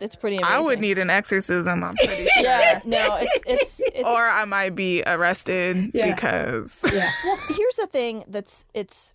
it's 0.00 0.14
pretty 0.14 0.36
amazing 0.36 0.54
I 0.54 0.60
would 0.60 0.80
need 0.80 0.98
an 0.98 1.10
exorcism. 1.10 1.82
I'm 1.82 1.94
pretty 1.96 2.28
sure. 2.34 2.42
yeah 2.44 2.80
no 2.84 3.16
it's 3.16 3.40
it's 3.46 3.80
it's 3.94 4.04
Or 4.04 4.14
I 4.16 4.44
might 4.44 4.74
be 4.76 5.02
arrested 5.06 5.90
Yeah. 5.94 6.14
because 6.14 6.78
Yeah, 6.92 7.10
well 7.24 7.38
here's 7.48 7.76
the 7.76 7.86
thing 7.90 8.24
that's 8.28 8.64
it's 8.74 9.14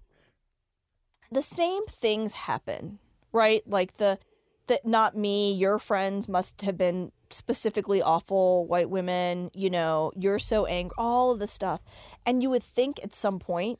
the 1.31 1.41
same 1.41 1.83
things 1.85 2.33
happen 2.33 2.99
right 3.31 3.61
like 3.67 3.97
the 3.97 4.19
that 4.67 4.85
not 4.85 5.15
me 5.17 5.53
your 5.53 5.79
friends 5.79 6.27
must 6.29 6.61
have 6.63 6.77
been 6.77 7.11
specifically 7.33 8.01
awful 8.01 8.65
white 8.67 8.89
women 8.89 9.49
you 9.53 9.69
know 9.69 10.11
you're 10.15 10.39
so 10.39 10.65
angry 10.65 10.93
all 10.97 11.31
of 11.31 11.39
the 11.39 11.47
stuff. 11.47 11.81
And 12.25 12.41
you 12.41 12.49
would 12.49 12.63
think 12.63 12.99
at 13.03 13.15
some 13.15 13.39
point 13.39 13.79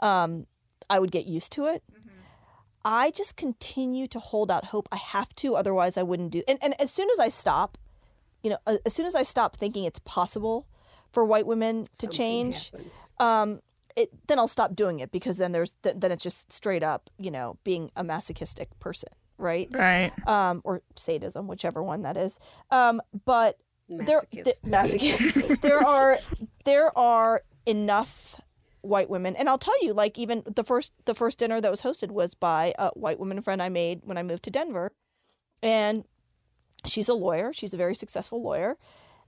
um 0.00 0.46
i 0.88 0.98
would 0.98 1.10
get 1.10 1.26
used 1.26 1.52
to 1.52 1.66
it. 1.66 1.82
I 2.82 3.10
just 3.10 3.36
continue 3.36 4.06
to 4.06 4.18
hold 4.18 4.50
out 4.50 4.66
hope. 4.66 4.88
I 4.90 4.96
have 4.96 5.34
to 5.36 5.54
otherwise 5.56 5.96
i 5.96 6.02
wouldn't 6.02 6.32
do 6.32 6.42
and, 6.48 6.58
and 6.62 6.74
as 6.80 6.90
soon 6.90 7.08
as 7.10 7.18
i 7.18 7.28
stop 7.28 7.78
you 8.42 8.50
know 8.50 8.58
as 8.86 8.94
soon 8.94 9.06
as 9.06 9.14
i 9.14 9.22
stop 9.22 9.56
thinking 9.56 9.84
it's 9.84 9.98
possible 10.00 10.66
for 11.12 11.24
white 11.24 11.46
women 11.46 11.86
to 11.98 12.06
something 12.06 12.52
change 12.52 12.72
um 13.18 13.60
it, 13.96 14.08
then 14.28 14.38
I'll 14.38 14.48
stop 14.48 14.74
doing 14.74 15.00
it 15.00 15.10
because 15.10 15.36
then 15.36 15.52
there's 15.52 15.76
th- 15.82 15.96
then 15.98 16.12
it's 16.12 16.22
just 16.22 16.52
straight 16.52 16.82
up, 16.82 17.10
you 17.18 17.30
know, 17.30 17.58
being 17.64 17.90
a 17.96 18.04
masochistic 18.04 18.68
person, 18.78 19.10
right? 19.40 19.68
right. 19.72 20.12
Um, 20.26 20.60
or 20.64 20.82
sadism, 20.96 21.46
whichever 21.48 21.82
one 21.82 22.02
that 22.02 22.16
is. 22.16 22.38
Um, 22.70 23.00
but 23.24 23.58
there, 23.88 24.20
Masochist. 24.20 24.44
th- 24.44 24.56
masochist. 24.64 25.60
there 25.60 25.84
are 25.86 26.18
there 26.64 26.96
are 26.96 27.42
enough 27.66 28.40
white 28.82 29.10
women, 29.10 29.36
and 29.36 29.48
I'll 29.48 29.58
tell 29.58 29.82
you, 29.84 29.92
like 29.92 30.18
even 30.18 30.42
the 30.46 30.64
first 30.64 30.92
the 31.04 31.14
first 31.14 31.38
dinner 31.38 31.60
that 31.60 31.70
was 31.70 31.82
hosted 31.82 32.10
was 32.10 32.34
by 32.34 32.72
a 32.78 32.90
white 32.90 33.18
woman 33.18 33.40
friend 33.42 33.62
I 33.62 33.68
made 33.68 34.00
when 34.04 34.16
I 34.16 34.22
moved 34.22 34.44
to 34.44 34.50
Denver, 34.50 34.92
and 35.62 36.04
she's 36.86 37.08
a 37.08 37.14
lawyer. 37.14 37.52
She's 37.52 37.74
a 37.74 37.76
very 37.76 37.94
successful 37.94 38.42
lawyer, 38.42 38.76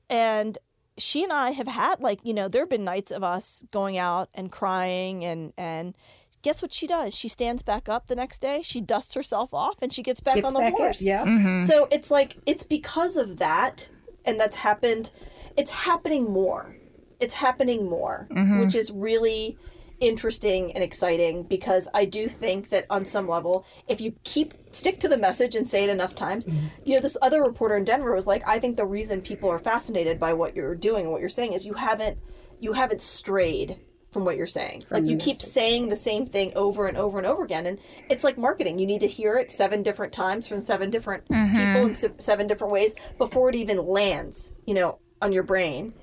and 0.08 0.56
she 0.98 1.22
and 1.22 1.32
I 1.32 1.50
have 1.52 1.68
had 1.68 2.00
like 2.00 2.20
you 2.22 2.34
know 2.34 2.48
there 2.48 2.62
have 2.62 2.70
been 2.70 2.84
nights 2.84 3.10
of 3.10 3.24
us 3.24 3.64
going 3.70 3.98
out 3.98 4.28
and 4.34 4.50
crying 4.52 5.24
and 5.24 5.52
and 5.56 5.96
guess 6.42 6.60
what 6.60 6.72
she 6.72 6.86
does? 6.86 7.14
She 7.14 7.28
stands 7.28 7.62
back 7.62 7.88
up 7.88 8.06
the 8.06 8.16
next 8.16 8.40
day. 8.40 8.60
She 8.62 8.80
dusts 8.80 9.14
herself 9.14 9.54
off 9.54 9.80
and 9.80 9.92
she 9.92 10.02
gets 10.02 10.20
back 10.20 10.36
Gets 10.36 10.48
on 10.48 10.54
the 10.54 10.60
back 10.60 10.72
up, 10.74 10.78
horse. 10.78 11.02
Yeah. 11.02 11.24
Mm-hmm. 11.24 11.64
So 11.64 11.88
it's 11.90 12.10
like 12.10 12.36
it's 12.46 12.64
because 12.64 13.16
of 13.16 13.38
that, 13.38 13.88
and 14.24 14.38
that's 14.38 14.56
happened. 14.56 15.10
It's 15.56 15.70
happening 15.70 16.30
more. 16.30 16.76
It's 17.20 17.34
happening 17.34 17.88
more, 17.88 18.26
which 18.60 18.74
is 18.74 18.90
really 18.90 19.56
interesting 20.00 20.72
and 20.72 20.82
exciting 20.82 21.44
because 21.44 21.88
I 21.94 22.04
do 22.04 22.28
think 22.28 22.70
that 22.70 22.86
on 22.90 23.04
some 23.04 23.28
level, 23.28 23.64
if 23.86 24.00
you 24.00 24.14
keep 24.24 24.54
stick 24.72 24.98
to 25.00 25.08
the 25.08 25.16
message 25.16 25.54
and 25.54 25.66
say 25.66 25.84
it 25.84 25.90
enough 25.90 26.14
times, 26.16 26.48
you 26.84 26.94
know, 26.96 27.00
this 27.00 27.16
other 27.22 27.42
reporter 27.42 27.76
in 27.76 27.84
Denver 27.84 28.12
was 28.12 28.26
like, 28.26 28.42
I 28.48 28.58
think 28.58 28.76
the 28.76 28.84
reason 28.84 29.22
people 29.22 29.48
are 29.48 29.60
fascinated 29.60 30.18
by 30.18 30.32
what 30.32 30.56
you're 30.56 30.74
doing 30.74 31.04
and 31.04 31.12
what 31.12 31.20
you're 31.20 31.30
saying 31.30 31.52
is 31.52 31.64
you 31.64 31.74
haven't 31.74 32.18
you 32.58 32.72
haven't 32.72 33.02
strayed 33.02 33.78
from 34.12 34.24
what 34.24 34.36
you're 34.36 34.46
saying. 34.46 34.84
like 34.90 35.04
you 35.04 35.16
keep 35.16 35.38
saying 35.38 35.88
the 35.88 35.96
same 35.96 36.26
thing 36.26 36.52
over 36.54 36.86
and 36.86 36.96
over 36.96 37.18
and 37.18 37.26
over 37.26 37.42
again 37.42 37.66
and 37.66 37.78
it's 38.10 38.22
like 38.22 38.36
marketing. 38.38 38.78
You 38.78 38.86
need 38.86 39.00
to 39.00 39.08
hear 39.08 39.36
it 39.38 39.50
seven 39.50 39.82
different 39.82 40.12
times 40.12 40.46
from 40.46 40.62
seven 40.62 40.90
different 40.90 41.26
mm-hmm. 41.28 41.56
people 41.56 41.88
in 41.88 41.94
se- 41.94 42.14
seven 42.18 42.46
different 42.46 42.72
ways 42.72 42.94
before 43.18 43.48
it 43.48 43.54
even 43.54 43.84
lands, 43.86 44.52
you 44.66 44.74
know, 44.74 44.98
on 45.20 45.32
your 45.32 45.42
brain. 45.42 45.94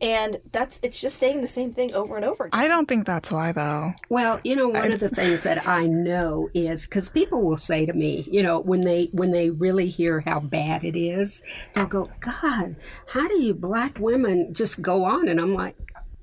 And 0.00 0.38
that's 0.50 0.80
it's 0.82 1.00
just 1.00 1.18
saying 1.18 1.42
the 1.42 1.48
same 1.48 1.72
thing 1.72 1.94
over 1.94 2.16
and 2.16 2.24
over 2.24 2.46
again. 2.46 2.60
I 2.60 2.66
don't 2.66 2.88
think 2.88 3.06
that's 3.06 3.30
why 3.30 3.52
though. 3.52 3.92
Well, 4.08 4.40
you 4.42 4.56
know, 4.56 4.68
one 4.68 4.90
of 4.90 4.98
the 4.98 5.10
things 5.10 5.44
that 5.44 5.68
I 5.68 5.86
know 5.86 6.50
is 6.54 6.86
because 6.86 7.08
people 7.08 7.42
will 7.42 7.56
say 7.56 7.86
to 7.86 7.92
me, 7.92 8.26
you 8.28 8.42
know, 8.42 8.58
when 8.58 8.80
they 8.80 9.10
when 9.12 9.30
they 9.30 9.50
really 9.50 9.88
hear 9.88 10.20
how 10.20 10.40
bad 10.40 10.82
it 10.82 10.98
is, 10.98 11.44
they'll 11.74 11.86
go, 11.86 12.10
"God, 12.18 12.74
how 13.06 13.28
do 13.28 13.40
you 13.40 13.54
black 13.54 13.96
women 14.00 14.52
just 14.52 14.82
go 14.82 15.04
on?" 15.04 15.28
And 15.28 15.38
I'm 15.38 15.54
like, 15.54 15.76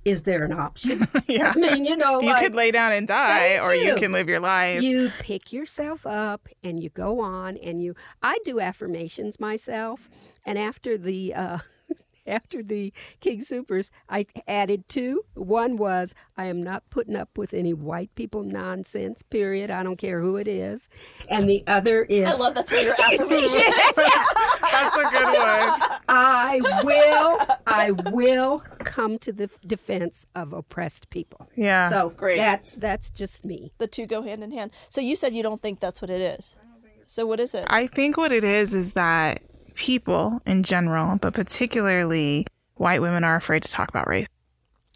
"Is 0.09 0.23
there 0.23 0.43
an 0.43 0.53
option?" 0.53 1.07
yeah. 1.27 1.53
I 1.55 1.59
mean, 1.59 1.85
you 1.85 1.95
know, 1.97 2.19
You 2.21 2.29
like, 2.29 2.43
could 2.43 2.55
lay 2.55 2.71
down 2.71 2.91
and 2.91 3.07
die, 3.07 3.59
or 3.59 3.73
you 3.75 3.89
you. 3.89 3.95
can 3.95 4.11
live 4.11 4.27
your 4.29 4.39
life. 4.39 4.81
you 4.81 5.11
pick 5.19 5.53
yourself 5.53 6.05
up 6.05 6.47
and 6.63 6.79
you 6.81 6.89
go 6.89 7.19
on 7.19 7.57
and 7.57 7.81
you 7.83 7.95
i 8.23 8.37
do 8.45 8.59
affirmations 8.59 9.39
myself 9.39 10.09
and 10.45 10.57
after 10.57 10.97
the 10.97 11.33
uh 11.33 11.59
after 12.29 12.63
the 12.63 12.93
king 13.19 13.41
supers 13.41 13.91
i 14.09 14.25
added 14.47 14.87
two 14.87 15.23
one 15.33 15.75
was 15.77 16.13
i 16.37 16.45
am 16.45 16.61
not 16.63 16.83
putting 16.89 17.15
up 17.15 17.37
with 17.37 17.53
any 17.53 17.73
white 17.73 18.13
people 18.15 18.43
nonsense 18.43 19.21
period 19.23 19.69
i 19.71 19.83
don't 19.83 19.97
care 19.97 20.21
who 20.21 20.35
it 20.37 20.47
is 20.47 20.87
and 21.29 21.49
the 21.49 21.63
other 21.67 22.03
is 22.03 22.27
I 22.29 22.33
love 22.35 22.53
that's 22.55 22.71
what 22.71 22.83
your 22.83 22.93
affirmation. 23.01 23.63
That's 24.71 24.95
a 24.95 25.03
good 25.03 25.23
one. 25.23 25.99
i 26.07 26.59
will 26.83 27.57
i 27.67 27.91
will 28.11 28.63
come 28.79 29.17
to 29.19 29.31
the 29.33 29.49
defense 29.65 30.25
of 30.35 30.53
oppressed 30.53 31.09
people 31.09 31.49
Yeah. 31.55 31.89
so 31.89 32.09
Great. 32.11 32.37
that's 32.37 32.73
that's 32.75 33.09
just 33.09 33.43
me 33.43 33.71
the 33.77 33.87
two 33.87 34.05
go 34.05 34.21
hand 34.21 34.43
in 34.43 34.51
hand. 34.51 34.71
So 34.89 35.01
you 35.01 35.15
said 35.15 35.33
you 35.33 35.43
don't 35.43 35.61
think 35.61 35.79
that's 35.79 36.01
what 36.01 36.09
it 36.09 36.21
is. 36.21 36.55
So 37.07 37.25
what 37.25 37.39
is 37.39 37.55
it? 37.55 37.65
I 37.67 37.87
think 37.87 38.17
what 38.17 38.31
it 38.31 38.43
is 38.43 38.73
is 38.73 38.93
that 38.93 39.41
people 39.79 40.41
in 40.45 40.61
general, 40.63 41.17
but 41.17 41.33
particularly 41.33 42.45
white 42.75 43.01
women, 43.01 43.23
are 43.23 43.35
afraid 43.35 43.63
to 43.63 43.71
talk 43.71 43.89
about 43.89 44.07
race. 44.07 44.27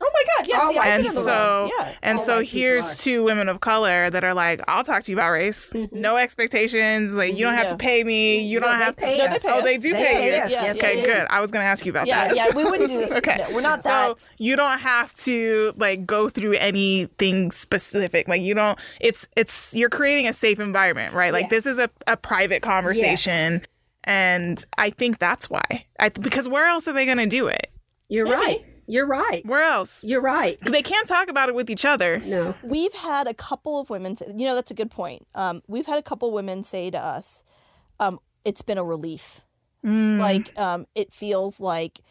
oh 0.02 0.10
my 0.14 0.24
god, 0.36 0.48
yeah, 0.48 0.68
see, 0.84 0.90
and 0.90 1.04
fit 1.06 1.14
so. 1.14 1.70
Yeah. 1.80 1.94
and 2.02 2.20
All 2.20 2.26
so 2.26 2.40
here's 2.42 2.98
two 2.98 3.24
women 3.24 3.48
of 3.48 3.62
color 3.62 4.10
that 4.10 4.24
are 4.26 4.34
like 4.34 4.60
i'll 4.68 4.84
talk 4.84 5.04
to 5.04 5.12
you 5.12 5.18
about 5.18 5.32
race. 5.32 5.72
Mm-hmm. 5.74 6.00
No 6.02 6.18
expectations. 6.18 7.14
Like 7.14 7.38
you 7.38 7.46
don't 7.46 7.54
have 7.54 7.66
Yeah. 7.66 7.72
to 7.72 7.78
pay 7.78 8.04
me. 8.04 8.40
You 8.40 8.60
No, 8.60 8.68
don't 8.68 8.80
have 8.80 8.98
pay 8.98 9.18
to 9.18 9.24
No, 9.24 9.30
they 9.34 9.40
pay 9.40 9.50
oh 9.50 9.58
us. 9.60 9.64
they 9.64 9.78
do 9.78 9.92
They 9.94 10.04
pay 10.04 10.14
pay 10.14 10.38
you. 10.38 10.44
us, 10.44 10.52
yes, 10.52 10.76
okay 10.78 10.96
they 11.02 11.06
good. 11.06 11.28
I 11.30 11.40
was 11.42 11.52
gonna 11.52 11.66
ask 11.66 11.86
you 11.86 11.92
about 11.92 12.08
Yeah, 12.08 12.28
that. 12.28 12.36
yeah, 12.36 12.48
we 12.56 12.64
wouldn't 12.66 12.90
do 12.90 12.98
this. 13.04 13.16
okay. 13.16 13.38
No, 13.48 13.56
we're 13.56 13.62
not 13.62 13.84
that. 13.84 14.08
so 14.10 14.18
you 14.38 14.56
don't 14.58 14.80
have 14.80 15.14
to 15.28 15.72
like 15.78 16.06
go 16.06 16.28
through 16.30 16.54
anything 16.54 17.52
specific. 17.52 18.28
Like 18.28 18.42
you 18.42 18.54
don't 18.56 18.78
it's 19.00 19.26
it's 19.38 19.74
you're 19.74 19.90
creating 19.90 20.28
a 20.28 20.34
safe 20.34 20.60
environment 20.60 21.14
right? 21.14 21.32
Like 21.32 21.50
this 21.50 21.66
is 21.66 21.80
a, 21.80 21.90
a 22.08 22.18
private 22.18 22.62
conversation 22.62 23.62
and 24.04 24.66
i 24.78 24.90
think 24.90 25.20
that's 25.20 25.50
why 25.50 25.86
I, 26.00 26.10
because 26.10 26.48
where 26.48 26.66
else 26.66 26.88
are 26.88 26.94
they 26.94 27.06
gonna 27.06 27.28
do 27.28 27.48
it 27.48 27.72
You're 28.10 28.26
right. 28.26 28.64
You're 28.86 29.08
right. 29.08 29.46
where 29.46 29.62
else 29.64 30.04
You're 30.04 30.22
right. 30.22 30.60
they 30.62 30.82
can't 30.82 31.08
talk 31.08 31.30
about 31.30 31.48
it 31.50 31.56
with 31.56 31.70
each 31.70 31.86
other 31.86 32.20
No. 32.20 32.54
We've 32.64 32.94
had 32.94 33.28
a 33.28 33.34
couple 33.34 33.80
of 33.80 33.90
women. 33.90 34.16
Say, 34.18 34.28
you 34.36 34.46
know, 34.46 34.56
that's 34.56 34.72
a 34.72 34.74
good 34.74 34.92
point. 34.92 35.26
Um, 35.36 35.62
we've 35.68 35.86
had 35.86 35.98
a 36.00 36.02
couple 36.04 36.32
women 36.32 36.64
say 36.64 36.92
to 36.92 36.98
us, 37.00 37.44
um, 38.00 38.20
"It's 38.44 38.62
been 38.62 38.78
a 38.78 38.84
relief. 38.84 39.42
Mm. 39.86 40.20
Like, 40.20 40.58
um, 40.60 40.86
it 40.96 41.14
feels 41.14 41.60
like 41.62 42.02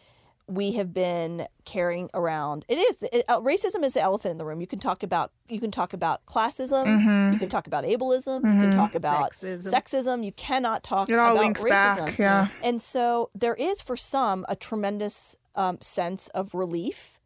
we 0.47 0.73
have 0.73 0.93
been 0.93 1.47
carrying 1.65 2.09
around. 2.13 2.65
It 2.67 2.75
is 2.75 3.03
it, 3.11 3.25
uh, 3.27 3.39
racism 3.39 3.83
is 3.83 3.93
the 3.93 4.01
elephant 4.01 4.31
in 4.33 4.37
the 4.37 4.45
room. 4.45 4.61
You 4.61 4.67
can 4.67 4.79
talk 4.79 5.03
about 5.03 5.31
you 5.47 5.59
can 5.59 5.71
talk 5.71 5.93
about 5.93 6.25
classism. 6.25 6.85
Mm-hmm. 6.85 7.33
You 7.33 7.39
can 7.39 7.49
talk 7.49 7.67
about 7.67 7.83
ableism. 7.85 8.37
You 8.43 8.61
can 8.61 8.75
talk 8.75 8.95
about 8.95 9.31
Sexism. 9.31 9.71
sexism. 9.71 10.25
You 10.25 10.31
cannot 10.33 10.83
talk 10.83 11.09
it 11.09 11.17
all 11.17 11.31
about 11.31 11.43
links 11.43 11.61
racism. 11.61 12.05
back 12.05 12.17
yeah 12.17 12.47
And 12.61 12.81
so 12.81 13.29
there 13.33 13.55
is 13.55 13.81
for 13.81 13.95
some 13.95 14.45
a 14.49 14.55
tremendous 14.55 15.35
um, 15.55 15.77
sense 15.81 16.27
of 16.29 16.53
relief. 16.53 17.19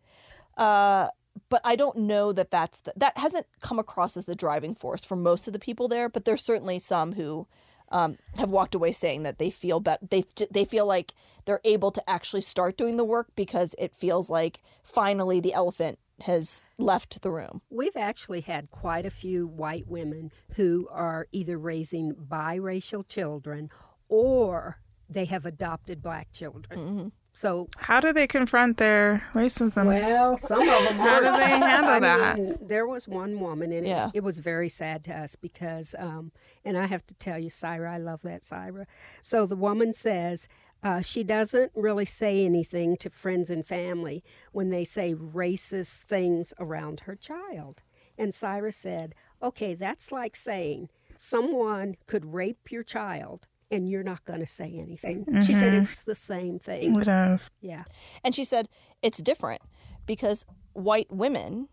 Uh, 0.55 1.07
but 1.49 1.61
I 1.63 1.75
don't 1.75 1.97
know 1.99 2.31
that 2.33 2.51
that's 2.51 2.79
the, 2.81 2.93
that 2.97 3.17
hasn't 3.17 3.45
come 3.61 3.79
across 3.79 4.17
as 4.17 4.25
the 4.25 4.35
driving 4.35 4.73
force 4.73 5.05
for 5.05 5.15
most 5.15 5.47
of 5.47 5.53
the 5.53 5.59
people 5.59 5.87
there. 5.87 6.09
But 6.09 6.25
there's 6.25 6.43
certainly 6.43 6.79
some 6.79 7.13
who 7.13 7.47
um, 7.89 8.17
have 8.37 8.51
walked 8.51 8.75
away 8.75 8.91
saying 8.91 9.23
that 9.23 9.39
they 9.39 9.49
feel 9.49 9.79
bet 9.79 9.99
they 10.09 10.23
they 10.51 10.65
feel 10.65 10.85
like 10.85 11.13
they're 11.45 11.61
able 11.63 11.91
to 11.91 12.09
actually 12.09 12.41
start 12.41 12.77
doing 12.77 12.97
the 12.97 13.05
work 13.05 13.27
because 13.35 13.73
it 13.79 13.95
feels 13.95 14.29
like 14.29 14.61
finally 14.83 15.39
the 15.39 15.53
elephant 15.53 15.97
has 16.21 16.63
left 16.77 17.21
the 17.21 17.31
room. 17.31 17.61
We've 17.69 17.95
actually 17.95 18.41
had 18.41 18.71
quite 18.71 19.05
a 19.05 19.11
few 19.11 19.47
white 19.47 19.87
women 19.87 20.31
who 20.55 20.87
are 20.91 21.27
either 21.31 21.57
raising 21.57 22.13
biracial 22.13 23.07
children 23.07 23.69
or 24.09 24.79
they 25.09 25.25
have 25.25 25.45
adopted 25.45 26.01
black 26.01 26.31
children. 26.33 26.79
Mm-hmm. 26.79 27.07
So, 27.37 27.69
how 27.77 27.99
do 27.99 28.13
they 28.13 28.25
confront 28.25 28.77
their 28.77 29.21
racism 29.35 29.85
well, 29.85 30.37
some 30.37 30.59
of 30.59 30.65
them. 30.65 30.97
How 30.97 31.19
do 31.19 31.25
they 31.37 31.47
handle 31.47 31.91
I 31.91 31.99
that? 31.99 32.39
mean, 32.39 32.57
there 32.59 32.87
was 32.87 33.07
one 33.07 33.39
woman, 33.39 33.71
and 33.71 33.85
it, 33.85 34.09
it 34.15 34.23
was 34.23 34.39
very 34.39 34.69
sad 34.69 35.03
to 35.03 35.15
us 35.15 35.35
because, 35.35 35.93
um, 35.99 36.31
and 36.65 36.79
I 36.79 36.87
have 36.87 37.05
to 37.05 37.13
tell 37.13 37.37
you, 37.37 37.51
Saira, 37.51 37.91
I 37.91 37.99
love 37.99 38.23
that 38.23 38.41
Saira. 38.41 38.87
So 39.21 39.45
the 39.45 39.55
woman 39.55 39.93
says 39.93 40.47
uh, 40.81 41.01
she 41.01 41.23
doesn't 41.23 41.73
really 41.75 42.05
say 42.05 42.43
anything 42.43 42.97
to 42.97 43.11
friends 43.11 43.51
and 43.51 43.63
family 43.63 44.23
when 44.51 44.71
they 44.71 44.83
say 44.83 45.13
racist 45.13 46.05
things 46.05 46.55
around 46.59 47.01
her 47.01 47.15
child. 47.15 47.83
And 48.17 48.31
Saira 48.31 48.73
said, 48.73 49.13
okay, 49.43 49.75
that's 49.75 50.11
like 50.11 50.35
saying 50.35 50.89
someone 51.19 51.97
could 52.07 52.33
rape 52.33 52.71
your 52.71 52.83
child 52.83 53.45
and 53.71 53.89
you're 53.89 54.03
not 54.03 54.23
going 54.25 54.39
to 54.39 54.47
say 54.47 54.79
anything. 54.79 55.25
She 55.43 55.53
said 55.53 55.73
mm-hmm. 55.73 55.83
it's 55.83 56.01
the 56.01 56.15
same 56.15 56.59
thing. 56.59 56.99
it 57.01 57.07
is 57.07 57.51
Yeah. 57.61 57.81
And 58.23 58.33
she 58.33 58.43
said 58.43 58.69
it's 59.01 59.19
different 59.19 59.61
because 60.05 60.45
white 60.73 61.07
women 61.11 61.67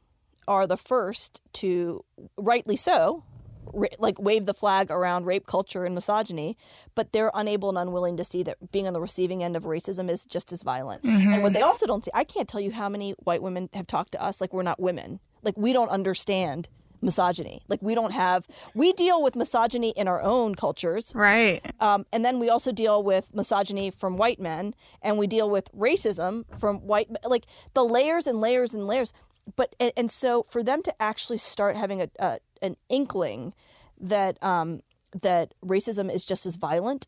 are 0.47 0.67
the 0.67 0.77
first 0.77 1.41
to, 1.55 2.05
rightly 2.37 2.77
so, 2.77 3.25
ra- 3.73 3.89
like 3.99 4.21
wave 4.21 4.45
the 4.45 4.55
flag 4.55 4.91
around 4.91 5.25
rape 5.25 5.47
culture 5.47 5.85
and 5.85 5.95
misogyny, 5.95 6.57
but 6.95 7.13
they're 7.13 7.31
unable 7.35 7.69
and 7.69 7.79
unwilling 7.79 8.17
to 8.17 8.25
see 8.25 8.43
that 8.43 8.73
being 8.73 8.87
on 8.87 8.93
the 8.93 9.01
receiving 9.01 9.43
end 9.43 9.57
of 9.57 9.65
racism 9.65 10.11
is 10.11 10.27
just 10.27 10.53
as 10.53 10.63
violent. 10.63 11.03
And 11.05 11.43
what 11.43 11.49
mm-hmm. 11.49 11.55
they 11.55 11.63
also 11.63 11.87
don't 11.87 12.05
see, 12.05 12.11
I 12.15 12.25
can't 12.25 12.49
tell 12.49 12.61
you 12.61 12.73
how 12.73 12.89
many 12.89 13.13
white 13.25 13.43
women 13.43 13.69
have 13.73 13.87
talked 13.87 14.13
to 14.13 14.23
us 14.23 14.41
like 14.41 14.53
we're 14.53 14.63
not 14.63 14.81
women, 14.81 15.21
like 15.43 15.57
we 15.57 15.73
don't 15.73 15.91
understand 15.91 16.69
misogyny. 17.05 17.63
Like 17.69 17.83
we 17.83 17.95
don't 17.95 18.13
have, 18.13 18.47
we 18.75 18.93
deal 18.93 19.23
with 19.23 19.37
misogyny 19.37 19.91
in 19.91 20.09
our 20.09 20.23
own 20.23 20.55
cultures. 20.55 21.13
right 21.15 21.61
Um, 21.81 22.07
and 22.13 22.25
then 22.25 22.41
we 22.41 22.49
also 22.49 22.73
deal 22.73 23.03
with 23.03 23.35
misogyny 23.35 23.91
from 23.91 24.17
white 24.17 24.41
men, 24.41 24.75
and 25.03 25.19
we 25.19 25.27
deal 25.27 25.49
with 25.49 25.71
racism 25.73 26.45
from 26.59 26.79
white, 26.79 27.09
like 27.25 27.47
the 27.75 27.85
layers 27.85 28.27
and 28.27 28.41
layers 28.41 28.75
and 28.75 28.87
layers. 28.87 29.13
But 29.57 29.77
and, 29.79 29.93
and 29.97 30.11
so 30.11 30.43
for 30.45 30.63
them 30.63 30.83
to 30.83 31.03
actually 31.03 31.39
start 31.39 31.77
having 31.77 32.01
a, 32.01 32.09
a 32.19 32.39
an 32.63 32.77
inkling 32.89 33.53
that 34.01 34.43
um, 34.43 34.81
that 35.23 35.55
racism 35.65 36.13
is 36.13 36.25
just 36.25 36.47
as 36.47 36.57
violent, 36.57 37.07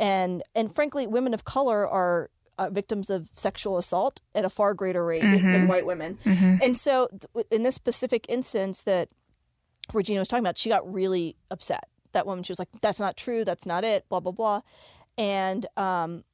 and 0.00 0.42
and 0.54 0.74
frankly, 0.74 1.06
women 1.06 1.34
of 1.34 1.44
color 1.44 1.86
are 1.86 2.30
uh, 2.58 2.68
victims 2.70 3.10
of 3.10 3.28
sexual 3.36 3.78
assault 3.78 4.20
at 4.34 4.44
a 4.44 4.50
far 4.50 4.74
greater 4.74 5.04
rate 5.04 5.22
than 5.52 5.68
white 5.68 5.86
women. 5.86 6.18
And 6.62 6.76
so, 6.76 7.08
th- 7.34 7.46
in 7.50 7.62
this 7.62 7.74
specific 7.74 8.26
instance 8.28 8.82
that 8.82 9.08
Regina 9.92 10.20
was 10.20 10.28
talking 10.28 10.44
about, 10.44 10.58
she 10.58 10.68
got 10.68 10.90
really 10.92 11.36
upset. 11.50 11.88
That 12.12 12.26
woman, 12.26 12.42
she 12.42 12.52
was 12.52 12.58
like, 12.58 12.68
"That's 12.80 13.00
not 13.00 13.16
true. 13.16 13.44
That's 13.44 13.66
not 13.66 13.84
it." 13.84 14.08
Blah 14.08 14.20
blah 14.20 14.32
blah. 14.32 14.60
And 15.18 15.66
um, 15.76 16.24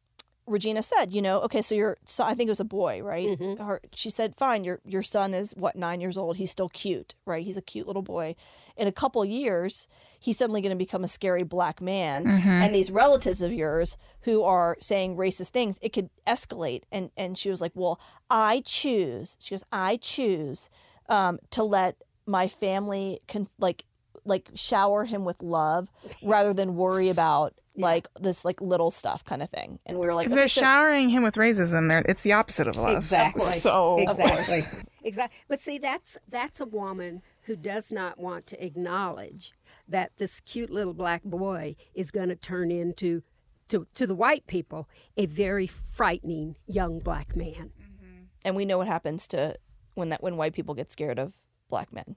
Regina 0.47 0.83
said, 0.83 1.13
"You 1.13 1.21
know, 1.23 1.41
okay, 1.41 1.63
so 1.63 1.75
your 1.75 1.97
son, 2.05 2.29
I 2.31 2.35
think 2.35 2.49
it 2.49 2.51
was 2.51 2.61
a 2.61 2.65
boy, 2.65 3.03
right?" 3.03 3.39
Her, 3.59 3.81
she 3.95 4.09
said, 4.11 4.37
"Fine, 4.37 4.63
your 4.65 4.81
your 4.85 5.03
son 5.03 5.35
is 5.35 5.53
what 5.57 5.75
nine 5.75 6.01
years 6.01 6.17
old. 6.17 6.37
He's 6.37 6.51
still 6.51 6.69
cute, 6.69 7.15
right? 7.27 7.45
He's 7.45 7.57
a 7.57 7.63
cute 7.63 7.87
little 7.87 8.03
boy. 8.03 8.37
In 8.77 8.87
a 8.87 8.93
couple 8.93 9.25
years, 9.25 9.89
he's 10.21 10.39
suddenly 10.39 10.61
going 10.61 10.71
to 10.71 10.77
become 10.77 11.03
a 11.03 11.09
scary 11.09 11.43
black 11.45 11.81
man, 11.81 12.25
and 12.63 12.75
these 12.75 12.91
relatives 12.91 13.43
of 13.43 13.53
yours 13.53 13.97
who 14.23 14.43
are 14.43 14.77
saying 14.81 15.17
racist 15.17 15.49
things, 15.49 15.79
it 15.83 15.93
could 15.93 16.09
escalate." 16.27 16.83
And 16.93 17.11
and 17.17 17.37
she 17.37 17.51
was 17.51 17.61
like, 17.61 17.73
"Well, 17.75 17.99
I 18.31 18.63
choose." 18.65 19.37
She 19.41 19.55
goes, 19.55 19.65
"I 19.73 19.97
choose 19.97 20.69
um, 21.09 21.39
to 21.51 21.65
let 21.65 21.97
my 22.27 22.49
family 22.49 23.21
can 23.27 23.49
like." 23.59 23.85
like 24.27 24.49
shower 24.55 25.05
him 25.05 25.27
with 25.27 25.43
love 25.43 25.91
rather 26.23 26.55
than 26.55 26.77
worry 26.77 27.11
about 27.11 27.53
like 27.77 28.09
this 28.19 28.43
like 28.43 28.59
little 28.59 28.91
stuff 28.91 29.23
kind 29.23 29.43
of 29.43 29.51
thing 29.51 29.79
and 29.85 29.99
we 29.99 30.07
were 30.07 30.15
like 30.15 30.29
if 30.29 30.33
they're 30.33 30.49
showering 30.49 31.11
him 31.11 31.23
with 31.23 31.37
raises, 31.37 31.75
racism 31.75 31.89
there 31.89 32.03
it's 32.09 32.23
the 32.23 32.33
opposite 32.33 32.67
of 32.67 32.75
love 32.77 32.97
Exactly. 32.97 33.53
so 33.53 33.99
exactly. 33.99 34.61
Exactly. 35.05 35.37
But 35.49 35.61
see, 35.61 35.77
that's 35.79 36.17
that's 36.29 36.61
a 36.61 36.65
woman 36.65 37.21
who 37.43 37.57
does 37.57 37.93
not 37.93 38.19
want 38.19 38.47
to 38.47 38.65
acknowledge 38.65 39.53
that 39.87 40.13
this 40.17 40.41
cute 40.41 40.71
little 40.71 40.95
black 40.95 41.23
boy 41.23 41.77
is 41.95 42.11
going 42.11 42.31
to 42.31 42.37
turn 42.37 42.71
into 42.71 43.23
to, 43.69 43.87
to 43.95 44.07
the 44.07 44.15
white 44.15 44.47
people 44.47 44.89
a 45.17 45.27
very 45.27 45.67
frightening 45.67 46.57
young 46.67 47.01
black 47.01 47.37
man. 47.37 47.73
Mm-hmm. 47.79 48.23
and 48.45 48.57
we 48.57 48.65
know 48.65 48.79
what 48.79 48.87
happens 48.89 49.29
to 49.29 49.57
when 49.95 50.09
that 50.09 50.23
when 50.23 50.37
white 50.39 50.55
people 50.55 50.75
get 50.75 50.91
scared 50.91 51.19
of 51.19 51.35
black 51.75 51.93
men. 51.93 52.15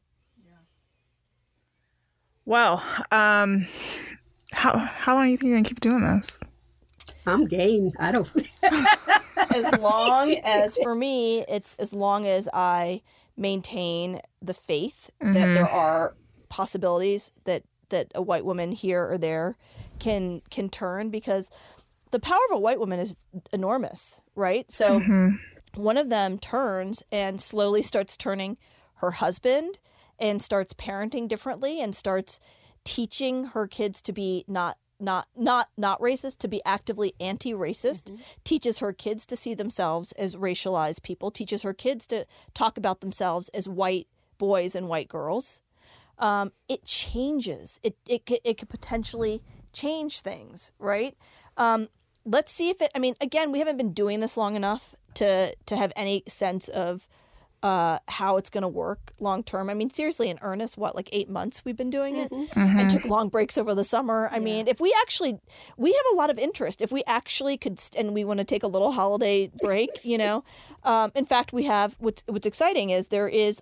Well 2.45 2.83
um 3.11 3.67
how 4.53 4.77
how 4.77 5.15
long 5.15 5.25
do 5.25 5.31
you 5.31 5.37
think 5.37 5.49
you're 5.49 5.57
gonna 5.57 5.67
keep 5.67 5.79
doing 5.79 6.03
this? 6.03 6.39
I'm 7.25 7.45
game. 7.45 7.91
I 7.99 8.11
don't. 8.11 8.29
as 9.55 9.79
long 9.79 10.33
as 10.43 10.77
for 10.77 10.93
me 10.93 11.43
it's 11.47 11.75
as 11.75 11.93
long 11.93 12.27
as 12.27 12.49
i 12.53 13.01
maintain 13.35 14.19
the 14.41 14.53
faith 14.53 15.09
that 15.19 15.53
there 15.53 15.69
are 15.69 16.15
possibilities 16.49 17.31
that 17.45 17.63
that 17.89 18.11
a 18.15 18.21
white 18.21 18.45
woman 18.45 18.71
here 18.71 19.07
or 19.09 19.17
there 19.17 19.57
can 19.99 20.41
can 20.49 20.69
turn 20.69 21.09
because 21.09 21.49
the 22.11 22.19
power 22.19 22.39
of 22.49 22.57
a 22.57 22.59
white 22.59 22.79
woman 22.79 22.99
is 22.99 23.25
enormous 23.51 24.21
right? 24.35 24.71
So 24.71 25.01
one 25.75 25.97
of 25.97 26.09
them 26.09 26.39
turns 26.39 27.03
and 27.11 27.41
slowly 27.41 27.81
starts 27.81 28.15
turning 28.15 28.57
her 28.97 29.11
husband 29.11 29.79
and 30.19 30.41
starts 30.41 30.73
parenting 30.73 31.27
differently 31.27 31.81
and 31.81 31.95
starts 31.95 32.39
teaching 32.83 33.45
her 33.47 33.67
kids 33.67 34.01
to 34.01 34.13
be 34.13 34.43
not 34.47 34.77
not 34.99 35.27
not 35.35 35.69
not 35.77 35.99
racist 35.99 36.39
to 36.39 36.47
be 36.47 36.61
actively 36.65 37.13
anti-racist 37.19 38.17
teaches 38.43 38.79
her 38.79 38.91
kids 38.91 39.25
to 39.27 39.35
see 39.35 39.53
themselves 39.53 40.11
as 40.13 40.35
racialized 40.35 41.03
people 41.03 41.29
teaches 41.29 41.61
her 41.61 41.73
kids 41.73 42.07
to 42.07 42.25
talk 42.53 42.77
about 42.77 43.01
themselves 43.01 43.49
as 43.49 43.69
white 43.69 44.07
boys 44.39 44.75
and 44.75 44.87
white 44.87 45.07
girls. 45.07 45.61
Um, 46.17 46.51
it 46.67 46.83
changes. 46.85 47.79
It, 47.83 47.95
it 48.07 48.25
could- 48.25 48.39
it 48.43 48.57
could 48.57 48.69
potentially 48.69 49.43
change 49.73 50.21
things 50.21 50.71
right? 50.79 51.15
Um, 51.57 51.89
let's 52.25 52.51
see 52.51 52.69
if 52.69 52.81
it 52.81 52.91
i 52.93 52.99
mean 52.99 53.15
again 53.21 53.51
we 53.53 53.59
haven't 53.59 53.77
been 53.77 53.93
doing 53.93 54.19
this 54.19 54.35
long 54.35 54.55
enough 54.55 54.93
to 55.13 55.55
to 55.65 55.77
have 55.77 55.93
any 55.95 56.23
sense 56.27 56.67
of 56.67 57.07
uh, 57.63 57.97
how 58.07 58.37
it's 58.37 58.49
going 58.49 58.61
to 58.61 58.67
work 58.67 59.13
long 59.19 59.43
term. 59.43 59.69
I 59.69 59.73
mean, 59.73 59.89
seriously, 59.89 60.29
in 60.29 60.37
earnest, 60.41 60.77
what 60.77 60.95
like 60.95 61.09
eight 61.11 61.29
months 61.29 61.65
we've 61.65 61.75
been 61.75 61.89
doing 61.89 62.17
it, 62.17 62.31
and 62.55 62.89
took 62.89 63.05
long 63.05 63.29
breaks 63.29 63.57
over 63.57 63.73
the 63.73 63.83
summer. 63.83 64.29
I 64.31 64.39
mean, 64.39 64.67
if 64.67 64.79
we 64.79 64.95
actually, 65.01 65.39
we 65.75 65.91
have 65.91 66.03
a 66.13 66.15
lot 66.15 66.29
of 66.29 66.37
interest. 66.37 66.81
If 66.81 66.91
we 66.91 67.03
actually 67.07 67.57
could, 67.57 67.79
st- 67.79 68.03
and 68.05 68.13
we 68.13 68.23
want 68.23 68.39
to 68.39 68.43
take 68.43 68.63
a 68.63 68.67
little 68.67 68.91
holiday 68.91 69.49
break, 69.61 69.89
you 70.03 70.17
know, 70.17 70.43
um, 70.83 71.11
in 71.15 71.25
fact, 71.25 71.51
we 71.51 71.63
have. 71.63 71.95
What's 71.99 72.23
what's 72.27 72.45
exciting 72.45 72.91
is 72.91 73.07
there 73.07 73.27
is 73.27 73.59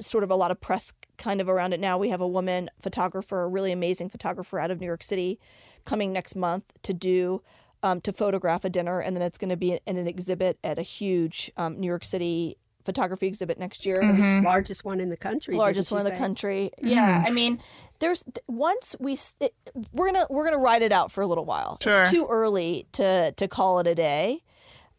sort 0.00 0.24
of 0.24 0.30
a 0.30 0.36
lot 0.36 0.50
of 0.50 0.60
press 0.60 0.92
kind 1.16 1.40
of 1.40 1.48
around 1.48 1.72
it 1.72 1.80
now. 1.80 1.98
We 1.98 2.10
have 2.10 2.20
a 2.20 2.28
woman 2.28 2.68
photographer, 2.80 3.42
a 3.42 3.48
really 3.48 3.72
amazing 3.72 4.10
photographer 4.10 4.60
out 4.60 4.70
of 4.70 4.78
New 4.78 4.86
York 4.86 5.02
City, 5.02 5.40
coming 5.84 6.12
next 6.12 6.36
month 6.36 6.64
to 6.82 6.92
do. 6.92 7.42
Um, 7.80 8.00
to 8.00 8.12
photograph 8.12 8.64
a 8.64 8.68
dinner, 8.68 8.98
and 8.98 9.14
then 9.14 9.22
it's 9.22 9.38
going 9.38 9.50
to 9.50 9.56
be 9.56 9.78
in 9.86 9.96
an 9.96 10.08
exhibit 10.08 10.58
at 10.64 10.80
a 10.80 10.82
huge 10.82 11.48
um, 11.56 11.78
New 11.78 11.86
York 11.86 12.04
City 12.04 12.56
photography 12.88 13.26
exhibit 13.26 13.58
next 13.58 13.84
year 13.84 14.00
Largest 14.42 14.82
one 14.82 14.98
in 14.98 15.10
the 15.10 15.16
country. 15.16 15.54
largest 15.56 15.90
didn't 15.90 15.98
one 15.98 16.06
in 16.06 16.06
you 16.06 16.10
the 16.12 16.16
say? 16.16 16.24
country. 16.24 16.70
Yeah, 16.82 17.22
I 17.26 17.30
mean, 17.30 17.60
there's 17.98 18.24
once 18.46 18.96
we 18.98 19.18
it, 19.40 19.52
we're 19.92 20.06
gonna 20.10 20.26
we're 20.30 20.44
gonna 20.44 20.56
ride 20.70 20.80
it 20.82 20.92
out 20.92 21.12
for 21.12 21.20
a 21.22 21.26
little 21.26 21.44
while. 21.44 21.76
Sure. 21.82 21.92
It's 22.02 22.10
too 22.10 22.26
early 22.30 22.86
to 22.92 23.32
to 23.32 23.46
call 23.46 23.78
it 23.80 23.86
a 23.86 23.94
day. 23.94 24.40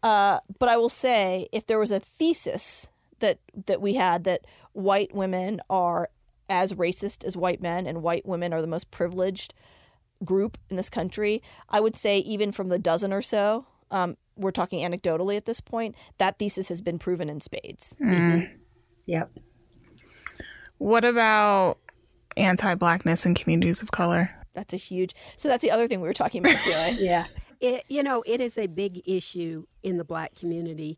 Uh, 0.03 0.39
but 0.59 0.69
I 0.69 0.77
will 0.77 0.87
say, 1.05 1.47
if 1.51 1.65
there 1.65 1.79
was 1.79 1.91
a 1.91 1.99
thesis 1.99 2.89
that 3.19 3.39
that 3.65 3.81
we 3.81 3.95
had 3.95 4.23
that 4.25 4.41
white 4.73 5.13
women 5.15 5.59
are 5.69 6.09
as 6.47 6.73
racist 6.73 7.23
as 7.25 7.35
white 7.35 7.61
men 7.61 7.87
and 7.87 8.03
white 8.03 8.25
women 8.25 8.53
are 8.53 8.61
the 8.61 8.67
most 8.67 8.91
privileged 8.91 9.53
group 10.23 10.57
in 10.69 10.75
this 10.77 10.89
country, 10.89 11.41
I 11.69 11.79
would 11.79 11.95
say 11.95 12.19
even 12.19 12.51
from 12.51 12.69
the 12.69 12.79
dozen 12.79 13.11
or 13.13 13.21
so, 13.21 13.65
um, 13.91 14.15
we're 14.39 14.51
talking 14.51 14.89
anecdotally 14.89 15.37
at 15.37 15.45
this 15.45 15.61
point, 15.61 15.95
that 16.17 16.39
thesis 16.39 16.69
has 16.69 16.81
been 16.81 16.97
proven 16.97 17.29
in 17.29 17.41
spades. 17.41 17.95
Hmm. 17.99 18.13
Mm-hmm. 18.13 18.55
Yep. 19.05 19.31
What 20.77 21.03
about 21.03 21.77
anti 22.37 22.73
blackness 22.75 23.25
in 23.25 23.35
communities 23.35 23.81
of 23.81 23.91
color? 23.91 24.29
That's 24.53 24.73
a 24.73 24.77
huge. 24.77 25.13
So 25.35 25.47
that's 25.47 25.61
the 25.61 25.71
other 25.71 25.87
thing 25.87 26.01
we 26.01 26.07
were 26.07 26.13
talking 26.13 26.41
about 26.45 26.57
today. 26.57 26.95
Yeah. 26.99 27.25
It, 27.59 27.83
you 27.89 28.03
know, 28.03 28.23
it 28.25 28.39
is 28.39 28.57
a 28.57 28.67
big 28.67 29.01
issue 29.05 29.65
in 29.83 29.97
the 29.97 30.05
black 30.05 30.33
community. 30.33 30.97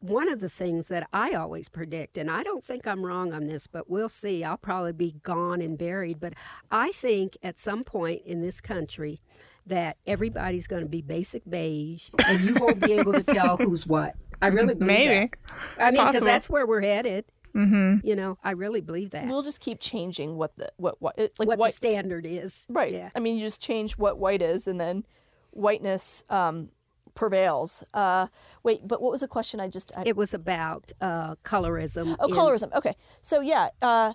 One 0.00 0.28
of 0.28 0.40
the 0.40 0.50
things 0.50 0.88
that 0.88 1.08
I 1.14 1.32
always 1.32 1.70
predict, 1.70 2.18
and 2.18 2.30
I 2.30 2.42
don't 2.42 2.62
think 2.62 2.86
I'm 2.86 3.06
wrong 3.06 3.32
on 3.32 3.46
this, 3.46 3.66
but 3.66 3.88
we'll 3.88 4.10
see. 4.10 4.44
I'll 4.44 4.58
probably 4.58 4.92
be 4.92 5.14
gone 5.22 5.62
and 5.62 5.78
buried. 5.78 6.20
But 6.20 6.34
I 6.70 6.92
think 6.92 7.38
at 7.42 7.58
some 7.58 7.84
point 7.84 8.20
in 8.26 8.42
this 8.42 8.60
country 8.60 9.22
that 9.66 9.96
everybody's 10.06 10.66
going 10.66 10.82
to 10.82 10.88
be 10.88 11.00
basic 11.02 11.42
beige 11.48 12.04
and 12.26 12.40
you 12.42 12.54
won't 12.54 12.80
be 12.80 12.92
able 12.94 13.12
to 13.12 13.22
tell 13.22 13.56
who's 13.58 13.86
what. 13.86 14.14
I 14.42 14.48
really 14.48 14.74
believe 14.74 14.86
Maybe. 14.98 15.30
that. 15.30 15.38
I 15.78 15.90
mean, 15.90 16.06
because 16.06 16.24
that's 16.24 16.50
where 16.50 16.66
we're 16.66 16.82
headed. 16.82 17.24
Mm-hmm. 17.54 18.06
You 18.06 18.16
know, 18.16 18.36
I 18.42 18.50
really 18.50 18.80
believe 18.80 19.10
that. 19.10 19.26
we'll 19.26 19.42
just 19.42 19.60
keep 19.60 19.78
changing 19.80 20.36
what 20.36 20.56
the 20.56 20.70
what 20.76 21.00
what 21.00 21.16
it- 21.18 21.32
like 21.38 21.46
what 21.48 21.58
white 21.58 21.68
the 21.70 21.76
standard 21.76 22.26
is. 22.26 22.66
right. 22.68 22.92
Yeah. 22.92 23.10
I 23.14 23.20
mean, 23.20 23.36
you 23.38 23.44
just 23.46 23.62
change 23.62 23.96
what 23.96 24.18
white 24.18 24.42
is, 24.42 24.66
and 24.66 24.80
then 24.80 25.06
whiteness 25.52 26.24
um, 26.30 26.70
prevails. 27.14 27.84
Uh, 27.94 28.26
wait, 28.64 28.80
but 28.86 29.00
what 29.00 29.12
was 29.12 29.20
the 29.20 29.28
question? 29.28 29.60
I 29.60 29.68
just 29.68 29.92
I, 29.96 30.02
It 30.04 30.16
was 30.16 30.34
about 30.34 30.90
uh, 31.00 31.36
colorism. 31.44 32.16
oh 32.18 32.26
in- 32.26 32.34
colorism. 32.34 32.72
Okay, 32.74 32.96
so 33.22 33.40
yeah. 33.40 33.68
Uh, 33.80 34.14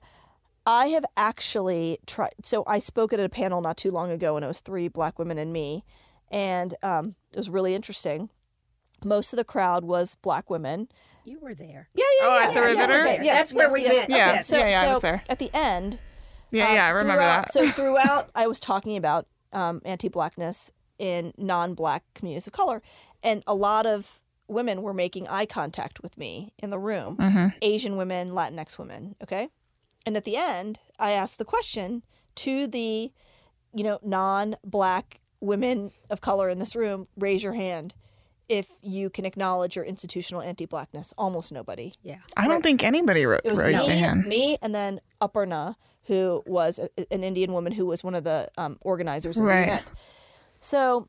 I 0.65 0.87
have 0.87 1.05
actually 1.17 1.99
tried. 2.05 2.31
So 2.43 2.63
I 2.67 2.79
spoke 2.79 3.13
at 3.13 3.19
a 3.19 3.29
panel 3.29 3.61
not 3.61 3.77
too 3.77 3.91
long 3.91 4.11
ago, 4.11 4.35
and 4.35 4.43
it 4.43 4.47
was 4.47 4.59
three 4.61 4.87
black 4.87 5.17
women 5.19 5.37
and 5.37 5.51
me, 5.53 5.83
and 6.29 6.75
um, 6.83 7.15
it 7.31 7.37
was 7.37 7.49
really 7.49 7.73
interesting. 7.75 8.29
Most 9.03 9.33
of 9.33 9.37
the 9.37 9.43
crowd 9.45 9.83
was 9.85 10.15
black 10.15 10.49
women. 10.49 10.89
You 11.25 11.39
were 11.39 11.53
there. 11.55 11.89
Yeah, 11.93 12.03
yeah, 12.21 12.27
Oh, 12.27 12.37
yeah. 12.41 12.47
at 12.47 12.53
the 12.53 12.59
yeah, 12.59 12.65
Riveter? 12.65 12.93
yeah, 13.05 13.13
Okay, 13.13 13.23
yes, 13.23 13.37
that's 13.37 13.53
where 13.53 13.71
we 13.71 13.81
yes. 13.83 14.07
met. 14.09 14.17
Yeah. 14.17 14.31
Okay. 14.31 14.41
So, 14.41 14.57
Yeah, 14.57 14.69
yeah, 14.69 14.81
I 14.89 14.93
was 14.93 15.01
there. 15.01 15.23
at 15.29 15.39
the 15.39 15.49
end, 15.53 15.99
Yeah, 16.51 16.67
Uh, 16.69 16.73
yeah, 16.73 16.85
I 16.87 16.89
remember 16.89 17.21
that. 17.23 17.53
So 17.53 17.69
throughout, 17.71 18.29
I 18.35 18.47
was 18.47 18.59
talking 18.59 18.97
about 18.97 19.27
um, 19.53 19.81
anti-blackness 19.85 20.71
in 20.97 21.31
non-black 21.37 22.03
communities 22.15 22.47
of 22.47 22.53
color, 22.53 22.81
and 23.23 23.43
a 23.47 23.53
lot 23.53 23.85
of 23.85 24.21
women 24.47 24.81
were 24.81 24.93
making 24.93 25.27
eye 25.27 25.45
contact 25.45 26.01
with 26.01 26.17
me 26.17 26.51
in 26.57 26.71
the 26.71 26.79
room. 26.79 27.15
Mm-hmm. 27.17 27.47
Asian 27.61 27.95
women, 27.97 28.29
Latinx 28.29 28.77
women. 28.79 29.15
Okay, 29.21 29.49
and 30.09 30.17
at 30.17 30.23
the 30.23 30.35
end, 30.35 30.79
I 30.97 31.11
asked 31.11 31.37
the 31.37 31.45
question 31.45 32.01
to 32.37 32.65
the, 32.65 33.11
you 33.75 33.83
know, 33.83 33.99
non-black 34.03 35.19
women 35.39 35.91
of 36.09 36.19
color 36.19 36.49
in 36.49 36.57
this 36.57 36.75
room. 36.75 37.07
Raise 37.15 37.43
your 37.43 37.53
hand 37.53 37.93
if 38.47 38.69
you 38.81 39.11
can 39.11 39.23
acknowledge 39.23 39.75
your 39.75 39.85
institutional 39.85 40.41
anti-blackness. 40.41 41.13
Almost 41.15 41.51
nobody. 41.51 41.93
Yeah. 42.01 42.17
I 42.35 42.47
don't 42.47 42.63
think 42.63 42.83
anybody 42.83 43.23
ro- 43.27 43.37
It 43.43 43.49
was 43.51 43.59
raised 43.61 43.81
me, 43.83 43.87
their 43.87 43.97
hand. 43.99 44.25
me, 44.25 44.57
and 44.63 44.73
then 44.73 44.99
Aparna, 45.21 45.75
who 46.05 46.41
was 46.47 46.79
a, 46.79 46.89
an 47.13 47.23
Indian 47.23 47.53
woman 47.53 47.71
who 47.71 47.85
was 47.85 48.03
one 48.03 48.15
of 48.15 48.23
the 48.23 48.49
um, 48.57 48.77
organizers 48.81 49.37
of 49.37 49.45
Right. 49.45 49.57
the 49.67 49.73
event. 49.73 49.91
So, 50.59 51.07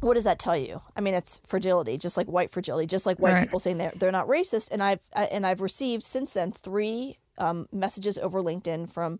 what 0.00 0.14
does 0.14 0.24
that 0.24 0.38
tell 0.38 0.56
you? 0.56 0.82
I 0.94 1.00
mean, 1.00 1.14
it's 1.14 1.40
fragility, 1.46 1.96
just 1.96 2.16
like 2.18 2.26
white 2.26 2.50
fragility, 2.50 2.86
just 2.86 3.06
like 3.06 3.18
white 3.18 3.32
Right. 3.32 3.44
people 3.46 3.60
saying 3.60 3.78
they're 3.78 3.92
they're 3.96 4.12
not 4.12 4.26
racist. 4.28 4.68
And 4.70 4.82
I've 4.82 5.00
I, 5.16 5.24
and 5.24 5.46
I've 5.46 5.60
received 5.62 6.04
since 6.04 6.32
then 6.34 6.50
three 6.50 7.16
um, 7.40 7.66
messages 7.72 8.18
over 8.18 8.42
LinkedIn 8.42 8.88
from 8.92 9.18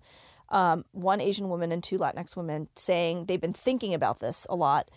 um, 0.51 0.85
one 0.93 1.21
Asian 1.21 1.49
woman 1.49 1.73
and 1.73 1.83
two 1.83 1.99
Latinx 1.99 2.37
women 2.37 2.69
saying 2.77 3.27
they've 3.27 3.41
been 3.41 3.53
thinking 3.53 3.95
about 3.95 4.21
this 4.21 4.47
a 4.51 4.55
lot. 4.57 4.91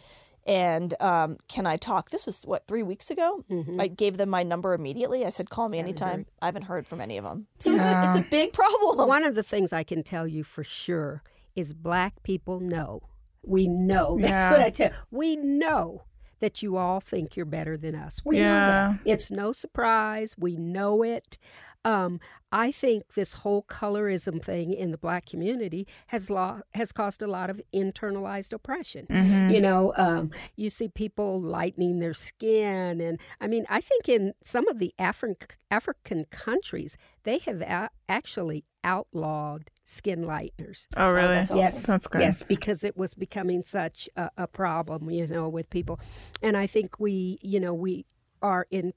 And 0.45 0.93
um, 0.99 1.37
can 1.47 1.65
I 1.65 1.77
talk? 1.77 2.09
This 2.09 2.25
was 2.25 2.43
what 2.43 2.67
three 2.67 2.83
weeks 2.83 3.09
ago. 3.09 3.45
I 3.79 3.87
gave 3.87 4.17
them 4.17 4.27
my 4.29 4.43
number 4.43 4.73
immediately. 4.73 5.25
I 5.25 5.29
said, 5.29 5.49
"Call 5.49 5.69
me 5.69 5.79
anytime." 5.79 6.25
I 6.41 6.47
haven't 6.47 6.63
heard 6.63 6.85
from 6.85 6.99
any 6.99 7.17
of 7.17 7.23
them, 7.23 7.47
so 7.59 7.73
it's 7.73 7.85
a 7.87 8.01
it's 8.03 8.15
a 8.17 8.27
big 8.29 8.51
problem. 8.51 9.07
One 9.07 9.23
of 9.23 9.35
the 9.35 9.43
things 9.43 9.71
I 9.71 9.83
can 9.83 10.03
tell 10.03 10.27
you 10.27 10.43
for 10.43 10.61
sure 10.65 11.23
is 11.55 11.73
black 11.73 12.23
people 12.23 12.59
know. 12.59 13.03
We 13.45 13.67
know. 13.69 14.17
That's 14.19 14.31
Yeah. 14.31 14.51
what 14.51 14.59
I 14.61 14.69
tell. 14.69 14.91
We 15.11 15.37
know 15.37 16.03
that 16.43 16.61
you 16.61 16.75
all 16.75 16.99
think 16.99 17.37
you're 17.37 17.45
better 17.45 17.77
than 17.77 17.95
us. 17.95 18.19
We 18.25 18.39
Yeah. 18.39 18.95
It's 19.05 19.31
no 19.31 19.53
surprise. 19.53 20.35
We 20.37 20.57
know 20.57 21.01
it. 21.01 21.37
Um, 21.85 22.19
I 22.51 22.69
think 22.69 23.13
this 23.13 23.31
whole 23.31 23.63
colorism 23.63 24.41
thing 24.43 24.73
in 24.73 24.91
the 24.91 24.97
black 24.97 25.25
community 25.25 25.87
has 26.07 26.29
lo- 26.29 26.59
has 26.73 26.91
caused 26.91 27.21
a 27.21 27.27
lot 27.27 27.49
of 27.49 27.61
internalized 27.73 28.51
oppression. 28.51 29.07
Mm-hmm. 29.09 29.51
You 29.51 29.61
know, 29.61 29.93
um, 29.95 30.31
you 30.57 30.69
see 30.69 30.89
people 30.89 31.41
lightening 31.41 31.99
their 31.99 32.13
skin, 32.13 32.99
and 32.99 33.21
I 33.39 33.47
mean, 33.47 33.65
I 33.69 33.79
think 33.79 34.09
in 34.09 34.33
some 34.43 34.67
of 34.67 34.79
the 34.79 34.93
Afri- 34.99 35.49
African 35.71 36.25
countries, 36.29 36.97
they 37.23 37.37
have 37.39 37.61
a- 37.61 37.89
actually 38.09 38.65
outlawed 38.83 39.69
skin 39.85 40.23
lighteners. 40.23 40.87
Oh, 40.97 41.11
really? 41.11 41.27
that's 41.35 41.51
awesome. 41.51 41.59
Yes, 41.59 41.85
That's 41.85 42.07
good. 42.07 42.21
Yes, 42.21 42.43
because 42.43 42.83
it 42.83 42.97
was 42.97 43.13
becoming 43.13 43.63
such 43.63 44.09
a, 44.15 44.29
a 44.37 44.47
problem, 44.47 45.09
you 45.09 45.27
know, 45.27 45.47
with 45.49 45.69
people, 45.69 45.99
and 46.41 46.55
I 46.57 46.67
think 46.67 46.99
we, 46.99 47.39
you 47.41 47.59
know, 47.59 47.73
we 47.73 48.05
are 48.41 48.67
in 48.71 48.93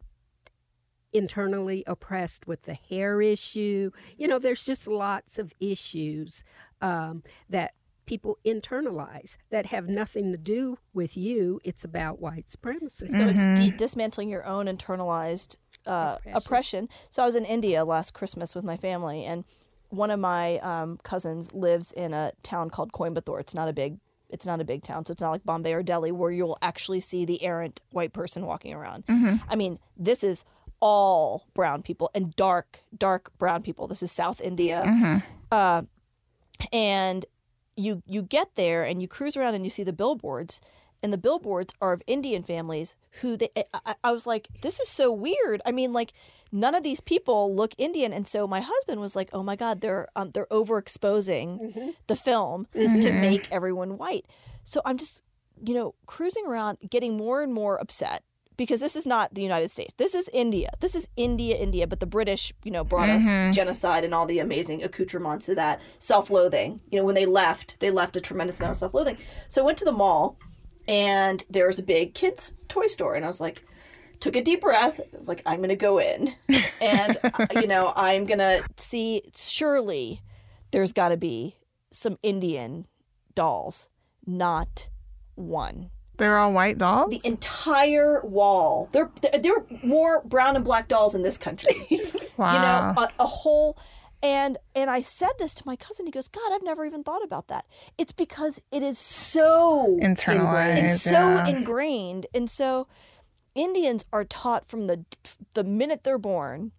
internally 1.12 1.82
oppressed 1.86 2.46
with 2.46 2.62
the 2.62 2.74
hair 2.74 3.22
issue. 3.22 3.90
You 4.18 4.28
know, 4.28 4.38
there's 4.38 4.64
just 4.64 4.86
lots 4.86 5.38
of 5.38 5.54
issues 5.60 6.44
um, 6.82 7.22
that 7.48 7.74
people 8.04 8.38
internalize 8.44 9.36
that 9.50 9.66
have 9.66 9.88
nothing 9.88 10.30
to 10.32 10.38
do 10.38 10.78
with 10.92 11.16
you. 11.16 11.60
It's 11.64 11.84
about 11.84 12.20
white 12.20 12.48
supremacy. 12.48 13.08
So 13.08 13.24
it's 13.26 13.46
de- 13.54 13.70
dismantling 13.76 14.28
your 14.28 14.44
own 14.46 14.66
internalized 14.66 15.56
uh, 15.86 16.16
Oppression. 16.18 16.36
oppression. 16.36 16.88
So 17.10 17.22
I 17.22 17.26
was 17.26 17.36
in 17.36 17.44
India 17.44 17.84
last 17.84 18.12
Christmas 18.12 18.54
with 18.54 18.64
my 18.64 18.76
family, 18.76 19.24
and 19.24 19.44
one 19.96 20.10
of 20.10 20.20
my 20.20 20.58
um, 20.58 20.98
cousins 21.02 21.52
lives 21.54 21.92
in 21.92 22.12
a 22.14 22.32
town 22.42 22.70
called 22.70 22.92
Coimbatore. 22.92 23.40
It's 23.40 23.54
not 23.54 23.68
a 23.68 23.72
big. 23.72 23.98
It's 24.28 24.44
not 24.44 24.60
a 24.60 24.64
big 24.64 24.82
town, 24.82 25.04
so 25.04 25.12
it's 25.12 25.20
not 25.20 25.30
like 25.30 25.44
Bombay 25.44 25.72
or 25.72 25.84
Delhi 25.84 26.10
where 26.10 26.32
you'll 26.32 26.58
actually 26.60 26.98
see 26.98 27.24
the 27.24 27.42
errant 27.44 27.80
white 27.92 28.12
person 28.12 28.44
walking 28.44 28.74
around. 28.74 29.04
I 29.48 29.54
mean, 29.54 29.78
this 29.96 30.24
is 30.24 30.44
all 30.80 31.46
brown 31.54 31.82
people 31.82 32.10
and 32.12 32.34
dark, 32.34 32.82
dark 32.98 33.30
brown 33.38 33.62
people. 33.62 33.86
This 33.86 34.02
is 34.02 34.10
South 34.10 34.40
India, 34.40 34.82
uh, 35.52 35.82
and 36.72 37.24
you 37.76 38.02
you 38.06 38.22
get 38.22 38.54
there 38.56 38.82
and 38.84 39.00
you 39.00 39.06
cruise 39.08 39.36
around 39.36 39.54
and 39.54 39.64
you 39.64 39.70
see 39.70 39.84
the 39.84 39.92
billboards 39.92 40.60
and 41.02 41.12
the 41.12 41.18
billboards 41.18 41.74
are 41.80 41.92
of 41.92 42.02
indian 42.06 42.42
families 42.42 42.96
who 43.20 43.36
they 43.36 43.50
I, 43.74 43.94
I 44.02 44.12
was 44.12 44.26
like 44.26 44.48
this 44.62 44.80
is 44.80 44.88
so 44.88 45.12
weird 45.12 45.60
i 45.66 45.70
mean 45.72 45.92
like 45.92 46.14
none 46.52 46.74
of 46.74 46.82
these 46.82 47.00
people 47.00 47.54
look 47.54 47.74
indian 47.78 48.12
and 48.12 48.26
so 48.26 48.46
my 48.46 48.60
husband 48.60 49.00
was 49.00 49.16
like 49.16 49.28
oh 49.32 49.42
my 49.42 49.56
god 49.56 49.80
they're 49.80 50.06
um, 50.16 50.30
they're 50.30 50.46
overexposing 50.50 51.60
mm-hmm. 51.60 51.90
the 52.06 52.16
film 52.16 52.66
to 52.72 52.78
mm-hmm. 52.78 53.20
make 53.20 53.48
everyone 53.50 53.98
white 53.98 54.24
so 54.64 54.80
i'm 54.84 54.98
just 54.98 55.22
you 55.64 55.74
know 55.74 55.94
cruising 56.06 56.46
around 56.46 56.78
getting 56.88 57.16
more 57.16 57.42
and 57.42 57.52
more 57.52 57.80
upset 57.80 58.22
because 58.56 58.80
this 58.80 58.96
is 58.96 59.06
not 59.06 59.34
the 59.34 59.42
United 59.42 59.70
States. 59.70 59.94
This 59.96 60.14
is 60.14 60.30
India. 60.32 60.70
This 60.80 60.94
is 60.94 61.08
India, 61.16 61.56
India. 61.56 61.86
But 61.86 62.00
the 62.00 62.06
British, 62.06 62.52
you 62.64 62.70
know, 62.70 62.84
brought 62.84 63.08
us 63.08 63.24
mm-hmm. 63.24 63.52
genocide 63.52 64.04
and 64.04 64.14
all 64.14 64.26
the 64.26 64.38
amazing 64.38 64.82
accoutrements 64.82 65.48
of 65.48 65.56
that, 65.56 65.80
self-loathing. 65.98 66.80
You 66.90 66.98
know, 66.98 67.04
when 67.04 67.14
they 67.14 67.26
left, 67.26 67.78
they 67.80 67.90
left 67.90 68.16
a 68.16 68.20
tremendous 68.20 68.58
amount 68.58 68.72
of 68.72 68.78
self-loathing. 68.78 69.18
So 69.48 69.62
I 69.62 69.64
went 69.66 69.78
to 69.78 69.84
the 69.84 69.92
mall, 69.92 70.38
and 70.88 71.44
there 71.50 71.66
was 71.66 71.78
a 71.78 71.82
big 71.82 72.14
kids' 72.14 72.54
toy 72.68 72.86
store, 72.86 73.14
and 73.14 73.24
I 73.24 73.28
was 73.28 73.40
like, 73.40 73.62
took 74.20 74.36
a 74.36 74.42
deep 74.42 74.60
breath. 74.60 75.00
I 75.00 75.16
was 75.16 75.28
like, 75.28 75.42
I'm 75.46 75.58
going 75.58 75.68
to 75.70 75.76
go 75.76 75.98
in. 75.98 76.34
And, 76.78 77.18
uh, 77.24 77.46
you 77.54 77.66
know, 77.66 77.92
I'm 77.96 78.26
going 78.26 78.38
to 78.38 78.62
see, 78.76 79.22
surely 79.34 80.20
there's 80.72 80.92
got 80.92 81.08
to 81.08 81.16
be 81.16 81.56
some 81.90 82.18
Indian 82.22 82.86
dolls. 83.34 83.88
Not 84.26 84.88
one. 85.36 85.90
They're 86.18 86.36
all 86.36 86.52
white 86.52 86.76
dolls? 86.76 87.10
The 87.10 87.26
entire 87.26 88.20
wall. 88.22 88.90
There, 88.92 89.10
there 89.40 89.56
are 89.56 89.66
more 89.82 90.22
brown 90.24 90.54
and 90.54 90.64
black 90.64 90.88
dolls 90.88 91.14
in 91.14 91.22
this 91.22 91.38
country. 91.38 91.74
wow. 92.36 92.52
You 92.52 92.60
know, 92.60 93.02
a, 93.02 93.22
a 93.22 93.26
whole 93.26 93.78
and 94.22 94.58
and 94.74 94.90
I 94.90 95.00
said 95.02 95.30
this 95.38 95.54
to 95.54 95.62
my 95.66 95.76
cousin. 95.76 96.06
He 96.06 96.12
goes, 96.12 96.28
"God, 96.28 96.50
I've 96.52 96.62
never 96.62 96.84
even 96.84 97.02
thought 97.02 97.22
about 97.22 97.48
that." 97.48 97.66
It's 97.98 98.12
because 98.12 98.60
it 98.72 98.82
is 98.82 98.98
so 98.98 99.98
internalized. 100.02 100.82
It's 100.82 101.02
so 101.02 101.44
ingrained, 101.44 102.26
and 102.34 102.50
so 102.50 102.88
Indians 103.56 104.04
are 104.12 104.24
taught 104.24 104.66
from 104.66 104.86
the 104.86 105.04
the 105.54 105.64
minute 105.64 106.04
they're 106.04 106.18
born 106.18 106.72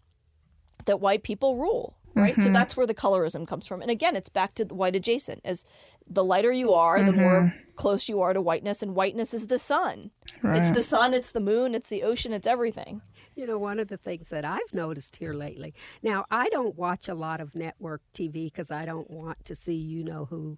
that 0.85 1.01
white 1.01 1.23
people 1.23 1.57
rule. 1.57 1.95
Right, 2.15 2.33
mm-hmm. 2.33 2.41
so 2.41 2.49
that's 2.51 2.75
where 2.75 2.87
the 2.87 2.95
colorism 2.95 3.47
comes 3.47 3.67
from, 3.67 3.79
and 3.83 3.91
again, 3.91 4.15
it's 4.15 4.29
back 4.29 4.55
to 4.55 4.65
the 4.65 4.73
white 4.73 4.95
adjacent. 4.95 5.41
As 5.45 5.65
the 6.09 6.23
lighter 6.23 6.51
you 6.51 6.73
are, 6.73 7.03
the 7.03 7.11
mm-hmm. 7.11 7.21
more 7.21 7.55
close 7.75 8.09
you 8.09 8.21
are 8.21 8.33
to 8.33 8.41
whiteness, 8.41 8.81
and 8.81 8.95
whiteness 8.95 9.35
is 9.35 9.47
the 9.47 9.59
sun. 9.59 10.09
Right. 10.41 10.57
It's 10.57 10.71
the 10.71 10.81
sun, 10.81 11.13
it's 11.13 11.29
the 11.29 11.39
moon, 11.39 11.75
it's 11.75 11.89
the 11.89 12.01
ocean, 12.01 12.33
it's 12.33 12.47
everything. 12.47 13.01
You 13.37 13.45
know, 13.45 13.59
one 13.59 13.77
of 13.77 13.87
the 13.87 13.97
things 13.97 14.29
that 14.29 14.43
I've 14.43 14.73
noticed 14.73 15.17
here 15.17 15.35
lately. 15.35 15.75
Now, 16.01 16.25
I 16.31 16.49
don't 16.49 16.75
watch 16.75 17.07
a 17.07 17.13
lot 17.13 17.39
of 17.39 17.53
network 17.53 18.01
TV 18.11 18.45
because 18.45 18.71
I 18.71 18.83
don't 18.83 19.11
want 19.11 19.45
to 19.45 19.53
see 19.53 19.75
you 19.75 20.03
know 20.03 20.25
who, 20.25 20.57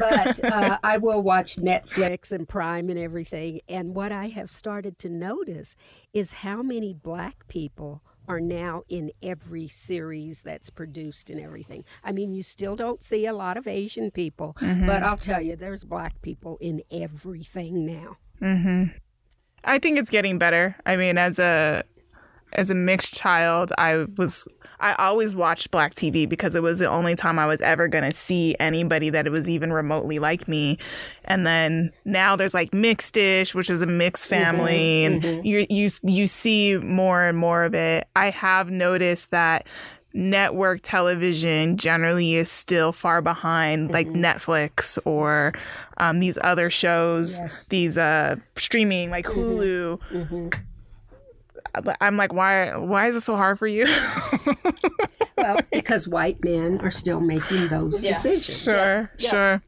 but 0.00 0.44
uh, 0.52 0.78
I 0.82 0.98
will 0.98 1.22
watch 1.22 1.58
Netflix 1.58 2.32
and 2.32 2.48
Prime 2.48 2.90
and 2.90 2.98
everything. 2.98 3.60
And 3.68 3.94
what 3.94 4.10
I 4.10 4.26
have 4.28 4.50
started 4.50 4.98
to 4.98 5.08
notice 5.08 5.76
is 6.12 6.32
how 6.32 6.60
many 6.60 6.92
black 6.92 7.46
people 7.46 8.02
are 8.26 8.40
now 8.40 8.82
in 8.88 9.12
every 9.22 9.68
series 9.68 10.42
that's 10.42 10.70
produced 10.70 11.30
and 11.30 11.40
everything. 11.40 11.84
I 12.02 12.10
mean, 12.10 12.32
you 12.32 12.42
still 12.42 12.74
don't 12.74 13.00
see 13.00 13.26
a 13.26 13.32
lot 13.32 13.56
of 13.56 13.68
Asian 13.68 14.10
people, 14.10 14.56
mm-hmm. 14.60 14.88
but 14.88 15.04
I'll 15.04 15.16
tell 15.16 15.40
you, 15.40 15.54
there's 15.54 15.84
black 15.84 16.20
people 16.20 16.58
in 16.60 16.82
everything 16.90 17.86
now. 17.86 18.16
Mm-hmm. 18.42 18.96
I 19.64 19.78
think 19.78 19.98
it's 19.98 20.10
getting 20.10 20.36
better. 20.38 20.76
I 20.84 20.96
mean, 20.96 21.16
as 21.16 21.38
a 21.38 21.84
as 22.52 22.70
a 22.70 22.74
mixed 22.74 23.14
child, 23.14 23.72
I 23.78 24.06
was 24.16 24.46
I 24.80 24.94
always 24.94 25.34
watched 25.34 25.70
black 25.70 25.94
TV 25.94 26.28
because 26.28 26.54
it 26.54 26.62
was 26.62 26.78
the 26.78 26.88
only 26.88 27.16
time 27.16 27.38
I 27.38 27.46
was 27.46 27.60
ever 27.60 27.88
going 27.88 28.04
to 28.04 28.16
see 28.16 28.54
anybody 28.60 29.10
that 29.10 29.28
was 29.30 29.48
even 29.48 29.72
remotely 29.72 30.18
like 30.18 30.46
me. 30.46 30.78
And 31.24 31.46
then 31.46 31.92
now 32.04 32.36
there's 32.36 32.54
like 32.54 32.72
Mixed-ish, 32.72 33.54
which 33.54 33.70
is 33.70 33.82
a 33.82 33.86
mixed 33.86 34.24
mm-hmm, 34.24 34.42
family 34.42 34.72
mm-hmm, 34.72 35.14
and 35.14 35.22
mm-hmm. 35.22 35.46
you 35.46 35.66
you 35.68 35.90
you 36.02 36.26
see 36.26 36.76
more 36.76 37.24
and 37.24 37.36
more 37.36 37.64
of 37.64 37.74
it. 37.74 38.06
I 38.14 38.30
have 38.30 38.70
noticed 38.70 39.30
that 39.30 39.66
network 40.14 40.80
television 40.82 41.76
generally 41.76 42.34
is 42.34 42.50
still 42.50 42.92
far 42.92 43.20
behind 43.20 43.90
mm-hmm. 43.90 43.94
like 43.94 44.08
Netflix 44.08 44.98
or 45.04 45.52
um, 45.98 46.20
these 46.20 46.38
other 46.42 46.70
shows, 46.70 47.38
yes. 47.38 47.66
these 47.66 47.98
uh, 47.98 48.36
streaming 48.56 49.10
like 49.10 49.26
mm-hmm. 49.26 49.40
Hulu. 49.40 50.62
I'm 52.00 52.16
like, 52.16 52.32
why? 52.32 52.76
Why 52.76 53.08
is 53.08 53.16
it 53.16 53.22
so 53.22 53.36
hard 53.36 53.58
for 53.58 53.66
you? 53.66 53.86
well, 55.36 55.58
because 55.72 56.08
white 56.08 56.42
men 56.44 56.80
are 56.80 56.90
still 56.90 57.20
making 57.20 57.68
those 57.68 58.02
yeah. 58.02 58.12
decisions. 58.12 58.62
Sure, 58.62 59.10
yeah. 59.18 59.30
sure. 59.30 59.62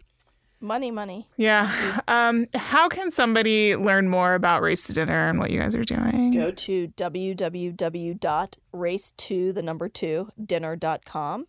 Money, 0.63 0.91
money. 0.91 1.27
Yeah. 1.37 2.01
Um, 2.07 2.47
how 2.55 2.89
can 2.89 3.11
somebody 3.11 3.77
learn 3.77 4.09
more 4.09 4.35
about 4.35 4.61
Race 4.61 4.87
to 4.89 4.93
Dinner 4.93 5.31
and 5.31 5.39
what 5.39 5.51
you 5.51 5.59
guys 5.59 5.75
are 5.75 5.85
doing? 5.85 6.33
Go 6.33 6.51
to 6.51 6.89
www.race2, 6.89 9.55
the 9.55 9.63
number 9.63 9.89
two, 9.89 10.31
dinner.com 10.45 11.47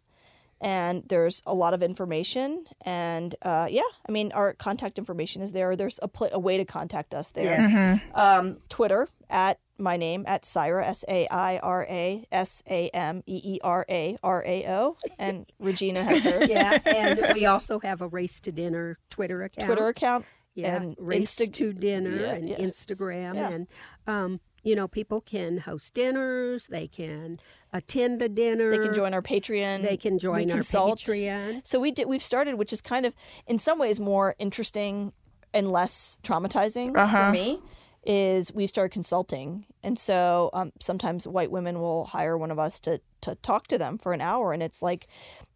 and 0.61 1.03
there's 1.07 1.41
a 1.45 1.53
lot 1.53 1.73
of 1.73 1.81
information 1.81 2.65
and 2.81 3.35
uh, 3.41 3.67
yeah 3.69 3.81
i 4.07 4.11
mean 4.11 4.31
our 4.31 4.53
contact 4.53 4.97
information 4.97 5.41
is 5.41 5.51
there 5.51 5.75
there's 5.75 5.99
a, 6.03 6.07
pl- 6.07 6.29
a 6.31 6.39
way 6.39 6.57
to 6.57 6.65
contact 6.65 7.13
us 7.13 7.31
there 7.31 7.59
yes. 7.59 7.71
mm-hmm. 7.71 8.19
um, 8.19 8.57
twitter 8.69 9.07
at 9.29 9.59
my 9.81 9.97
name 9.97 10.23
at 10.27 10.43
Saira 10.43 10.85
S 10.85 11.03
A 11.07 11.27
I 11.27 11.57
R 11.57 11.85
A 11.89 12.25
S 12.31 12.63
A 12.69 12.89
M 12.89 13.23
E 13.25 13.41
E 13.43 13.59
R 13.63 13.85
A 13.89 14.17
R 14.23 14.43
A 14.45 14.65
O, 14.67 14.97
and 15.19 15.45
Regina 15.59 16.03
has 16.03 16.23
hers. 16.23 16.49
Yeah, 16.51 16.79
and 16.85 17.33
we 17.33 17.45
also 17.45 17.79
have 17.79 18.01
a 18.01 18.07
Race 18.07 18.39
to 18.41 18.51
Dinner 18.51 18.97
Twitter 19.09 19.43
account. 19.43 19.65
Twitter 19.65 19.87
account. 19.87 20.25
Yeah, 20.53 20.75
and 20.75 20.95
Race 20.99 21.35
Insta- 21.35 21.53
to 21.53 21.73
Dinner 21.73 22.15
yeah, 22.15 22.31
and 22.33 22.49
yeah. 22.49 22.57
Instagram, 22.57 23.35
yeah. 23.35 23.49
and 23.49 23.67
um, 24.07 24.39
you 24.63 24.75
know, 24.75 24.87
people 24.87 25.21
can 25.21 25.57
host 25.57 25.93
dinners. 25.93 26.67
They 26.67 26.87
can 26.87 27.37
attend 27.73 28.21
a 28.21 28.29
dinner. 28.29 28.69
They 28.69 28.79
can 28.79 28.93
join 28.93 29.13
our 29.13 29.21
Patreon. 29.21 29.81
They 29.81 29.97
can 29.97 30.19
join 30.19 30.45
we 30.45 30.51
our 30.51 30.57
consult. 30.57 30.99
Patreon. 30.99 31.65
So 31.65 31.79
we 31.79 31.91
did. 31.91 32.07
We've 32.07 32.21
started, 32.21 32.55
which 32.55 32.73
is 32.73 32.81
kind 32.81 33.05
of, 33.05 33.13
in 33.47 33.57
some 33.57 33.79
ways, 33.79 33.99
more 33.99 34.35
interesting 34.39 35.13
and 35.53 35.71
less 35.71 36.17
traumatizing 36.23 36.97
uh-huh. 36.97 37.27
for 37.27 37.31
me 37.33 37.59
is 38.03 38.53
we've 38.53 38.69
started 38.69 38.91
consulting. 38.91 39.65
And 39.83 39.97
so 39.97 40.49
um, 40.53 40.71
sometimes 40.79 41.27
white 41.27 41.51
women 41.51 41.79
will 41.79 42.05
hire 42.05 42.37
one 42.37 42.51
of 42.51 42.59
us 42.59 42.79
to 42.81 43.01
to 43.21 43.35
talk 43.35 43.67
to 43.67 43.77
them 43.77 43.99
for 43.99 44.13
an 44.13 44.21
hour. 44.21 44.53
And 44.53 44.63
it's 44.63 44.81
like 44.81 45.07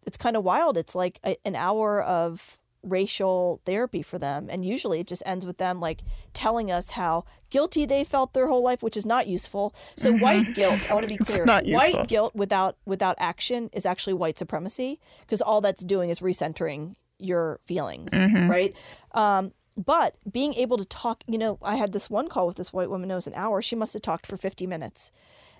it's 0.06 0.16
kind 0.16 0.36
of 0.36 0.44
wild. 0.44 0.76
It's 0.76 0.94
like 0.94 1.18
a, 1.24 1.36
an 1.44 1.56
hour 1.56 2.02
of 2.02 2.58
racial 2.84 3.60
therapy 3.66 4.00
for 4.00 4.18
them. 4.18 4.46
And 4.48 4.64
usually 4.64 5.00
it 5.00 5.08
just 5.08 5.22
ends 5.26 5.44
with 5.44 5.58
them 5.58 5.80
like 5.80 6.02
telling 6.32 6.70
us 6.70 6.90
how 6.90 7.24
guilty 7.50 7.84
they 7.84 8.04
felt 8.04 8.32
their 8.32 8.46
whole 8.46 8.62
life 8.62 8.82
which 8.82 8.96
is 8.96 9.04
not 9.04 9.26
useful. 9.26 9.74
So 9.96 10.12
mm-hmm. 10.12 10.22
white 10.22 10.54
guilt 10.54 10.88
i 10.88 10.94
want 10.94 11.08
to 11.08 11.12
be 11.12 11.16
clear 11.24 11.44
white 11.44 12.06
guilt 12.06 12.34
without 12.36 12.76
without 12.84 13.16
action 13.18 13.70
is 13.72 13.84
actually 13.84 14.14
white 14.14 14.38
supremacy 14.38 15.00
because 15.22 15.42
all 15.42 15.60
that's 15.60 15.82
doing 15.82 16.10
is 16.10 16.20
recentering 16.20 16.94
your 17.18 17.58
feelings 17.66 18.12
mm-hmm. 18.12 18.48
right? 18.48 18.76
Um, 19.12 19.52
but 19.76 20.16
being 20.30 20.54
able 20.54 20.78
to 20.78 20.84
talk, 20.84 21.22
you 21.26 21.38
know, 21.38 21.58
I 21.62 21.76
had 21.76 21.92
this 21.92 22.08
one 22.08 22.28
call 22.28 22.46
with 22.46 22.56
this 22.56 22.72
white 22.72 22.90
woman, 22.90 23.10
it 23.10 23.14
was 23.14 23.26
an 23.26 23.34
hour. 23.34 23.60
She 23.60 23.76
must 23.76 23.92
have 23.92 24.02
talked 24.02 24.26
for 24.26 24.36
50 24.36 24.66
minutes. 24.66 25.12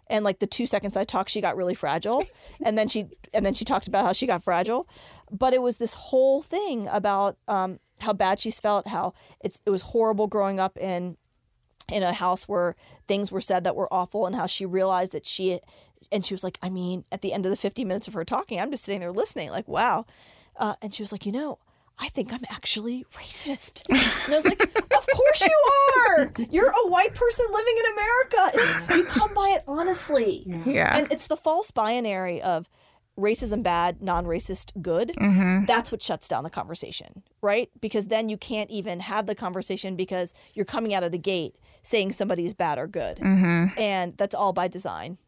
And 0.09 0.25
like 0.25 0.39
the 0.39 0.47
two 0.47 0.67
seconds 0.67 0.97
I 0.97 1.05
talked, 1.05 1.31
she 1.31 1.41
got 1.41 1.57
really 1.57 1.75
fragile. 1.75 2.25
And 2.65 2.79
then 2.79 2.89
she 2.89 3.07
and 3.35 3.45
then 3.45 3.55
she 3.55 3.65
talked 3.65 3.87
about 3.87 4.07
how 4.07 4.13
she 4.13 4.27
got 4.27 4.43
fragile. 4.43 4.89
But 5.31 5.53
it 5.53 5.61
was 5.61 5.77
this 5.77 5.95
whole 5.95 6.43
thing 6.43 6.89
about 6.91 7.37
um, 7.49 7.81
how 8.01 8.13
bad 8.13 8.41
she's 8.41 8.59
felt, 8.59 8.87
how 8.87 9.13
it's 9.41 9.61
it 9.67 9.71
was 9.71 9.83
horrible 9.83 10.27
growing 10.27 10.59
up 10.59 10.79
in 10.79 11.17
in 11.93 12.03
a 12.03 12.13
house 12.13 12.49
where 12.49 12.75
things 13.07 13.31
were 13.31 13.41
said 13.41 13.65
that 13.65 13.77
were 13.77 13.93
awful 13.93 14.27
and 14.27 14.35
how 14.35 14.47
she 14.47 14.65
realized 14.65 15.13
that 15.13 15.27
she 15.27 15.61
and 16.11 16.25
she 16.25 16.35
was 16.35 16.45
like, 16.45 16.59
I 16.63 16.71
mean, 16.71 17.05
at 17.13 17.23
the 17.23 17.33
end 17.33 17.47
of 17.47 17.51
the 17.51 17.57
50 17.57 17.85
minutes 17.85 18.09
of 18.09 18.15
her 18.15 18.25
talking, 18.25 18.61
I'm 18.61 18.71
just 18.71 18.85
sitting 18.85 19.01
there 19.01 19.13
listening, 19.13 19.51
like, 19.51 19.69
wow. 19.69 20.07
Uh, 20.57 20.75
and 20.81 20.95
she 20.95 21.03
was 21.03 21.13
like, 21.13 21.27
you 21.27 21.33
know, 21.33 21.59
I 21.99 22.09
think 22.09 22.33
I'm 22.33 22.45
actually 22.51 23.05
racist. 23.15 23.83
And 23.89 24.35
I 24.35 24.37
was 24.37 24.45
like, 24.45 24.61
Of 24.63 25.07
course 25.07 25.47
you 25.47 25.63
are. 26.09 26.33
You're 26.51 26.71
a 26.71 26.89
white 26.89 27.15
person 27.15 27.47
living 27.53 27.77
in 27.79 27.93
America. 27.93 28.51
It's, 28.55 28.97
you 28.97 29.05
come 29.05 29.33
by 29.35 29.57
it 29.57 29.65
honestly. 29.67 30.45
Yeah. 30.65 30.97
And 30.97 31.11
it's 31.11 31.27
the 31.27 31.37
false 31.37 31.71
binary 31.71 32.43
of 32.43 32.69
racism 33.19 33.63
bad, 33.63 34.03
non 34.03 34.25
racist 34.25 34.73
good. 34.83 35.13
Mm-hmm. 35.17 35.65
That's 35.67 35.91
what 35.91 36.03
shuts 36.03 36.29
down 36.29 36.45
the 36.45 36.51
conversation, 36.51 37.23
right? 37.41 37.71
Because 37.81 38.07
then 38.07 38.29
you 38.29 38.37
can't 38.37 38.71
even 38.71 39.01
have 39.01 39.27
the 39.27 39.35
conversation 39.35 39.97
because 39.97 40.35
you're 40.55 40.65
coming 40.65 40.95
out 40.95 41.03
of 41.03 41.13
the 41.13 41.19
gate 41.19 41.57
saying 41.83 42.13
somebody's 42.13 42.55
bad 42.55 42.79
or 42.79 42.87
good. 42.87 43.19
Mm-hmm. 43.19 43.79
And 43.79 44.17
that's 44.17 44.35
all 44.35 44.53
by 44.53 44.69
design. 44.69 45.19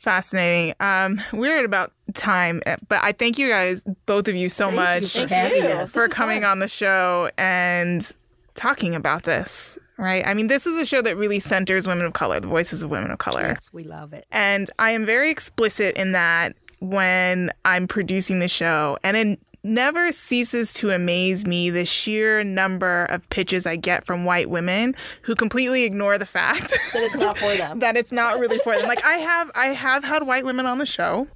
Fascinating. 0.00 0.74
Um, 0.80 1.20
we're 1.32 1.58
at 1.58 1.66
about 1.66 1.92
time, 2.14 2.62
eh, 2.64 2.76
but 2.88 3.02
I 3.02 3.12
thank 3.12 3.38
you 3.38 3.48
guys, 3.48 3.82
both 4.06 4.28
of 4.28 4.34
you, 4.34 4.48
so 4.48 4.66
thank 4.66 4.76
much 4.76 5.14
you 5.14 5.28
for, 5.28 5.86
for 5.86 6.08
coming 6.08 6.42
on 6.42 6.58
the 6.58 6.68
show 6.68 7.30
and 7.36 8.10
talking 8.54 8.94
about 8.94 9.24
this. 9.24 9.78
Right. 9.98 10.26
I 10.26 10.32
mean, 10.32 10.46
this 10.46 10.66
is 10.66 10.80
a 10.80 10.86
show 10.86 11.02
that 11.02 11.18
really 11.18 11.38
centers 11.38 11.86
women 11.86 12.06
of 12.06 12.14
color, 12.14 12.40
the 12.40 12.48
voices 12.48 12.82
of 12.82 12.90
women 12.90 13.10
of 13.10 13.18
color. 13.18 13.42
Yes, 13.42 13.70
we 13.74 13.84
love 13.84 14.14
it. 14.14 14.24
And 14.30 14.70
I 14.78 14.92
am 14.92 15.04
very 15.04 15.28
explicit 15.28 15.94
in 15.96 16.12
that 16.12 16.56
when 16.78 17.52
I'm 17.66 17.86
producing 17.86 18.38
the 18.38 18.48
show. 18.48 18.96
And 19.04 19.18
in 19.18 19.38
never 19.62 20.12
ceases 20.12 20.72
to 20.74 20.90
amaze 20.90 21.46
me 21.46 21.70
the 21.70 21.86
sheer 21.86 22.42
number 22.44 23.04
of 23.06 23.28
pitches 23.30 23.66
I 23.66 23.76
get 23.76 24.06
from 24.06 24.24
white 24.24 24.50
women 24.50 24.94
who 25.22 25.34
completely 25.34 25.84
ignore 25.84 26.18
the 26.18 26.26
fact 26.26 26.70
that 26.92 27.02
it's 27.02 27.18
not 27.18 27.38
for 27.38 27.54
them. 27.56 27.78
that 27.80 27.96
it's 27.96 28.12
not 28.12 28.38
really 28.38 28.58
for 28.58 28.74
them. 28.74 28.86
Like 28.86 29.04
I 29.04 29.14
have 29.14 29.50
I 29.54 29.66
have 29.66 30.04
had 30.04 30.26
white 30.26 30.44
women 30.44 30.66
on 30.66 30.78
the 30.78 30.86
show. 30.86 31.28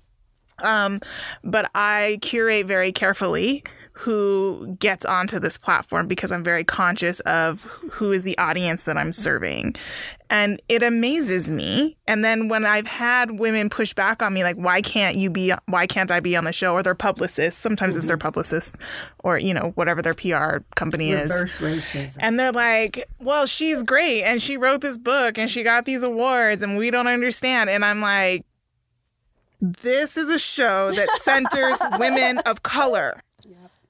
Um, 0.63 1.01
but 1.43 1.69
I 1.75 2.19
curate 2.23 2.67
very 2.67 2.93
carefully 2.93 3.65
who 3.97 4.77
gets 4.81 5.05
onto 5.05 5.39
this 5.39 5.57
platform 5.57 6.09
because 6.09 6.33
I'm 6.33 6.43
very 6.43 6.65
conscious 6.65 7.21
of 7.21 7.63
who 7.91 8.11
is 8.11 8.25
the 8.25 8.37
audience 8.39 8.83
that 8.83 8.97
I'm 8.97 9.13
serving. 9.13 9.77
And 10.29 10.61
it 10.69 10.83
amazes 10.83 11.49
me. 11.49 11.97
And 12.09 12.25
then 12.25 12.49
when 12.49 12.67
I've 12.67 12.89
had 12.89 13.39
women 13.39 13.71
push 13.71 13.95
back 13.95 14.21
on 14.21 14.35
me, 14.35 14.43
like, 14.43 14.57
why 14.57 14.83
can't 14.83 15.17
you 15.17 15.31
be, 15.31 15.53
why 15.67 15.87
can't 15.87 16.11
I 16.11 16.19
be 16.19 16.35
on 16.37 16.43
the 16.43 16.53
show? 16.53 16.73
Or 16.73 16.83
their 16.83 16.97
publicists, 16.97 17.61
sometimes 17.61 17.93
mm-hmm. 17.93 17.99
it's 17.99 18.09
their 18.09 18.19
publicists 18.19 18.77
or, 19.21 19.39
you 19.39 19.55
know, 19.55 19.71
whatever 19.77 20.03
their 20.03 20.15
PR 20.15 20.65
company 20.75 21.13
Reverse 21.13 21.55
is. 21.55 21.61
racism. 21.61 22.17
And 22.19 22.41
they're 22.41 22.51
like, 22.51 23.09
well, 23.21 23.47
she's 23.47 23.85
great. 23.85 24.25
And 24.25 24.43
she 24.43 24.57
wrote 24.57 24.81
this 24.81 24.99
book 24.99 25.39
and 25.39 25.49
she 25.49 25.63
got 25.63 25.85
these 25.85 26.03
awards 26.03 26.63
and 26.63 26.79
we 26.79 26.91
don't 26.91 27.07
understand. 27.07 27.71
And 27.71 27.85
I'm 27.85 28.01
like, 28.01 28.45
this 29.61 30.17
is 30.17 30.31
a 30.31 30.39
show 30.39 30.91
that 30.93 31.09
centers 31.21 31.79
women 32.01 32.39
of 32.39 32.65
color. 32.65 33.23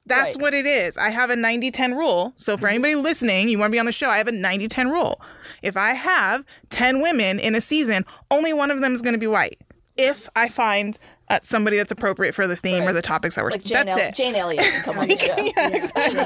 That's 0.06 0.36
right. 0.36 0.42
what 0.42 0.54
it 0.54 0.66
is. 0.66 0.98
I 0.98 1.10
have 1.10 1.30
a 1.30 1.36
90 1.36 1.70
10 1.70 1.94
rule. 1.94 2.34
So, 2.36 2.56
for 2.56 2.66
mm-hmm. 2.66 2.74
anybody 2.74 2.94
listening, 2.96 3.48
you 3.48 3.58
want 3.58 3.70
to 3.70 3.72
be 3.72 3.78
on 3.78 3.86
the 3.86 3.92
show, 3.92 4.08
I 4.08 4.18
have 4.18 4.28
a 4.28 4.32
90 4.32 4.68
10 4.68 4.90
rule. 4.90 5.20
If 5.62 5.76
I 5.76 5.94
have 5.94 6.44
10 6.70 7.00
women 7.00 7.38
in 7.38 7.54
a 7.54 7.60
season, 7.60 8.04
only 8.30 8.52
one 8.52 8.70
of 8.70 8.80
them 8.80 8.94
is 8.94 9.02
going 9.02 9.14
to 9.14 9.20
be 9.20 9.26
white. 9.26 9.60
If 9.96 10.28
I 10.34 10.48
find 10.48 10.98
uh, 11.30 11.38
somebody 11.42 11.76
that's 11.76 11.92
appropriate 11.92 12.34
for 12.34 12.46
the 12.46 12.56
theme 12.56 12.80
right. 12.80 12.90
or 12.90 12.92
the 12.92 13.02
topics 13.02 13.34
that 13.34 13.44
we're 13.44 13.50
like 13.50 13.64
Jane 13.64 13.86
that's 13.86 14.00
El- 14.00 14.08
it. 14.08 14.14
Jane 14.14 14.34
Elliott 14.34 14.64
can 14.64 14.82
come 14.82 14.98
on 14.98 15.08
the 15.08 15.16
show. 15.16 15.36
yeah, 15.36 15.68
exactly. 15.68 16.20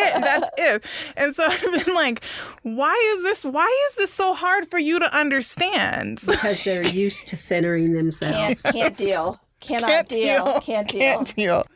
it, 0.00 0.20
that's 0.22 0.50
it. 0.56 0.84
And 1.16 1.34
so 1.34 1.46
I've 1.48 1.84
been 1.84 1.94
like, 1.94 2.22
why 2.62 2.94
is 3.16 3.22
this? 3.24 3.44
Why 3.44 3.88
is 3.90 3.96
this 3.96 4.12
so 4.12 4.34
hard 4.34 4.70
for 4.70 4.78
you 4.78 4.98
to 4.98 5.16
understand? 5.16 6.20
Because 6.24 6.64
they're 6.64 6.86
used 6.86 7.28
to 7.28 7.36
centering 7.36 7.94
themselves. 7.94 8.62
Can't, 8.62 8.74
can't 8.74 8.96
deal. 8.96 9.40
Cannot 9.60 9.90
can't 9.90 10.08
deal. 10.08 10.44
deal. 10.44 10.60
Can't 10.60 10.88
deal. 10.88 11.00
Can't 11.00 11.36
deal. 11.36 11.66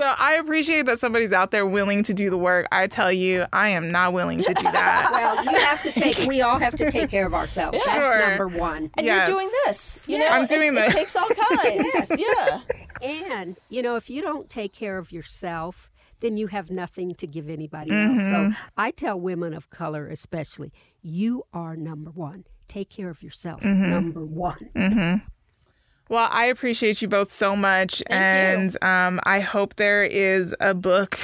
So 0.00 0.14
I 0.16 0.36
appreciate 0.36 0.86
that 0.86 0.98
somebody's 0.98 1.34
out 1.34 1.50
there 1.50 1.66
willing 1.66 2.02
to 2.04 2.14
do 2.14 2.30
the 2.30 2.38
work. 2.38 2.66
I 2.72 2.86
tell 2.86 3.12
you, 3.12 3.44
I 3.52 3.68
am 3.68 3.90
not 3.90 4.14
willing 4.14 4.38
to 4.38 4.54
do 4.54 4.62
that. 4.62 5.10
well, 5.12 5.44
you 5.44 5.60
have 5.60 5.82
to 5.82 5.92
take. 5.92 6.26
We 6.26 6.40
all 6.40 6.58
have 6.58 6.74
to 6.76 6.90
take 6.90 7.10
care 7.10 7.26
of 7.26 7.34
ourselves. 7.34 7.78
Yeah. 7.86 7.98
That's 7.98 8.10
sure. 8.10 8.28
number 8.30 8.48
one. 8.48 8.90
And 8.96 9.04
yes. 9.04 9.28
you're 9.28 9.36
doing 9.36 9.50
this. 9.66 10.08
You 10.08 10.16
know, 10.16 10.26
I'm 10.26 10.46
doing 10.46 10.72
this. 10.72 10.90
It 10.90 10.96
takes 10.96 11.16
all 11.16 11.28
kinds. 11.28 11.84
yes. 11.84 12.12
Yeah. 12.18 12.60
And 13.02 13.58
you 13.68 13.82
know, 13.82 13.96
if 13.96 14.08
you 14.08 14.22
don't 14.22 14.48
take 14.48 14.72
care 14.72 14.96
of 14.96 15.12
yourself, 15.12 15.90
then 16.20 16.38
you 16.38 16.46
have 16.46 16.70
nothing 16.70 17.14
to 17.16 17.26
give 17.26 17.50
anybody 17.50 17.90
mm-hmm. 17.90 18.18
else. 18.18 18.30
So 18.30 18.36
mm-hmm. 18.36 18.52
I 18.78 18.92
tell 18.92 19.20
women 19.20 19.52
of 19.52 19.68
color, 19.68 20.08
especially, 20.08 20.72
you 21.02 21.44
are 21.52 21.76
number 21.76 22.10
one. 22.10 22.46
Take 22.68 22.88
care 22.88 23.10
of 23.10 23.22
yourself. 23.22 23.60
Mm-hmm. 23.60 23.90
Number 23.90 24.24
one. 24.24 24.70
Mm-hmm. 24.74 25.26
Well, 26.10 26.28
I 26.28 26.46
appreciate 26.46 27.00
you 27.00 27.06
both 27.06 27.32
so 27.32 27.54
much. 27.54 28.02
Thank 28.08 28.20
and 28.20 28.84
um, 28.84 29.20
I 29.22 29.38
hope 29.38 29.76
there 29.76 30.02
is 30.02 30.52
a 30.58 30.74
book 30.74 31.20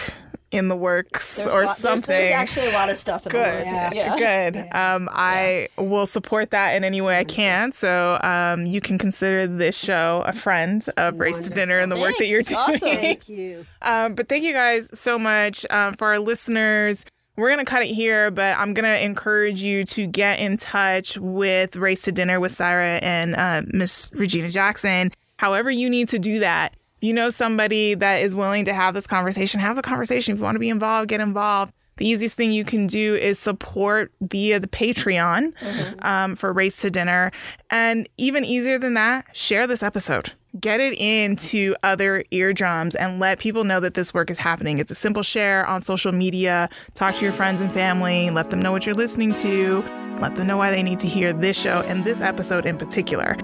in 0.52 0.68
the 0.68 0.76
works 0.76 1.36
there's 1.36 1.48
or 1.48 1.64
lot, 1.64 1.76
something. 1.76 2.06
There's, 2.06 2.28
there's, 2.28 2.30
actually 2.30 2.68
a 2.68 2.72
lot 2.72 2.88
of 2.88 2.96
stuff 2.96 3.26
in 3.26 3.32
Good. 3.32 3.44
the 3.44 3.64
works. 3.64 3.74
Yeah. 3.74 4.16
yeah. 4.16 4.16
Good. 4.52 4.68
Um, 4.72 5.08
I 5.10 5.68
yeah. 5.76 5.84
will 5.84 6.06
support 6.06 6.52
that 6.52 6.76
in 6.76 6.84
any 6.84 7.00
way 7.00 7.18
I 7.18 7.24
can. 7.24 7.72
So 7.72 8.20
um, 8.22 8.64
you 8.64 8.80
can 8.80 8.96
consider 8.96 9.48
this 9.48 9.76
show 9.76 10.22
a 10.24 10.32
friend 10.32 10.88
of 10.96 11.16
Wonderful. 11.16 11.18
Race 11.18 11.48
to 11.48 11.54
Dinner 11.54 11.80
and 11.80 11.90
the 11.90 11.96
Thanks. 11.96 12.08
work 12.08 12.18
that 12.18 12.28
you're 12.28 12.42
doing. 12.42 12.60
Awesome. 12.60 12.78
Thank 12.80 13.28
you. 13.28 13.66
Um, 13.82 14.14
but 14.14 14.28
thank 14.28 14.42
you 14.42 14.52
guys 14.52 14.88
so 14.98 15.16
much 15.16 15.64
um, 15.70 15.94
for 15.94 16.08
our 16.08 16.18
listeners 16.18 17.04
we're 17.36 17.48
going 17.48 17.64
to 17.64 17.70
cut 17.70 17.82
it 17.82 17.88
here, 17.88 18.30
but 18.30 18.56
I'm 18.58 18.74
going 18.74 18.84
to 18.84 19.04
encourage 19.04 19.62
you 19.62 19.84
to 19.84 20.06
get 20.06 20.38
in 20.38 20.56
touch 20.56 21.18
with 21.18 21.76
Race 21.76 22.02
to 22.02 22.12
Dinner 22.12 22.40
with 22.40 22.52
Saira 22.52 22.98
and 23.02 23.36
uh, 23.36 23.62
Miss 23.66 24.10
Regina 24.14 24.48
Jackson. 24.48 25.12
However, 25.36 25.70
you 25.70 25.90
need 25.90 26.08
to 26.08 26.18
do 26.18 26.40
that. 26.40 26.74
You 27.00 27.12
know 27.12 27.28
somebody 27.28 27.94
that 27.94 28.22
is 28.22 28.34
willing 28.34 28.64
to 28.64 28.72
have 28.72 28.94
this 28.94 29.06
conversation, 29.06 29.60
have 29.60 29.76
the 29.76 29.82
conversation. 29.82 30.32
If 30.32 30.38
you 30.38 30.44
want 30.44 30.54
to 30.54 30.60
be 30.60 30.70
involved, 30.70 31.08
get 31.08 31.20
involved. 31.20 31.72
The 31.98 32.06
easiest 32.06 32.36
thing 32.36 32.52
you 32.52 32.64
can 32.64 32.86
do 32.86 33.14
is 33.14 33.38
support 33.38 34.12
via 34.20 34.60
the 34.60 34.66
Patreon 34.66 35.54
mm-hmm. 35.54 36.06
um, 36.06 36.36
for 36.36 36.52
Race 36.52 36.80
to 36.82 36.90
Dinner. 36.90 37.32
And 37.70 38.08
even 38.18 38.44
easier 38.44 38.78
than 38.78 38.94
that, 38.94 39.24
share 39.34 39.66
this 39.66 39.82
episode 39.82 40.32
get 40.60 40.80
it 40.80 40.94
into 40.98 41.74
other 41.82 42.24
eardrums 42.30 42.94
and 42.94 43.18
let 43.18 43.38
people 43.38 43.64
know 43.64 43.80
that 43.80 43.94
this 43.94 44.14
work 44.14 44.30
is 44.30 44.38
happening. 44.38 44.78
It's 44.78 44.90
a 44.90 44.94
simple 44.94 45.22
share 45.22 45.66
on 45.66 45.82
social 45.82 46.12
media. 46.12 46.68
Talk 46.94 47.16
to 47.16 47.24
your 47.24 47.32
friends 47.32 47.60
and 47.60 47.72
family, 47.72 48.30
let 48.30 48.50
them 48.50 48.60
know 48.60 48.72
what 48.72 48.86
you're 48.86 48.94
listening 48.94 49.34
to, 49.36 49.84
let 50.20 50.36
them 50.36 50.46
know 50.46 50.56
why 50.56 50.70
they 50.70 50.82
need 50.82 50.98
to 51.00 51.08
hear 51.08 51.32
this 51.32 51.56
show 51.56 51.82
and 51.82 52.04
this 52.04 52.20
episode 52.20 52.66
in 52.66 52.78
particular. 52.78 53.36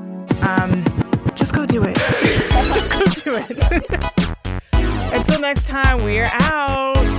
Um, 0.42 0.84
just 1.34 1.54
go 1.54 1.66
do 1.66 1.82
it. 1.84 1.96
just 2.72 3.24
go 3.24 3.32
do 3.32 3.38
it. 3.38 4.62
Until 5.14 5.40
next 5.40 5.66
time, 5.66 6.02
we're 6.04 6.28
out. 6.32 7.11